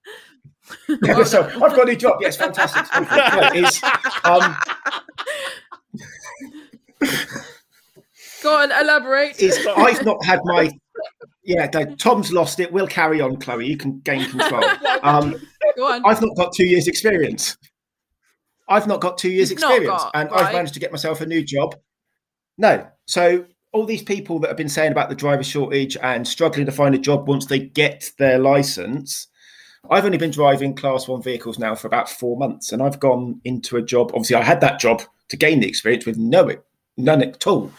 yeah, 1.03 1.23
so 1.25 1.45
I've 1.47 1.75
got 1.75 1.81
a 1.83 1.85
new 1.87 1.97
job. 1.97 2.19
Yes, 2.21 2.37
fantastic. 2.37 2.85
No, 2.95 3.51
is 3.55 3.81
um, 4.25 4.57
Go 8.43 8.57
on, 8.57 8.71
elaborate. 8.73 9.39
is 9.41 9.67
I've 9.77 10.05
not 10.05 10.25
had 10.25 10.41
my 10.45 10.71
yeah. 11.45 11.67
Tom's 11.67 12.33
lost 12.33 12.61
it. 12.61 12.73
We'll 12.73 12.87
carry 12.87 13.21
on, 13.21 13.37
Chloe. 13.37 13.67
You 13.67 13.77
can 13.77 14.01
gain 14.01 14.29
control. 14.31 14.65
Um, 15.03 15.41
Go 15.77 15.91
on. 15.91 16.03
I've 16.05 16.21
not 16.21 16.37
got 16.37 16.53
two 16.53 16.67
years' 16.67 16.87
experience. 16.87 17.57
I've 18.69 18.87
not 18.87 19.01
got 19.01 19.17
two 19.17 19.31
years' 19.31 19.51
You've 19.51 19.59
experience, 19.59 20.03
got, 20.03 20.11
and 20.15 20.31
right. 20.31 20.45
I've 20.47 20.53
managed 20.53 20.75
to 20.75 20.81
get 20.81 20.93
myself 20.93 21.21
a 21.21 21.27
new 21.27 21.43
job. 21.43 21.75
No, 22.59 22.87
so 23.07 23.47
all 23.73 23.87
these 23.87 24.03
people 24.03 24.39
that 24.41 24.49
have 24.49 24.57
been 24.57 24.69
saying 24.69 24.93
about 24.93 25.09
the 25.09 25.15
driver 25.15 25.43
shortage 25.43 25.97
and 26.03 26.27
struggling 26.27 26.67
to 26.67 26.73
find 26.73 26.95
a 26.95 26.99
job 26.99 27.29
once 27.29 27.47
they 27.47 27.59
get 27.61 28.11
their 28.19 28.39
license, 28.39 29.29
I've 29.89 30.05
only 30.05 30.19
been 30.19 30.31
driving 30.31 30.75
class 30.75 31.09
one 31.09 31.23
vehicles 31.23 31.59
now 31.59 31.75
for 31.75 31.87
about 31.87 32.11
four 32.11 32.37
months, 32.37 32.73
and 32.73 32.83
I've 32.83 33.01
gone 33.01 33.41
into 33.45 33.77
a 33.77 33.83
job. 33.83 34.11
Obviously, 34.13 34.37
I 34.37 34.43
had 34.43 34.61
that 34.61 34.79
job 34.79 35.03
to 35.31 35.37
gain 35.37 35.61
the 35.61 35.69
experience 35.69 36.05
with 36.05 36.19
no 36.19 36.49
it 36.49 36.63
none 36.97 37.23
at 37.23 37.47
all, 37.47 37.73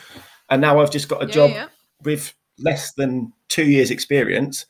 and 0.50 0.62
now 0.62 0.80
I've 0.82 0.92
just 0.92 1.08
got 1.08 1.22
a 1.24 1.28
Yeah, 1.28 1.32
job 1.34 1.52
yeah. 1.52 1.68
with 2.04 2.34
less 2.62 2.94
than 2.94 3.32
two 3.50 3.66
years' 3.66 3.92
experience. 3.92 4.66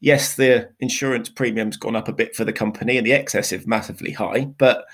Yes, 0.00 0.36
the 0.36 0.70
insurance 0.80 1.28
premium's 1.28 1.76
gone 1.76 1.96
up 1.96 2.08
a 2.08 2.12
bit 2.12 2.34
for 2.34 2.44
the 2.44 2.52
company, 2.52 2.96
and 2.96 3.06
the 3.06 3.12
excess 3.12 3.52
is 3.52 3.66
massively 3.66 4.12
high, 4.12 4.46
but 4.58 4.86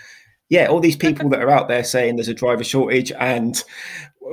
yeah, 0.49 0.67
all 0.67 0.81
these 0.81 0.97
people 0.97 1.29
that 1.31 1.43
are 1.43 1.51
out 1.51 1.69
there 1.69 1.83
saying 1.83 2.17
there's 2.17 2.29
a 2.29 2.35
driver 2.35 2.63
shortage 2.63 3.11
and 3.19 3.65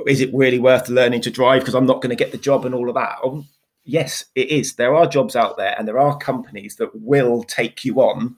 is 0.06 0.20
it 0.20 0.32
really 0.32 0.60
worth 0.60 0.88
learning 0.88 1.20
to 1.22 1.30
drive 1.30 1.60
because 1.62 1.74
I'm 1.74 1.86
not 1.86 2.02
going 2.02 2.10
to 2.10 2.16
get 2.16 2.30
the 2.30 2.38
job 2.38 2.64
and 2.64 2.74
all 2.74 2.88
of 2.88 2.94
that. 2.94 3.16
Um, 3.24 3.46
yes, 3.84 4.24
it 4.36 4.48
is. 4.48 4.74
There 4.74 4.94
are 4.94 5.08
jobs 5.08 5.34
out 5.34 5.56
there 5.56 5.74
and 5.76 5.88
there 5.88 5.98
are 5.98 6.16
companies 6.18 6.76
that 6.76 6.90
will 6.94 7.42
take 7.44 7.84
you 7.84 7.96
on 7.96 8.36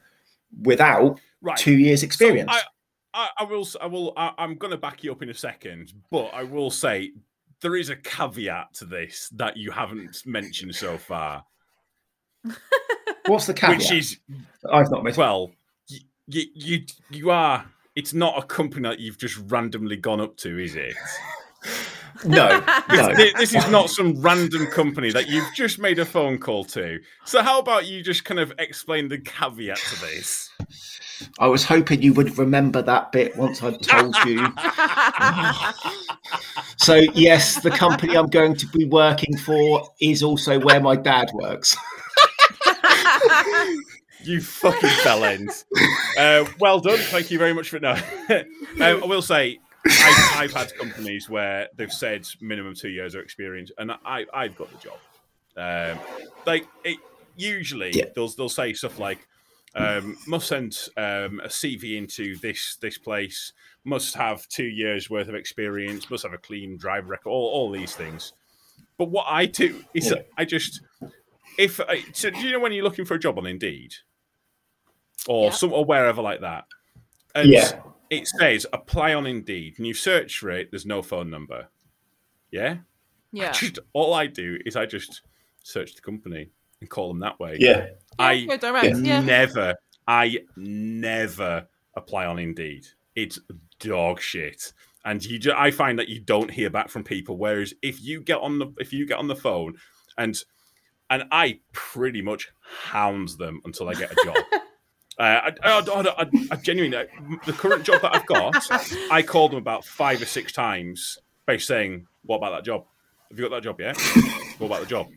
without 0.62 1.20
Right. 1.42 1.56
two 1.58 1.76
years 1.76 2.00
So 2.00 2.06
experience. 2.06 2.50
I, 2.50 2.62
I, 3.12 3.28
I 3.40 3.44
will. 3.44 3.66
I 3.80 3.86
will. 3.86 4.14
I, 4.16 4.32
I'm 4.38 4.56
going 4.56 4.70
to 4.70 4.78
back 4.78 5.04
you 5.04 5.12
up 5.12 5.22
in 5.22 5.28
a 5.28 5.34
second, 5.34 5.92
but 6.10 6.30
I 6.32 6.44
will 6.44 6.70
say 6.70 7.12
there 7.62 7.76
is 7.76 7.88
a 7.90 7.96
caveat 7.96 8.74
to 8.74 8.84
this 8.84 9.28
that 9.36 9.56
you 9.56 9.70
haven't 9.70 10.22
mentioned 10.26 10.74
so 10.74 10.98
far, 10.98 11.44
What's 13.26 13.46
the 13.46 13.54
caveat? 13.54 13.78
which 13.78 13.92
is 13.92 14.18
I've 14.70 14.90
not 14.90 15.02
missed. 15.04 15.18
well, 15.18 15.50
you, 15.88 16.00
you, 16.26 16.44
you, 16.54 16.80
you 17.10 17.30
are. 17.30 17.64
It's 17.94 18.12
not 18.12 18.38
a 18.38 18.46
company 18.46 18.88
that 18.88 19.00
you've 19.00 19.18
just 19.18 19.38
randomly 19.48 19.96
gone 19.96 20.20
up 20.20 20.36
to, 20.38 20.58
is 20.58 20.74
it? 20.76 20.94
No, 22.24 22.64
no. 22.90 23.14
Th- 23.14 23.34
This 23.34 23.54
is 23.54 23.68
not 23.70 23.90
some 23.90 24.20
random 24.20 24.66
company 24.66 25.10
that 25.12 25.28
you've 25.28 25.52
just 25.54 25.78
made 25.78 25.98
a 25.98 26.04
phone 26.04 26.38
call 26.38 26.64
to. 26.66 26.98
So 27.24 27.42
how 27.42 27.58
about 27.58 27.86
you 27.86 28.02
just 28.02 28.24
kind 28.24 28.40
of 28.40 28.52
explain 28.58 29.08
the 29.08 29.18
caveat 29.18 29.76
to 29.78 30.00
this? 30.00 30.50
I 31.38 31.46
was 31.46 31.64
hoping 31.64 32.02
you 32.02 32.12
would 32.14 32.36
remember 32.38 32.82
that 32.82 33.10
bit 33.12 33.36
once 33.36 33.62
I'd 33.62 33.80
told 33.82 34.14
you. 34.26 34.46
So, 36.76 36.94
yes, 37.14 37.60
the 37.62 37.70
company 37.70 38.16
I'm 38.16 38.26
going 38.28 38.54
to 38.56 38.66
be 38.68 38.84
working 38.84 39.36
for 39.38 39.88
is 40.00 40.22
also 40.22 40.58
where 40.60 40.80
my 40.80 40.96
dad 40.96 41.30
works. 41.34 41.76
You 44.24 44.40
fucking 44.40 44.88
bellends. 45.04 45.64
Uh, 46.18 46.50
well 46.58 46.80
done. 46.80 46.98
Thank 46.98 47.30
you 47.30 47.38
very 47.38 47.52
much 47.52 47.68
for 47.68 47.78
no. 47.78 47.92
um, 47.92 48.44
I 48.80 48.94
will 48.94 49.22
say, 49.22 49.60
I, 49.88 50.32
I've 50.42 50.52
had 50.52 50.74
companies 50.76 51.28
where 51.28 51.68
they've 51.76 51.92
said 51.92 52.26
minimum 52.40 52.74
two 52.74 52.88
years 52.88 53.14
of 53.14 53.22
experience, 53.22 53.70
and 53.78 53.92
I, 54.04 54.24
I've 54.32 54.56
got 54.56 54.70
the 54.70 54.78
job. 54.78 54.98
Um, 55.56 55.98
like 56.46 56.66
it, 56.84 56.98
usually, 57.36 57.90
Yeah. 57.92 58.06
they'll 58.14 58.28
they'll 58.28 58.48
say 58.48 58.72
stuff 58.72 58.98
like, 58.98 59.26
um, 59.74 60.16
"Must 60.26 60.46
send 60.46 60.76
um, 60.96 61.40
a 61.40 61.48
CV 61.48 61.96
into 61.96 62.36
this 62.36 62.76
this 62.76 62.98
place. 62.98 63.52
Must 63.84 64.14
have 64.14 64.46
two 64.48 64.66
years 64.66 65.08
worth 65.08 65.28
of 65.28 65.34
experience. 65.34 66.10
Must 66.10 66.24
have 66.24 66.32
a 66.34 66.38
clean 66.38 66.76
drive 66.76 67.08
record. 67.08 67.30
All, 67.30 67.48
all 67.48 67.70
these 67.70 67.94
things." 67.96 68.32
But 68.98 69.10
what 69.10 69.26
I 69.28 69.46
do 69.46 69.82
is 69.94 70.10
Yeah. 70.10 70.22
I 70.38 70.44
just 70.44 70.80
if 71.58 71.80
I, 71.80 72.02
so 72.12 72.30
do 72.30 72.38
you 72.40 72.52
know 72.52 72.60
when 72.60 72.72
you're 72.72 72.84
looking 72.84 73.04
for 73.04 73.14
a 73.14 73.18
job 73.18 73.38
on 73.38 73.46
Indeed 73.46 73.94
or 75.26 75.44
Yeah. 75.46 75.50
some 75.50 75.72
or 75.72 75.84
wherever 75.84 76.22
like 76.22 76.40
that, 76.40 76.64
and 77.34 77.48
Yeah. 77.50 77.80
It 78.10 78.28
says 78.28 78.66
apply 78.72 79.14
on 79.14 79.26
Indeed, 79.26 79.74
and 79.78 79.86
you 79.86 79.94
search 79.94 80.38
for 80.38 80.50
it. 80.50 80.70
There's 80.70 80.86
no 80.86 81.02
phone 81.02 81.30
number. 81.30 81.68
Yeah, 82.50 82.78
yeah. 83.32 83.52
just 83.52 83.78
all 83.92 84.14
I 84.14 84.26
do 84.26 84.58
is 84.64 84.76
I 84.76 84.86
just 84.86 85.22
search 85.62 85.94
the 85.94 86.00
company 86.00 86.50
and 86.80 86.90
call 86.90 87.08
them 87.08 87.20
that 87.20 87.38
way. 87.40 87.56
Yeah. 87.58 87.88
I 88.18 88.44
Go 88.44 88.56
direct. 88.56 88.98
Yeah. 88.98 89.20
never, 89.20 89.74
I 90.06 90.38
never 90.56 91.66
apply 91.96 92.26
on 92.26 92.38
Indeed. 92.38 92.86
It's 93.14 93.38
dog 93.78 94.20
shit, 94.20 94.72
and 95.04 95.24
you. 95.24 95.38
Ju- 95.38 95.54
I 95.56 95.70
find 95.70 95.98
that 95.98 96.08
you 96.08 96.20
don't 96.20 96.50
hear 96.50 96.70
back 96.70 96.88
from 96.90 97.04
people. 97.04 97.36
Whereas 97.38 97.74
if 97.82 98.02
you 98.02 98.20
get 98.20 98.38
on 98.38 98.58
the 98.58 98.72
if 98.78 98.92
you 98.92 99.06
get 99.06 99.18
on 99.18 99.28
the 99.28 99.36
phone 99.36 99.74
and 100.18 100.36
and 101.10 101.24
I 101.30 101.60
pretty 101.72 102.22
much 102.22 102.48
hound 102.60 103.30
them 103.38 103.60
until 103.64 103.88
I 103.88 103.94
get 103.94 104.12
a 104.12 104.24
job. 104.24 104.36
Uh, 105.18 105.22
I, 105.22 105.52
I, 105.62 105.78
I, 105.80 106.22
I, 106.22 106.26
I 106.50 106.56
genuinely, 106.56 107.06
the 107.46 107.52
current 107.52 107.84
job 107.84 108.02
that 108.02 108.14
I've 108.14 108.26
got, 108.26 108.54
I 109.10 109.22
called 109.22 109.52
them 109.52 109.58
about 109.58 109.84
five 109.84 110.20
or 110.20 110.26
six 110.26 110.52
times, 110.52 111.18
basically 111.46 111.74
saying, 111.74 112.06
"What 112.24 112.36
about 112.36 112.50
that 112.50 112.64
job? 112.64 112.84
Have 113.30 113.38
you 113.38 113.48
got 113.48 113.54
that 113.56 113.62
job 113.62 113.80
yet? 113.80 113.96
what 114.58 114.66
about 114.66 114.80
the 114.80 114.86
job?" 114.86 115.08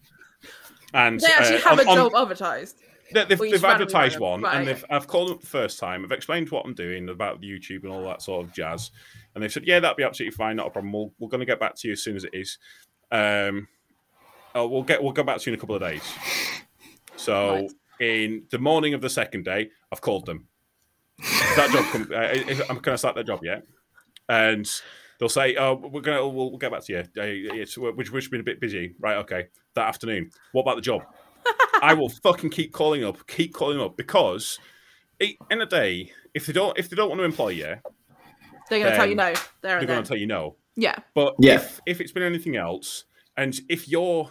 And 0.93 1.19
They 1.19 1.27
actually 1.27 1.57
uh, 1.57 1.61
have 1.69 1.79
on- 1.79 1.85
a 1.85 1.89
on- 1.89 1.95
job 1.97 2.11
advertised. 2.15 2.77
they- 3.13 3.25
they've, 3.25 3.37
they've 3.37 3.63
advertised 3.65 4.19
one, 4.19 4.41
Right, 4.41 4.55
and 4.55 4.67
they've, 4.67 4.85
I've 4.89 5.07
called 5.07 5.29
them 5.31 5.37
the 5.41 5.47
first 5.47 5.79
time. 5.79 6.03
I've 6.05 6.11
explained 6.13 6.49
what 6.49 6.65
I'm 6.65 6.73
doing 6.73 7.09
about 7.09 7.41
YouTube 7.41 7.83
and 7.83 7.91
all 7.91 8.03
that 8.05 8.21
sort 8.21 8.45
of 8.45 8.53
jazz, 8.53 8.91
and 9.35 9.43
they've 9.43 9.51
said, 9.51 9.65
"Yeah, 9.67 9.81
that'd 9.81 9.97
be 9.97 10.03
absolutely 10.03 10.35
fine, 10.37 10.55
not 10.55 10.67
a 10.67 10.69
problem. 10.69 10.93
We'll, 10.93 11.11
we're 11.19 11.27
going 11.29 11.41
to 11.41 11.45
get 11.45 11.59
back 11.59 11.75
to 11.75 11.87
you 11.89 11.91
as 11.91 12.01
soon 12.01 12.15
as 12.15 12.23
it 12.23 12.31
is. 12.33 12.57
Um, 13.11 13.67
oh, 14.55 14.65
we'll 14.67 14.83
get 14.83 15.03
we'll 15.03 15.11
go 15.11 15.23
back 15.23 15.39
to 15.39 15.49
you 15.49 15.53
in 15.53 15.59
a 15.59 15.61
couple 15.61 15.75
of 15.75 15.81
days." 15.81 16.03
So, 17.17 17.53
Right. 17.55 17.71
in 17.99 18.43
the 18.49 18.59
morning 18.59 18.93
of 18.93 19.01
the 19.01 19.09
second 19.09 19.43
day, 19.43 19.71
I've 19.91 20.01
called 20.01 20.25
them. 20.25 20.47
That 21.55 21.69
job 21.71 21.85
come, 21.91 22.07
uh, 22.13 22.63
I'm 22.69 22.79
going 22.79 22.93
to 22.95 22.97
start 22.97 23.15
that 23.15 23.27
job 23.27 23.41
yet, 23.43 23.63
and 24.29 24.69
they'll 25.19 25.27
say, 25.29 25.55
"Oh, 25.57 25.73
we're 25.75 26.01
going 26.01 26.17
to 26.17 26.27
we'll, 26.27 26.49
we'll 26.51 26.57
get 26.57 26.71
back 26.71 26.83
to 26.85 26.93
you. 26.93 26.99
Uh, 26.99 27.55
it's 27.55 27.77
which 27.77 28.11
which 28.11 28.31
been 28.31 28.39
a 28.39 28.43
bit 28.43 28.61
busy, 28.61 28.95
right? 28.99 29.17
Okay, 29.17 29.47
that 29.75 29.87
afternoon. 29.87 30.31
What 30.53 30.61
about 30.61 30.75
the 30.77 30.81
job?" 30.81 31.01
I 31.81 31.93
will 31.93 32.09
fucking 32.09 32.49
keep 32.51 32.71
calling 32.73 33.03
up, 33.03 33.25
keep 33.27 33.53
calling 33.53 33.79
up 33.81 33.97
because 33.97 34.59
it, 35.19 35.35
in 35.49 35.61
a 35.61 35.65
day, 35.65 36.11
if 36.33 36.45
they 36.45 36.53
don't 36.53 36.77
if 36.77 36.89
they 36.89 36.95
don't 36.95 37.09
want 37.09 37.19
to 37.19 37.25
employ 37.25 37.49
you, 37.49 37.75
They're 38.69 38.79
going 38.79 38.91
to 38.91 38.95
tell 38.95 39.05
you 39.07 39.15
no. 39.15 39.33
There 39.61 39.77
they're 39.79 39.85
going 39.85 40.03
to 40.03 40.07
tell 40.07 40.17
you 40.17 40.27
no. 40.27 40.55
Yeah. 40.75 40.95
But 41.13 41.35
Yeah. 41.39 41.55
if 41.55 41.81
if 41.85 42.01
it's 42.01 42.11
been 42.13 42.23
anything 42.23 42.55
else, 42.55 43.05
and 43.35 43.59
if 43.69 43.89
you're 43.89 44.29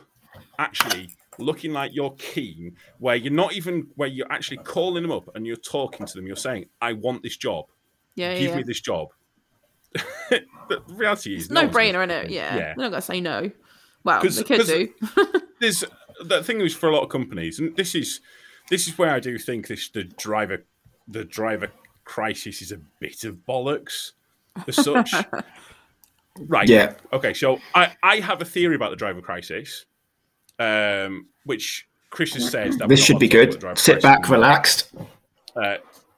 actually 0.58 1.10
looking 1.38 1.72
like 1.72 1.92
you're 1.94 2.14
keen, 2.18 2.76
where 2.98 3.16
you're 3.16 3.32
not 3.32 3.52
even 3.54 3.88
where 3.96 4.08
you're 4.08 4.30
actually 4.30 4.58
calling 4.58 5.02
them 5.02 5.12
up 5.12 5.28
and 5.34 5.46
you're 5.46 5.56
talking 5.56 6.06
to 6.06 6.14
them, 6.14 6.26
you're 6.26 6.36
saying, 6.36 6.66
"I 6.80 6.92
want 6.94 7.22
this 7.22 7.36
job. 7.36 7.66
Yeah. 8.14 8.34
Give 8.38 8.50
yeah. 8.50 8.56
me 8.56 8.62
this 8.64 8.80
job." 8.80 9.08
the 10.30 10.82
reality 10.88 11.34
is 11.34 11.44
It's 11.44 11.50
no 11.50 11.68
brainer, 11.68 11.94
innit? 12.06 12.20
fucking- 12.22 12.32
Yeah. 12.32 12.56
yeah. 12.56 12.74
They're 12.74 12.76
not 12.76 12.90
going 12.90 12.92
to 12.92 13.02
say 13.02 13.20
no. 13.20 13.50
Well, 14.04 14.20
'Cause- 14.22 14.36
they 14.36 14.42
could 14.44 14.58
'cause- 14.60 14.68
do. 14.68 15.42
there's 15.60 15.84
the 16.24 16.42
thing 16.42 16.60
is 16.60 16.74
for 16.74 16.88
a 16.88 16.92
lot 16.94 17.02
of 17.02 17.08
companies, 17.08 17.58
and 17.58 17.76
this 17.76 17.94
is 17.94 18.20
this 18.70 18.86
is 18.88 18.98
where 18.98 19.10
I 19.10 19.20
do 19.20 19.38
think 19.38 19.68
this 19.68 19.88
the 19.88 20.04
driver 20.04 20.64
the 21.06 21.24
driver 21.24 21.68
crisis 22.04 22.60
is 22.62 22.72
a 22.72 22.78
bit 23.00 23.24
of 23.24 23.36
bollocks 23.48 24.12
as 24.66 24.76
such. 24.76 25.10
right. 26.38 26.68
Yeah. 26.68 26.94
Okay. 27.12 27.32
So 27.34 27.60
I 27.74 27.94
I 28.02 28.16
have 28.20 28.42
a 28.42 28.44
theory 28.44 28.74
about 28.76 28.90
the 28.90 28.96
driver 28.96 29.20
crisis, 29.22 29.86
um, 30.58 31.26
which 31.44 31.86
Chris 32.10 32.34
has 32.34 32.50
said 32.50 32.72
that 32.74 32.88
This 32.88 33.04
should 33.04 33.18
be 33.18 33.28
to 33.28 33.46
talk 33.46 33.54
about 33.56 33.76
good. 33.76 33.78
Sit 33.78 34.02
back, 34.02 34.20
anymore. 34.20 34.36
relaxed. 34.36 34.92
Uh, 35.56 35.76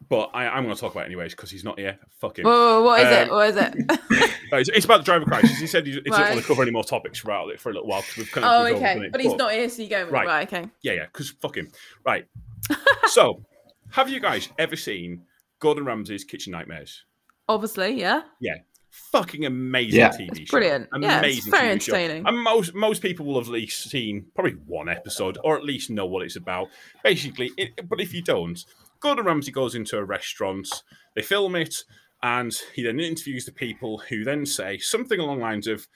but 0.08 0.30
I, 0.34 0.48
I'm 0.48 0.64
going 0.64 0.74
to 0.74 0.80
talk 0.80 0.92
about 0.92 1.04
it 1.04 1.06
anyways 1.06 1.34
because 1.34 1.50
he's 1.50 1.62
not 1.64 1.78
here. 1.78 1.98
Fuck 2.18 2.38
him. 2.38 2.44
Whoa, 2.44 2.80
whoa, 2.80 2.84
what 2.84 3.00
is 3.00 3.12
it? 3.12 3.30
Um, 3.30 3.36
What 3.36 3.48
is 3.50 3.56
it? 3.56 4.30
It's, 4.52 4.68
it's 4.68 4.84
about 4.84 4.98
the 4.98 5.04
driver 5.04 5.24
crisis. 5.24 5.58
He 5.60 5.68
said 5.68 5.86
he, 5.86 5.92
he 5.92 6.00
doesn't 6.00 6.10
Right. 6.24 6.30
want 6.30 6.42
to 6.42 6.46
cover 6.48 6.62
any 6.62 6.72
more 6.72 6.82
topics 6.82 7.22
about 7.22 7.50
it 7.50 7.60
for 7.60 7.70
a 7.70 7.72
little 7.72 7.86
while 7.88 8.00
because 8.00 8.16
we've 8.16 8.32
kind 8.32 8.44
of 8.44 8.50
oh, 8.50 8.76
okay. 8.76 9.08
But 9.12 9.20
he's 9.20 9.34
not 9.34 9.52
here, 9.52 9.68
so 9.68 9.80
you 9.80 9.88
go 9.88 10.04
with 10.04 10.12
Right. 10.12 10.26
Right, 10.26 10.52
okay. 10.52 10.68
Yeah, 10.82 10.94
yeah, 10.94 11.04
because 11.04 11.30
fuck 11.30 11.56
him. 11.56 11.70
Right. 12.04 12.26
so, 13.06 13.44
have 13.90 14.08
you 14.10 14.18
guys 14.18 14.48
ever 14.58 14.74
seen 14.74 15.22
Gordon 15.60 15.84
Ramsay's 15.84 16.24
Kitchen 16.24 16.50
Nightmares? 16.50 17.04
Obviously, 17.48 17.92
yeah. 18.00 18.22
Yeah. 18.40 18.54
Fucking 18.90 19.44
amazing 19.46 20.00
Yeah. 20.00 20.10
TV 20.10 20.46
show. 20.46 20.50
brilliant. 20.50 20.88
Yeah, 21.00 21.22
it's 21.22 21.46
Amazing 21.46 21.50
very 21.50 21.76
TV 21.76 21.82
show. 21.82 22.28
And 22.28 22.38
most 22.40 22.74
most 22.74 23.02
people 23.02 23.24
will 23.26 23.38
have 23.38 23.46
at 23.48 23.52
least 23.52 23.88
seen 23.90 24.26
probably 24.34 24.52
one 24.66 24.88
episode 24.88 25.38
or 25.44 25.56
at 25.56 25.64
least 25.64 25.90
know 25.90 26.06
what 26.06 26.24
it's 26.24 26.36
about. 26.36 26.68
Basically, 27.04 27.52
it, 27.56 27.88
but 27.88 28.00
if 28.00 28.12
you 28.12 28.22
don't, 28.22 28.64
Gordon 29.00 29.24
Ramsay 29.24 29.52
goes 29.52 29.74
into 29.74 29.96
a 29.96 30.04
restaurant, 30.04 30.82
they 31.14 31.22
film 31.22 31.54
it, 31.56 31.84
and 32.22 32.52
he 32.74 32.82
then 32.82 33.00
interviews 33.00 33.44
the 33.44 33.52
people 33.52 33.98
who 34.08 34.24
then 34.24 34.44
say 34.44 34.78
something 34.78 35.18
along 35.20 35.38
the 35.38 35.44
lines 35.44 35.66
of 35.66 35.86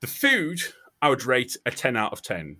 the 0.00 0.06
food 0.06 0.60
I 1.02 1.08
would 1.10 1.24
rate 1.24 1.56
a 1.64 1.70
10 1.70 1.96
out 1.96 2.12
of 2.12 2.22
10. 2.22 2.56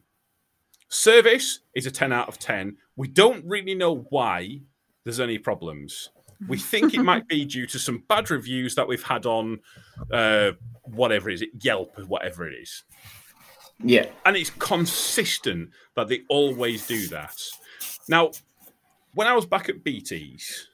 Service 0.89 1.61
is 1.75 1.87
a 1.87 1.91
10 1.91 2.13
out 2.13 2.29
of 2.29 2.39
10. 2.39 2.77
We 2.97 3.09
don't 3.09 3.45
really 3.47 3.75
know 3.75 4.07
why 4.11 4.63
there's 5.05 5.21
any 5.21 5.39
problems. 5.39 6.11
We 6.49 6.59
think 6.59 6.95
it 6.95 7.03
might 7.03 7.29
be 7.29 7.45
due 7.45 7.67
to 7.67 7.79
some 7.79 8.03
bad 8.09 8.31
reviews 8.31 8.75
that 8.75 8.89
we've 8.89 9.03
had 9.03 9.27
on 9.27 9.61
uh, 10.13 10.53
whatever 10.85 11.31
it 11.31 11.35
is, 11.35 11.45
Yelp 11.61 11.99
or 11.99 12.05
whatever 12.05 12.49
it 12.49 12.55
is. 12.55 12.85
Yeah. 13.83 14.07
And 14.25 14.37
it's 14.37 14.51
consistent 14.51 15.71
that 15.97 16.09
they 16.09 16.23
always 16.29 16.87
do 16.87 17.09
that. 17.09 17.37
Now, 18.09 18.31
when 19.15 19.27
I 19.27 19.35
was 19.35 19.47
back 19.47 19.69
at 19.69 19.85
BT's, 19.85 20.69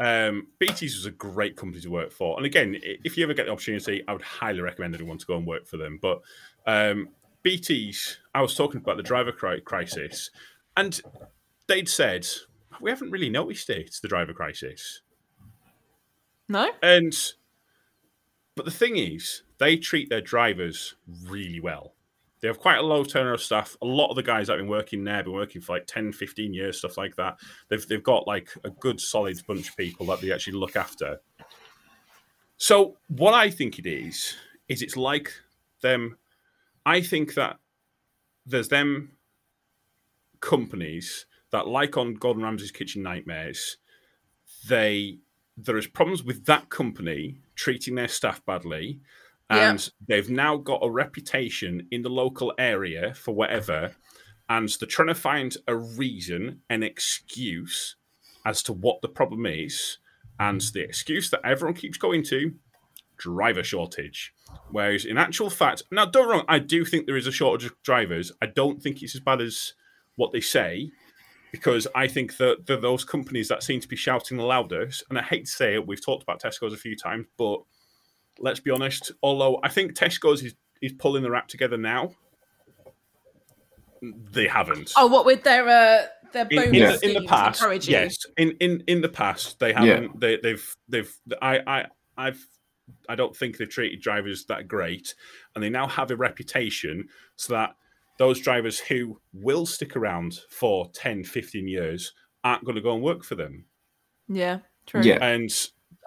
um, 0.00 0.48
BT's 0.58 0.96
was 0.96 1.06
a 1.06 1.10
great 1.10 1.56
company 1.56 1.80
to 1.82 1.90
work 1.90 2.12
for. 2.12 2.36
And 2.36 2.46
again, 2.46 2.76
if 2.82 3.16
you 3.16 3.24
ever 3.24 3.34
get 3.34 3.46
the 3.46 3.52
opportunity, 3.52 4.02
I 4.08 4.12
would 4.12 4.22
highly 4.22 4.60
recommend 4.60 4.94
anyone 4.94 5.18
to 5.18 5.26
go 5.26 5.36
and 5.36 5.46
work 5.46 5.66
for 5.66 5.76
them. 5.76 5.98
But 6.02 6.20
um, 6.66 7.08
BT's, 7.44 8.18
I 8.34 8.42
was 8.42 8.54
talking 8.54 8.80
about 8.80 8.96
the 8.96 9.02
driver 9.02 9.32
crisis, 9.32 10.30
and 10.76 11.00
they'd 11.68 11.88
said, 11.88 12.26
we 12.80 12.90
haven't 12.90 13.10
really 13.10 13.30
noticed 13.30 13.70
it, 13.70 13.96
the 14.02 14.08
driver 14.08 14.32
crisis. 14.32 15.02
No? 16.48 16.70
And 16.82 17.14
but 18.56 18.64
the 18.64 18.70
thing 18.70 18.96
is, 18.96 19.42
they 19.58 19.76
treat 19.76 20.08
their 20.08 20.20
drivers 20.20 20.94
really 21.26 21.60
well. 21.60 21.94
They 22.40 22.48
have 22.48 22.60
quite 22.60 22.78
a 22.78 22.82
low 22.82 23.04
turnover 23.04 23.34
of 23.34 23.42
staff. 23.42 23.76
A 23.80 23.86
lot 23.86 24.10
of 24.10 24.16
the 24.16 24.22
guys 24.22 24.46
that 24.46 24.54
have 24.54 24.60
been 24.60 24.68
working 24.68 25.02
there 25.02 25.16
have 25.16 25.24
been 25.24 25.34
working 25.34 25.62
for 25.62 25.72
like 25.72 25.86
10, 25.86 26.12
15 26.12 26.52
years, 26.52 26.78
stuff 26.78 26.98
like 26.98 27.16
that. 27.16 27.38
They've 27.68 27.86
they've 27.86 28.02
got 28.02 28.26
like 28.26 28.50
a 28.64 28.70
good 28.70 29.00
solid 29.00 29.40
bunch 29.46 29.70
of 29.70 29.76
people 29.76 30.06
that 30.06 30.20
they 30.20 30.30
actually 30.30 30.54
look 30.54 30.76
after. 30.76 31.20
So 32.58 32.98
what 33.08 33.34
I 33.34 33.50
think 33.50 33.78
it 33.78 33.86
is, 33.86 34.36
is 34.68 34.82
it's 34.82 34.96
like 34.96 35.32
them 35.80 36.18
I 36.86 37.00
think 37.00 37.34
that 37.34 37.58
there's 38.46 38.68
them 38.68 39.12
companies 40.40 41.26
that 41.54 41.68
like 41.68 41.96
on 41.96 42.14
Gordon 42.14 42.42
Ramsay's 42.42 42.72
Kitchen 42.72 43.04
Nightmares, 43.04 43.76
they 44.68 45.18
there 45.56 45.78
is 45.78 45.86
problems 45.86 46.24
with 46.24 46.46
that 46.46 46.68
company 46.68 47.38
treating 47.54 47.94
their 47.94 48.08
staff 48.08 48.44
badly 48.44 49.00
and 49.48 49.88
they've 50.08 50.28
now 50.30 50.56
got 50.56 50.80
a 50.82 50.90
reputation 50.90 51.86
in 51.92 52.02
the 52.02 52.08
local 52.08 52.52
area 52.58 53.14
for 53.14 53.32
whatever 53.32 53.92
and 54.48 54.68
they're 54.80 54.88
trying 54.88 55.06
to 55.06 55.14
find 55.14 55.56
a 55.68 55.76
reason 55.76 56.60
an 56.68 56.82
excuse 56.82 57.94
as 58.44 58.60
to 58.64 58.72
what 58.72 59.00
the 59.00 59.08
problem 59.08 59.46
is 59.46 59.98
and 60.40 60.60
the 60.60 60.82
excuse 60.82 61.30
that 61.30 61.46
everyone 61.46 61.74
keeps 61.74 61.98
going 61.98 62.24
to 62.24 62.52
driver 63.16 63.62
shortage. 63.62 64.34
Whereas 64.72 65.04
in 65.04 65.16
actual 65.16 65.50
fact, 65.50 65.84
now 65.92 66.06
don't 66.06 66.28
wrong, 66.28 66.44
I 66.48 66.58
do 66.58 66.84
think 66.84 67.06
there 67.06 67.16
is 67.16 67.28
a 67.28 67.32
shortage 67.32 67.66
of 67.66 67.80
drivers. 67.84 68.32
I 68.42 68.46
don't 68.46 68.82
think 68.82 69.04
it's 69.04 69.14
as 69.14 69.20
bad 69.20 69.40
as 69.40 69.74
what 70.16 70.32
they 70.32 70.40
say, 70.40 70.90
because 71.54 71.86
I 71.94 72.08
think 72.08 72.36
that, 72.38 72.66
that 72.66 72.82
those 72.82 73.04
companies 73.04 73.46
that 73.46 73.62
seem 73.62 73.78
to 73.78 73.86
be 73.86 73.94
shouting 73.94 74.38
the 74.38 74.42
loudest, 74.42 75.04
and 75.08 75.16
I 75.16 75.22
hate 75.22 75.44
to 75.44 75.50
say 75.52 75.74
it, 75.74 75.86
we've 75.86 76.04
talked 76.04 76.24
about 76.24 76.42
Tesco's 76.42 76.72
a 76.72 76.76
few 76.76 76.96
times, 76.96 77.26
but 77.38 77.62
let's 78.40 78.58
be 78.58 78.72
honest, 78.72 79.12
although 79.22 79.60
I 79.62 79.68
think 79.68 79.94
Tesco's 79.94 80.42
is, 80.42 80.56
is 80.82 80.94
pulling 80.94 81.22
the 81.22 81.32
act 81.32 81.52
together 81.52 81.76
now, 81.76 82.10
they 84.02 84.48
haven't. 84.48 84.94
Oh, 84.96 85.06
what 85.06 85.24
with 85.24 85.44
their 85.44 85.68
uh, 85.68 86.06
their 86.32 86.48
In, 86.50 86.72
bonus 86.72 87.00
in, 87.02 87.10
the, 87.10 87.18
in 87.18 87.22
the 87.22 87.28
past, 87.28 87.88
yes. 87.88 88.16
In, 88.36 88.50
in 88.58 88.82
in 88.88 89.00
the 89.00 89.08
past, 89.08 89.60
they 89.60 89.72
haven't. 89.72 90.18
They, 90.18 90.36
they've 90.42 90.76
they've. 90.88 91.16
I 91.40 91.60
I 91.64 91.86
I've. 92.18 92.44
I 93.08 93.14
don't 93.14 93.34
think 93.34 93.58
they've 93.58 93.68
treated 93.68 94.00
drivers 94.00 94.44
that 94.46 94.66
great, 94.66 95.14
and 95.54 95.62
they 95.62 95.70
now 95.70 95.86
have 95.86 96.10
a 96.10 96.16
reputation 96.16 97.08
so 97.36 97.52
that 97.54 97.76
those 98.18 98.40
drivers 98.40 98.78
who 98.78 99.20
will 99.32 99.66
stick 99.66 99.96
around 99.96 100.38
for 100.50 100.88
10, 100.94 101.24
15 101.24 101.66
years 101.68 102.12
aren't 102.44 102.64
going 102.64 102.76
to 102.76 102.82
go 102.82 102.94
and 102.94 103.02
work 103.02 103.24
for 103.24 103.34
them. 103.34 103.64
Yeah, 104.28 104.58
true. 104.86 105.02
Yeah. 105.02 105.18
And 105.24 105.50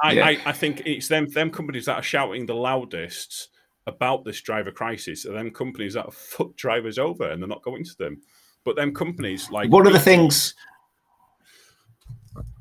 I, 0.02 0.12
Yeah. 0.14 0.26
I, 0.26 0.38
I 0.46 0.52
think 0.52 0.84
it's 0.86 1.08
them 1.08 1.28
them 1.28 1.50
companies 1.50 1.86
that 1.86 1.98
are 1.98 2.04
shouting 2.04 2.46
the 2.46 2.56
loudest 2.56 3.50
about 3.88 4.26
this 4.26 4.42
driver 4.42 4.72
crisis 4.72 5.26
are 5.26 5.34
them 5.34 5.50
companies 5.52 5.94
that 5.94 6.06
have 6.06 6.14
fucked 6.14 6.58
drivers 6.58 7.00
over 7.00 7.30
and 7.30 7.42
they're 7.42 7.48
not 7.48 7.64
going 7.64 7.84
to 7.84 7.98
them. 7.98 8.22
But 8.64 8.76
them 8.76 8.94
companies 8.94 9.50
like 9.50 9.72
One 9.72 9.88
of 9.88 9.94
the 9.94 10.00
things, 10.00 10.54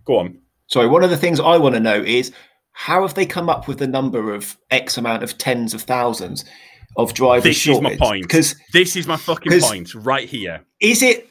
go 0.05 0.19
on. 0.21 0.39
sorry, 0.69 0.87
one 0.87 1.03
of 1.03 1.11
the 1.11 1.17
things 1.17 1.41
I 1.41 1.57
want 1.57 1.75
to 1.75 1.81
know 1.81 2.01
is 2.01 2.33
how 2.73 3.03
have 3.03 3.15
they 3.15 3.27
come 3.27 3.49
up 3.49 3.67
with 3.67 3.79
the 3.79 3.87
number 3.87 4.33
of 4.33 4.57
X 4.71 4.99
amount 4.99 5.23
of 5.23 5.37
tens 5.39 5.75
of 5.75 5.83
thousands 5.83 6.45
of 6.97 7.15
drivers 7.15 7.45
This 7.45 7.67
is 7.67 7.81
my 7.81 7.97
point. 7.97 8.23
Because 8.23 8.57
This 8.73 8.97
is 8.97 9.07
my 9.07 9.17
fucking 9.17 9.61
point 9.61 9.95
right 9.95 10.29
here. 10.29 10.65
is 10.81 11.03
it 11.03 11.29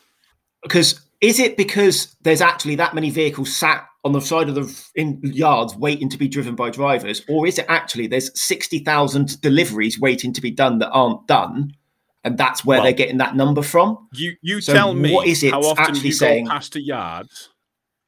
because 0.64 1.02
is 1.22 1.40
it 1.40 1.58
because 1.58 2.16
there's 2.22 2.42
actually 2.42 2.76
that 2.76 2.94
many 2.94 3.10
vehicles 3.10 3.56
sat 3.56 3.88
on 4.04 4.12
the 4.12 4.20
side 4.22 4.50
of 4.50 4.56
the 4.56 4.84
in 4.96 5.20
yards 5.24 5.76
waiting 5.76 6.10
to 6.10 6.18
be 6.18 6.28
driven 6.28 6.56
by 6.56 6.70
drivers, 6.70 7.24
or 7.28 7.48
is 7.48 7.58
it 7.58 7.66
actually 7.70 8.06
there's 8.08 8.30
sixty 8.40 8.80
thousand 8.80 9.42
deliveries 9.42 10.00
waiting 10.00 10.32
to 10.34 10.42
be 10.42 10.52
done 10.52 10.78
that 10.80 10.90
aren't 10.92 11.26
done, 11.28 11.72
and 12.24 12.38
that's 12.38 12.64
where 12.64 12.78
Well- 12.78 12.84
they're 12.84 12.94
getting 12.94 13.18
that 13.18 13.36
number 13.36 13.64
from? 13.64 14.08
You 14.14 14.36
you 14.42 14.62
So 14.62 14.74
tell 14.74 14.94
me 14.94 15.12
what 15.14 15.26
is 15.28 15.42
it 15.44 15.52
how 15.52 15.62
often 15.62 15.86
actually 15.86 16.08
you 16.10 16.14
saying? 16.14 16.46
go 16.46 16.52
past 16.52 16.76
a 16.76 16.82
yard 16.82 17.28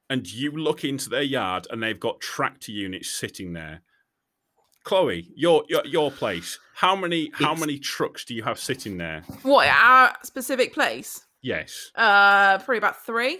and 0.10 0.32
you 0.32 0.51
look 0.51 0.84
into 0.84 1.10
their 1.10 1.24
yard 1.24 1.66
and 1.72 1.82
they've 1.82 1.99
got 1.99 2.20
tractor 2.22 2.72
units 2.72 3.10
sitting 3.10 3.53
there. 3.53 3.82
Chloe, 4.88 5.27
your 5.35 5.63
your, 5.67 5.85
your 5.85 6.11
place. 6.11 6.57
How 6.73 6.95
many 6.95 7.29
how 7.33 7.51
It's- 7.51 7.59
many 7.59 7.77
trucks 7.77 8.23
do 8.23 8.33
you 8.33 8.43
have 8.43 8.57
sitting 8.59 8.97
there? 8.97 9.23
What 9.43 9.67
our 9.67 10.15
specific 10.23 10.73
place? 10.73 11.25
Yes, 11.41 11.91
Uh, 11.95 12.57
probably 12.59 12.77
about 12.77 13.05
three. 13.05 13.39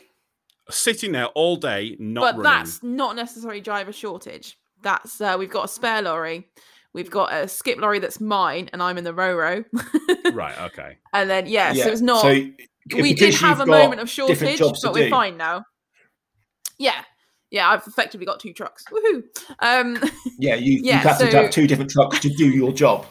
sitting 0.69 1.11
there 1.13 1.27
all 1.27 1.55
day, 1.55 1.95
not 1.99 2.21
but 2.21 2.43
running. 2.43 2.43
that's 2.43 2.83
not 2.83 3.15
necessarily 3.15 3.61
driver 3.61 3.91
shortage. 3.93 4.57
That's 4.81 5.19
uh, 5.21 5.35
we've 5.39 5.49
got 5.49 5.65
a 5.65 5.67
spare 5.67 6.01
lorry, 6.01 6.47
we've 6.93 7.09
got 7.09 7.33
a 7.33 7.47
skip 7.47 7.79
lorry 7.79 7.99
that's 7.99 8.19
mine, 8.21 8.69
and 8.73 8.83
I'm 8.83 8.97
in 8.97 9.03
the 9.03 9.13
Roro. 9.13 9.63
right. 10.33 10.59
Okay. 10.67 10.97
and 11.13 11.29
then 11.29 11.47
yeah, 11.47 11.73
so 11.73 11.89
it's 11.89 12.01
not. 12.01 12.21
So 12.21 12.29
we 13.01 13.13
did 13.13 13.33
have 13.35 13.59
a 13.61 13.65
moment 13.65 14.01
of 14.01 14.09
shortage, 14.09 14.59
but 14.59 14.93
we're 14.93 15.05
do. 15.05 15.09
fine 15.09 15.37
now. 15.37 15.63
Yeah, 16.77 17.03
yeah, 17.51 17.69
I've 17.69 17.85
effectively 17.87 18.25
got 18.25 18.39
two 18.39 18.53
trucks. 18.53 18.83
Woohoo! 18.91 19.23
Um, 19.59 19.97
Yeah, 20.39 20.55
you, 20.55 20.79
Yeah, 20.83 21.01
you 21.01 21.07
have 21.07 21.17
to 21.19 21.31
so- 21.31 21.41
have 21.43 21.51
two 21.51 21.67
different 21.67 21.91
trucks 21.91 22.19
to 22.19 22.29
do 22.29 22.49
your 22.49 22.71
job. 22.71 23.05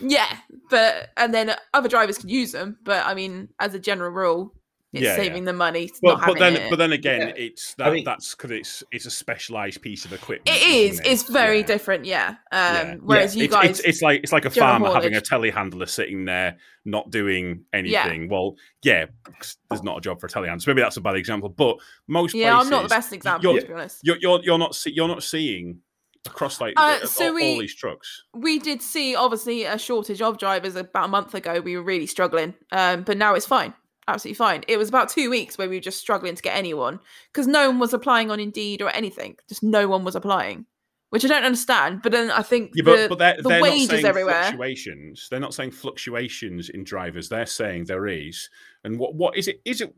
yeah, 0.00 0.36
but 0.70 1.10
and 1.16 1.34
then 1.34 1.54
other 1.74 1.88
drivers 1.88 2.18
can 2.18 2.28
use 2.28 2.52
them, 2.52 2.78
but 2.84 3.04
I 3.06 3.14
mean, 3.14 3.48
as 3.60 3.74
a 3.74 3.78
general 3.78 4.10
rule, 4.10 4.54
it's 4.92 5.02
Yeah, 5.02 5.10
yeah. 5.10 5.16
saving 5.16 5.44
the 5.44 5.52
money. 5.52 5.90
But, 6.02 6.18
not 6.18 6.26
but 6.26 6.38
then 6.38 6.56
it. 6.56 6.70
but 6.70 6.76
then 6.76 6.92
again, 6.92 7.28
Yeah. 7.28 7.34
it's 7.44 7.74
that 7.74 7.92
mean- 7.92 8.04
that's 8.04 8.34
because 8.34 8.50
it's 8.52 8.82
it's 8.90 9.04
a 9.06 9.10
specialized 9.10 9.82
piece 9.82 10.04
of 10.04 10.12
equipment. 10.12 10.48
it 10.48 10.62
isn't 10.62 11.04
is. 11.06 11.20
It's 11.22 11.30
very 11.30 11.58
Yeah. 11.60 11.66
different. 11.66 12.04
Yeah. 12.06 12.28
Um, 12.28 12.36
Yeah. 12.52 12.94
Whereas 13.02 13.36
Yeah, 13.36 13.40
you 13.40 13.44
it's, 13.46 13.54
guys, 13.54 13.70
it's, 13.70 13.80
it's 13.80 14.02
like 14.02 14.20
it's 14.22 14.32
like 14.32 14.44
a 14.46 14.50
general 14.50 14.72
farmer 14.86 14.94
having 14.94 15.14
a 15.14 15.20
haulage. 15.20 15.54
telehandler 15.54 15.88
sitting 15.88 16.24
there 16.24 16.56
not 16.84 17.10
doing 17.10 17.64
anything. 17.74 18.28
Well, 18.30 18.56
yeah, 18.82 19.06
there's 19.68 19.82
not 19.82 19.98
a 19.98 20.00
job 20.00 20.20
for 20.20 20.26
a 20.26 20.30
telehandler. 20.30 20.62
So 20.62 20.70
maybe 20.70 20.80
that's 20.80 20.96
a 20.96 21.00
bad 21.02 21.16
example. 21.16 21.50
But 21.50 21.76
most 22.06 22.32
places 22.32 22.40
yeah, 22.40 22.54
places, 22.54 22.66
I'm 22.66 22.70
not 22.70 22.82
the 22.84 22.88
best 22.94 23.12
example 23.12 23.50
You're, 23.52 23.60
to 23.60 23.66
be 23.66 23.72
honest. 23.74 24.00
you're, 24.04 24.16
you're 24.20 24.40
you're 24.42 24.58
not 24.58 24.74
see, 24.74 24.92
you're 24.92 25.08
not 25.08 25.22
seeing 25.22 25.80
across 26.26 26.60
like 26.60 26.74
Uh, 26.76 26.98
uh, 27.02 27.06
so 27.06 27.26
all, 27.28 27.34
we- 27.34 27.52
all 27.52 27.58
these 27.60 27.74
trucks. 27.74 28.24
we 28.34 28.58
did 28.58 28.82
see 28.82 29.14
obviously 29.14 29.64
a 29.64 29.78
shortage 29.78 30.20
of 30.22 30.36
drivers 30.38 30.76
about 30.76 31.04
a 31.04 31.08
month 31.08 31.34
ago. 31.34 31.60
We 31.60 31.76
were 31.76 31.82
really 31.82 32.06
struggling, 32.06 32.54
um, 32.72 33.02
but 33.02 33.16
now 33.18 33.34
it's 33.34 33.46
fine, 33.46 33.72
absolutely 34.08 34.36
fine. 34.36 34.64
It 34.68 34.76
was 34.76 34.88
about 34.88 35.08
two 35.08 35.30
weeks 35.30 35.58
where 35.58 35.68
we 35.68 35.76
were 35.76 35.80
just 35.80 36.00
struggling 36.00 36.34
to 36.34 36.42
get 36.42 36.56
anyone 36.56 37.00
because 37.32 37.46
no 37.46 37.68
one 37.68 37.78
was 37.78 37.92
applying 37.92 38.30
on 38.30 38.40
Indeed 38.40 38.82
or 38.82 38.90
anything. 38.90 39.36
Just 39.48 39.62
no 39.62 39.86
one 39.88 40.04
was 40.04 40.16
applying, 40.16 40.66
which 41.10 41.24
I 41.24 41.28
don't 41.28 41.44
understand. 41.44 42.02
But 42.02 42.12
then 42.12 42.30
I 42.30 42.42
think 42.42 42.72
Yeah, 42.74 42.82
but, 42.84 42.96
the, 42.96 43.08
but 43.08 43.18
they're, 43.18 43.36
the 43.36 43.48
they're 43.48 43.62
wages 43.62 43.88
not 43.88 43.94
saying 43.94 44.06
everywhere. 44.06 44.42
fluctuations. 44.42 45.28
They're 45.30 45.40
not 45.40 45.54
saying 45.54 45.72
fluctuations 45.72 46.68
in 46.70 46.84
drivers. 46.84 47.28
They're 47.28 47.46
saying 47.46 47.84
there 47.84 48.06
is. 48.06 48.48
And 48.84 48.98
what 48.98 49.14
what 49.14 49.36
is 49.36 49.48
it? 49.48 49.60
Is 49.64 49.80
it 49.80 49.94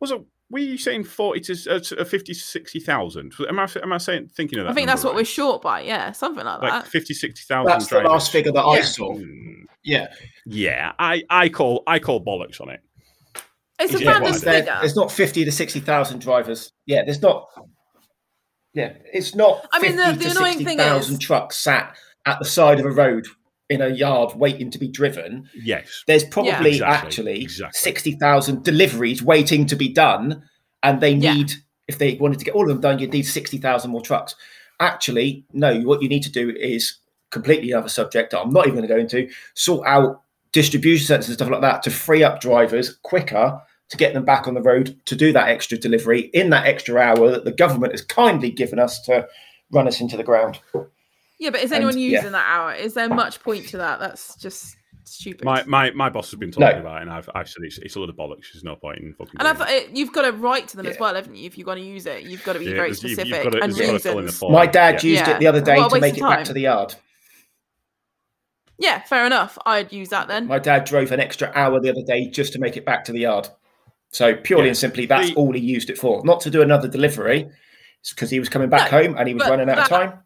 was 0.00 0.10
it? 0.10 0.20
Were 0.50 0.58
you 0.58 0.78
saying 0.78 1.04
forty 1.04 1.40
to 1.40 1.76
uh, 1.76 1.78
to, 1.78 2.00
uh, 2.00 2.04
fifty 2.04 2.34
to 2.34 2.40
sixty 2.40 2.80
thousand? 2.80 3.32
Am 3.48 3.58
I 3.60 3.68
am 3.82 3.92
I 3.92 3.98
saying 3.98 4.30
thinking 4.34 4.58
of 4.58 4.64
that? 4.64 4.72
I 4.72 4.74
think 4.74 4.86
number 4.86 4.96
that's 4.96 5.04
what 5.04 5.14
we're 5.14 5.24
short 5.24 5.62
by. 5.62 5.82
Yeah, 5.82 6.10
something 6.10 6.44
like 6.44 6.60
like 6.60 6.72
that. 6.84 6.90
50, 6.90 7.14
60,000 7.14 7.66
That's 7.66 7.86
the 7.86 8.00
last 8.00 8.32
figure 8.32 8.50
that 8.50 8.64
I 8.64 8.80
saw. 8.80 9.14
Mm, 9.14 9.66
Yeah, 9.84 10.08
Yeah, 10.46 10.92
I, 10.98 11.22
I 11.30 11.50
call 11.50 11.84
I 11.86 12.00
call 12.00 12.24
bollocks 12.24 12.60
on 12.60 12.68
it. 12.68 12.80
It's 13.80 13.94
a 13.94 14.02
Yeah, 14.02 14.10
random 14.12 14.32
there- 14.40 14.54
figure. 14.58 14.76
there's 14.80 14.96
not 14.96 15.10
fifty 15.10 15.44
to 15.44 15.52
sixty 15.52 15.80
thousand 15.80 16.20
drivers. 16.20 16.72
Yeah, 16.86 17.02
there's 17.04 17.22
not. 17.22 17.46
Yeah, 18.74 18.92
it's 19.12 19.34
not. 19.34 19.66
I 19.72 19.80
mean, 19.80 19.96
the- 19.96 20.12
the 20.12 20.24
to 20.26 20.30
annoying 20.30 20.58
thing 20.58 20.78
60,000 20.78 21.14
is- 21.14 21.18
trucks 21.20 21.56
sat 21.58 21.96
at 22.26 22.38
the 22.38 22.44
side 22.44 22.78
of 22.78 22.86
a 22.86 22.90
road 22.90 23.26
in 23.68 23.80
a 23.80 23.88
yard 23.88 24.36
waiting 24.36 24.70
to 24.70 24.78
be 24.78 24.88
driven. 24.88 25.48
Yes. 25.54 26.04
There's 26.06 26.24
probably 26.24 26.70
Exactly, 26.72 26.82
actually 26.82 27.42
exactly. 27.42 27.78
sixty 27.78 28.12
thousand 28.12 28.62
deliveries 28.64 29.22
waiting 29.22 29.66
to 29.66 29.76
be 29.76 29.88
done, 29.88 30.42
and 30.82 31.00
they 31.00 31.12
Yeah. 31.12 31.34
need. 31.34 31.52
If 31.88 31.98
they 31.98 32.14
wanted 32.14 32.38
to 32.38 32.44
get 32.44 32.54
all 32.54 32.62
of 32.62 32.68
them 32.68 32.80
done, 32.80 32.98
you'd 33.00 33.12
need 33.12 33.26
sixty 33.26 33.58
thousand 33.58 33.90
more 33.90 34.02
trucks. 34.02 34.36
Actually, 34.78 35.44
no. 35.52 35.80
What 35.80 36.02
you 36.02 36.08
need 36.08 36.22
to 36.22 36.30
do 36.30 36.50
is 36.58 36.98
completely 37.30 37.72
another 37.72 37.88
subject. 37.88 38.30
that 38.30 38.40
I'm 38.40 38.52
not 38.52 38.66
even 38.66 38.76
going 38.78 38.88
to 38.88 38.94
go 38.94 38.98
into. 39.00 39.28
Sort 39.54 39.86
out 39.86 40.22
distribution 40.52 41.06
centers 41.06 41.28
and 41.28 41.34
stuff 41.34 41.48
like 41.50 41.60
that 41.60 41.82
to 41.84 41.90
free 41.90 42.22
up 42.24 42.40
drivers 42.40 42.96
quicker 43.02 43.60
to 43.90 43.96
get 43.96 44.14
them 44.14 44.24
back 44.24 44.46
on 44.48 44.54
the 44.54 44.62
road 44.62 44.98
to 45.06 45.14
do 45.16 45.32
that 45.32 45.48
extra 45.48 45.76
delivery 45.76 46.30
in 46.32 46.50
that 46.50 46.66
extra 46.66 46.96
hour 47.00 47.30
that 47.30 47.44
the 47.44 47.52
government 47.52 47.92
has 47.92 48.02
kindly 48.02 48.50
given 48.50 48.78
us 48.78 49.00
to 49.02 49.26
run 49.72 49.86
us 49.86 50.00
into 50.00 50.16
the 50.16 50.22
ground. 50.24 50.58
yeah, 51.38 51.50
but 51.50 51.60
is 51.60 51.70
and- 51.72 51.76
anyone 51.84 51.98
yeah. 51.98 52.18
using 52.18 52.32
that 52.32 52.46
hour? 52.46 52.72
Is 52.74 52.94
there 52.94 53.08
much 53.08 53.40
point 53.42 53.68
to 53.68 53.76
that? 53.78 54.00
That's 54.00 54.36
just 54.36 54.76
stupid. 55.04 55.44
My, 55.44 55.64
my 55.64 55.90
my 55.90 56.08
boss 56.08 56.30
has 56.30 56.38
been 56.38 56.52
talking 56.52 56.68
No. 56.76 56.80
about 56.80 56.98
it, 56.98 57.02
and 57.02 57.10
I've, 57.10 57.28
I've 57.34 57.48
said 57.48 57.62
it's, 57.64 57.78
it's 57.78 57.96
a 57.96 58.00
lot 58.00 58.08
of 58.10 58.16
bollocks. 58.16 58.52
There's 58.52 58.62
no 58.62 58.76
point 58.76 58.98
in 59.00 59.12
fucking. 59.14 59.34
and 59.40 59.48
I 59.48 59.52
doing 59.52 59.58
thought 59.66 59.70
it, 59.74 59.96
you've 59.96 60.12
got 60.12 60.22
to 60.22 60.32
write 60.36 60.68
to 60.68 60.76
them 60.76 60.86
as 60.86 60.98
well, 61.00 61.14
haven't 61.14 61.34
you? 61.34 61.46
If 61.46 61.58
you're 61.58 61.64
going 61.64 61.78
to 61.78 61.84
use 61.84 62.06
it, 62.06 62.22
you've 62.22 62.44
got 62.44 62.52
to 62.52 62.58
be 62.60 62.66
Yeah, 62.66 62.70
very 62.76 62.88
you've- 62.90 63.08
you've 63.08 63.18
specific 63.18 63.42
gotta- 63.44 63.62
and 63.64 63.76
you've 63.76 63.78
fill 63.86 63.96
in 63.96 64.02
the 64.02 64.22
reasons. 64.22 64.38
form. 64.38 64.52
My 64.52 64.66
dad 64.66 65.02
Yeah. 65.02 65.10
used 65.10 65.26
Yeah. 65.26 65.30
it 65.34 65.40
the 65.40 65.46
other 65.48 65.60
day 65.60 65.78
What 65.78 65.88
to 65.92 66.00
make 66.00 66.12
of 66.12 66.18
it 66.18 66.22
back 66.22 66.44
to 66.44 66.52
the 66.52 66.60
yard. 66.60 66.94
Yeah, 68.78 69.00
fair 69.02 69.26
enough. 69.26 69.58
I'd 69.66 69.92
use 69.92 70.08
that 70.08 70.28
then. 70.28 70.46
My 70.46 70.58
dad 70.58 70.84
drove 70.84 71.12
an 71.12 71.20
extra 71.20 71.52
hour 71.54 71.80
the 71.80 71.90
other 71.90 72.02
day 72.02 72.28
just 72.30 72.52
to 72.54 72.58
make 72.58 72.76
it 72.78 72.86
back 72.86 73.04
to 73.04 73.12
the 73.12 73.20
yard. 73.20 73.48
So 74.12 74.34
purely 74.34 74.64
Yeah. 74.64 74.68
and 74.70 74.76
simply, 74.76 75.06
that's 75.06 75.28
The- 75.30 75.34
all 75.36 75.52
he 75.52 75.60
used 75.60 75.88
it 75.90 75.98
for. 75.98 76.24
Not 76.24 76.40
to 76.42 76.50
do 76.50 76.62
another 76.62 76.88
delivery. 76.88 77.48
Because 78.08 78.30
he 78.30 78.38
was 78.38 78.48
coming 78.48 78.70
back 78.70 78.90
No, 78.90 79.02
home 79.02 79.14
and 79.18 79.28
he 79.28 79.34
was 79.34 79.46
running 79.46 79.68
out 79.68 79.78
of 79.78 79.88
time. 79.88 80.20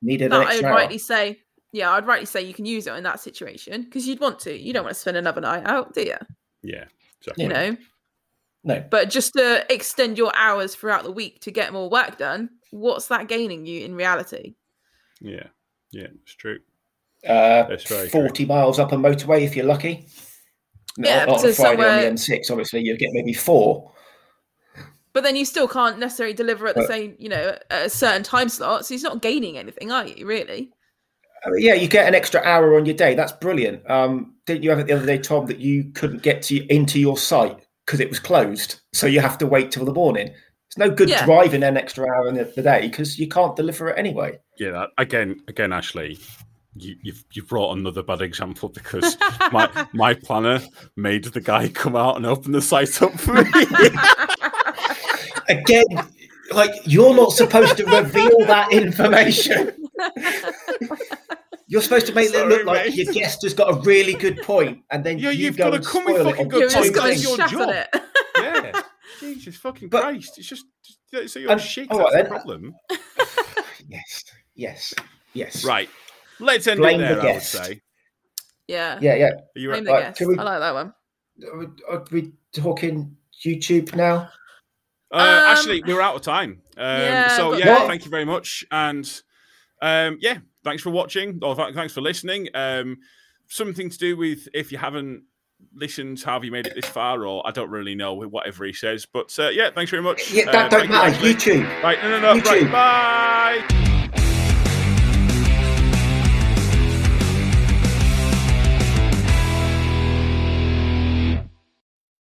Needed 0.00 0.30
But 0.30 0.42
an 0.42 0.46
I 0.46 0.54
would 0.56 0.64
rightly 0.64 0.98
say, 0.98 1.40
yeah, 1.72 1.90
I'd 1.90 2.06
rightly 2.06 2.24
say 2.26 2.42
you 2.42 2.54
can 2.54 2.66
use 2.66 2.86
it 2.86 2.92
in 2.94 3.02
that 3.02 3.18
situation 3.18 3.82
because 3.82 4.06
you'd 4.06 4.20
want 4.20 4.38
to. 4.40 4.56
You 4.56 4.72
don't 4.72 4.84
want 4.84 4.94
to 4.94 5.00
spend 5.00 5.16
another 5.16 5.40
night 5.40 5.64
out, 5.66 5.92
do 5.92 6.02
you? 6.02 6.14
Yeah, 6.62 6.84
exactly. 7.20 7.44
You 7.44 7.50
know. 7.50 7.76
No. 8.62 8.84
But 8.90 9.10
just 9.10 9.32
to 9.34 9.66
extend 9.72 10.18
your 10.18 10.30
hours 10.36 10.76
throughout 10.76 11.02
the 11.02 11.10
week 11.10 11.40
to 11.42 11.50
get 11.50 11.72
more 11.72 11.90
work 11.90 12.16
done, 12.16 12.48
what's 12.70 13.08
that 13.08 13.26
gaining 13.26 13.66
you 13.66 13.84
in 13.84 13.96
reality? 13.96 14.54
Yeah, 15.20 15.48
yeah, 15.90 16.06
it's 16.22 16.34
true. 16.34 16.60
Uh, 17.24 17.64
That's 17.64 17.84
very 17.88 18.08
true. 18.08 18.20
40 18.20 18.44
miles 18.44 18.78
up 18.78 18.92
a 18.92 18.96
motorway 18.96 19.42
if 19.42 19.56
you're 19.56 19.66
lucky. 19.66 20.06
No, 20.98 21.08
Yeah, 21.08 21.24
not 21.26 21.40
so 21.40 21.46
on 21.46 21.50
a 21.50 21.54
Friday 21.54 21.70
on 21.70 21.76
somewhere- 21.76 22.00
the 22.02 22.06
M6, 22.10 22.50
obviously, 22.50 22.80
you 22.82 22.96
get 22.96 23.10
maybe 23.12 23.32
four. 23.32 23.92
But 25.12 25.22
then 25.22 25.36
you 25.36 25.44
still 25.44 25.66
can't 25.68 25.98
necessarily 25.98 26.34
deliver 26.34 26.66
at 26.66 26.74
the 26.74 26.82
But- 26.82 26.88
same, 26.88 27.16
you 27.18 27.28
know, 27.28 27.56
at 27.70 27.86
a 27.86 27.90
certain 27.90 28.22
time 28.22 28.48
slot. 28.48 28.84
So 28.86 28.94
you're 28.94 29.02
not 29.02 29.22
gaining 29.22 29.56
anything, 29.58 29.90
are 29.90 30.06
you? 30.06 30.26
Really? 30.26 30.70
I 31.44 31.50
mean, 31.50 31.62
yeah, 31.64 31.74
you 31.74 31.88
get 31.88 32.06
an 32.08 32.14
extra 32.14 32.40
hour 32.42 32.76
on 32.76 32.86
your 32.86 32.94
day. 32.96 33.14
That's 33.14 33.32
brilliant. 33.32 33.88
Um, 33.90 34.34
didn't 34.46 34.62
you 34.62 34.70
have 34.70 34.78
it 34.78 34.86
the 34.86 34.92
other 34.94 35.06
day, 35.06 35.18
Tom, 35.18 35.46
that 35.46 35.58
you 35.58 35.84
couldn't 35.94 36.22
get 36.22 36.42
to 36.44 36.66
into 36.72 36.98
your 36.98 37.16
site 37.16 37.56
because 37.86 38.00
it 38.00 38.08
was 38.08 38.18
closed? 38.18 38.80
So 38.92 39.06
you 39.06 39.20
have 39.20 39.38
to 39.38 39.46
wait 39.46 39.70
till 39.70 39.84
the 39.84 39.92
morning. 39.92 40.34
It's 40.68 40.76
no 40.78 40.90
good 40.90 41.08
Yeah. 41.08 41.24
driving 41.24 41.62
an 41.62 41.76
extra 41.76 42.04
hour 42.08 42.28
in 42.28 42.34
the, 42.34 42.44
the 42.44 42.62
day 42.62 42.88
because 42.88 43.18
you 43.18 43.28
can't 43.28 43.54
deliver 43.54 43.88
it 43.88 43.98
anyway. 43.98 44.38
Yeah, 44.58 44.72
that, 44.72 44.90
again, 44.98 45.40
again, 45.48 45.72
Ashley. 45.72 46.18
You, 46.78 46.96
you've 47.02 47.24
you 47.32 47.42
brought 47.42 47.76
another 47.76 48.02
bad 48.02 48.20
example 48.22 48.68
because 48.68 49.16
my 49.52 49.86
my 49.92 50.14
planner 50.14 50.60
made 50.96 51.24
the 51.24 51.40
guy 51.40 51.68
come 51.68 51.96
out 51.96 52.16
and 52.16 52.26
open 52.26 52.52
the 52.52 52.60
site 52.62 53.00
up 53.02 53.12
for 53.18 53.34
me. 53.34 53.50
Again, 55.48 55.84
like 56.52 56.72
you're 56.84 57.14
not 57.14 57.32
supposed 57.32 57.76
to 57.78 57.84
reveal 57.86 58.38
that 58.46 58.72
information. 58.72 59.88
You're 61.68 61.82
supposed 61.82 62.06
to 62.06 62.14
make 62.14 62.26
it 62.28 62.32
Sorry, 62.34 62.48
look 62.48 62.64
like 62.66 62.86
mate. 62.86 62.94
your 62.94 63.12
guest 63.12 63.42
has 63.42 63.54
got 63.54 63.70
a 63.76 63.80
really 63.80 64.14
good 64.14 64.38
point, 64.42 64.82
and 64.90 65.02
then 65.02 65.18
Yeah, 65.18 65.30
you 65.30 65.46
you've 65.46 65.56
go 65.56 65.64
gotta 65.64 65.76
and 65.78 65.86
come 65.86 66.04
with 66.04 66.14
spoil 66.16 66.26
it 66.28 66.30
fucking 66.32 66.48
good 66.48 66.60
You've 66.62 66.72
two 66.72 66.78
just 66.82 66.94
got 66.94 67.06
to 67.06 67.12
It's 67.12 67.24
your 67.24 67.36
job. 67.48 67.68
it. 67.70 68.02
yeah, 68.40 68.82
Jesus 69.20 69.56
fucking 69.56 69.88
But- 69.88 70.02
Christ! 70.02 70.38
It's 70.38 70.46
just, 70.48 70.66
just 71.10 71.32
so 71.32 71.40
you're 71.40 71.50
Um, 71.50 71.58
shit. 71.58 71.90
all 71.90 71.98
That's 71.98 72.14
right 72.14 72.24
the 72.24 72.30
problem. 72.30 72.74
Yes, 73.88 74.24
yes, 74.56 74.94
yes. 75.32 75.64
Right, 75.64 75.88
let's 76.40 76.66
end 76.66 76.78
Blame 76.80 77.00
it 77.00 77.08
the 77.08 77.14
there. 77.14 77.20
I 77.20 77.24
would 77.24 77.32
guest. 77.34 77.52
say. 77.52 77.80
Yeah. 78.68 78.98
Yeah, 79.00 79.14
yeah. 79.14 79.26
Are 79.26 79.38
you 79.54 79.68
Blame 79.70 79.84
right? 79.84 79.84
the 79.84 79.92
Right, 79.92 80.02
guest. 80.04 80.18
can 80.18 80.28
we- 80.28 80.38
I 80.38 80.42
like 80.42 80.60
that 80.60 80.74
one. 80.74 80.94
Are 81.88 82.04
we 82.10 82.32
talking 82.54 83.16
YouTube 83.44 83.94
now? 83.94 84.30
Uh, 85.12 85.16
Um, 85.18 85.56
actually, 85.56 85.82
we're 85.86 86.00
out 86.00 86.16
of 86.16 86.22
time. 86.22 86.62
Um, 86.76 87.00
yeah, 87.00 87.36
so 87.36 87.54
yeah, 87.56 87.70
What? 87.78 87.86
thank 87.88 88.04
you 88.04 88.10
very 88.10 88.24
much, 88.24 88.64
and 88.70 89.08
um, 89.80 90.18
yeah, 90.20 90.38
thanks 90.64 90.82
for 90.82 90.90
watching 90.90 91.38
or 91.42 91.54
th- 91.54 91.74
thanks 91.74 91.92
for 91.92 92.00
listening. 92.00 92.48
Um, 92.54 92.98
something 93.48 93.88
to 93.88 93.98
do 93.98 94.16
with 94.16 94.48
if 94.52 94.72
you 94.72 94.78
haven't 94.78 95.22
listened, 95.74 96.20
how 96.22 96.32
have 96.34 96.44
you 96.44 96.50
made 96.50 96.66
it 96.66 96.74
this 96.74 96.86
far, 96.86 97.24
or 97.24 97.46
I 97.46 97.50
don't 97.52 97.70
really 97.70 97.94
know 97.94 98.14
whatever 98.14 98.64
he 98.64 98.72
says, 98.72 99.06
but 99.06 99.34
uh, 99.38 99.48
yeah, 99.50 99.70
thanks 99.70 99.90
very 99.90 100.02
much. 100.02 100.32
Yeah, 100.32 100.48
Uh, 100.48 100.52
that 100.52 100.70
thank 100.70 100.90
don't 100.90 100.90
matter. 100.90 101.14
Ashley. 101.14 101.34
YouTube. 101.34 101.82
Right, 101.82 102.02
no, 102.02 102.10
no, 102.10 102.34
no, 102.34 102.40
YouTube. 102.40 102.72
right, 102.72 103.68
bye. 103.68 103.85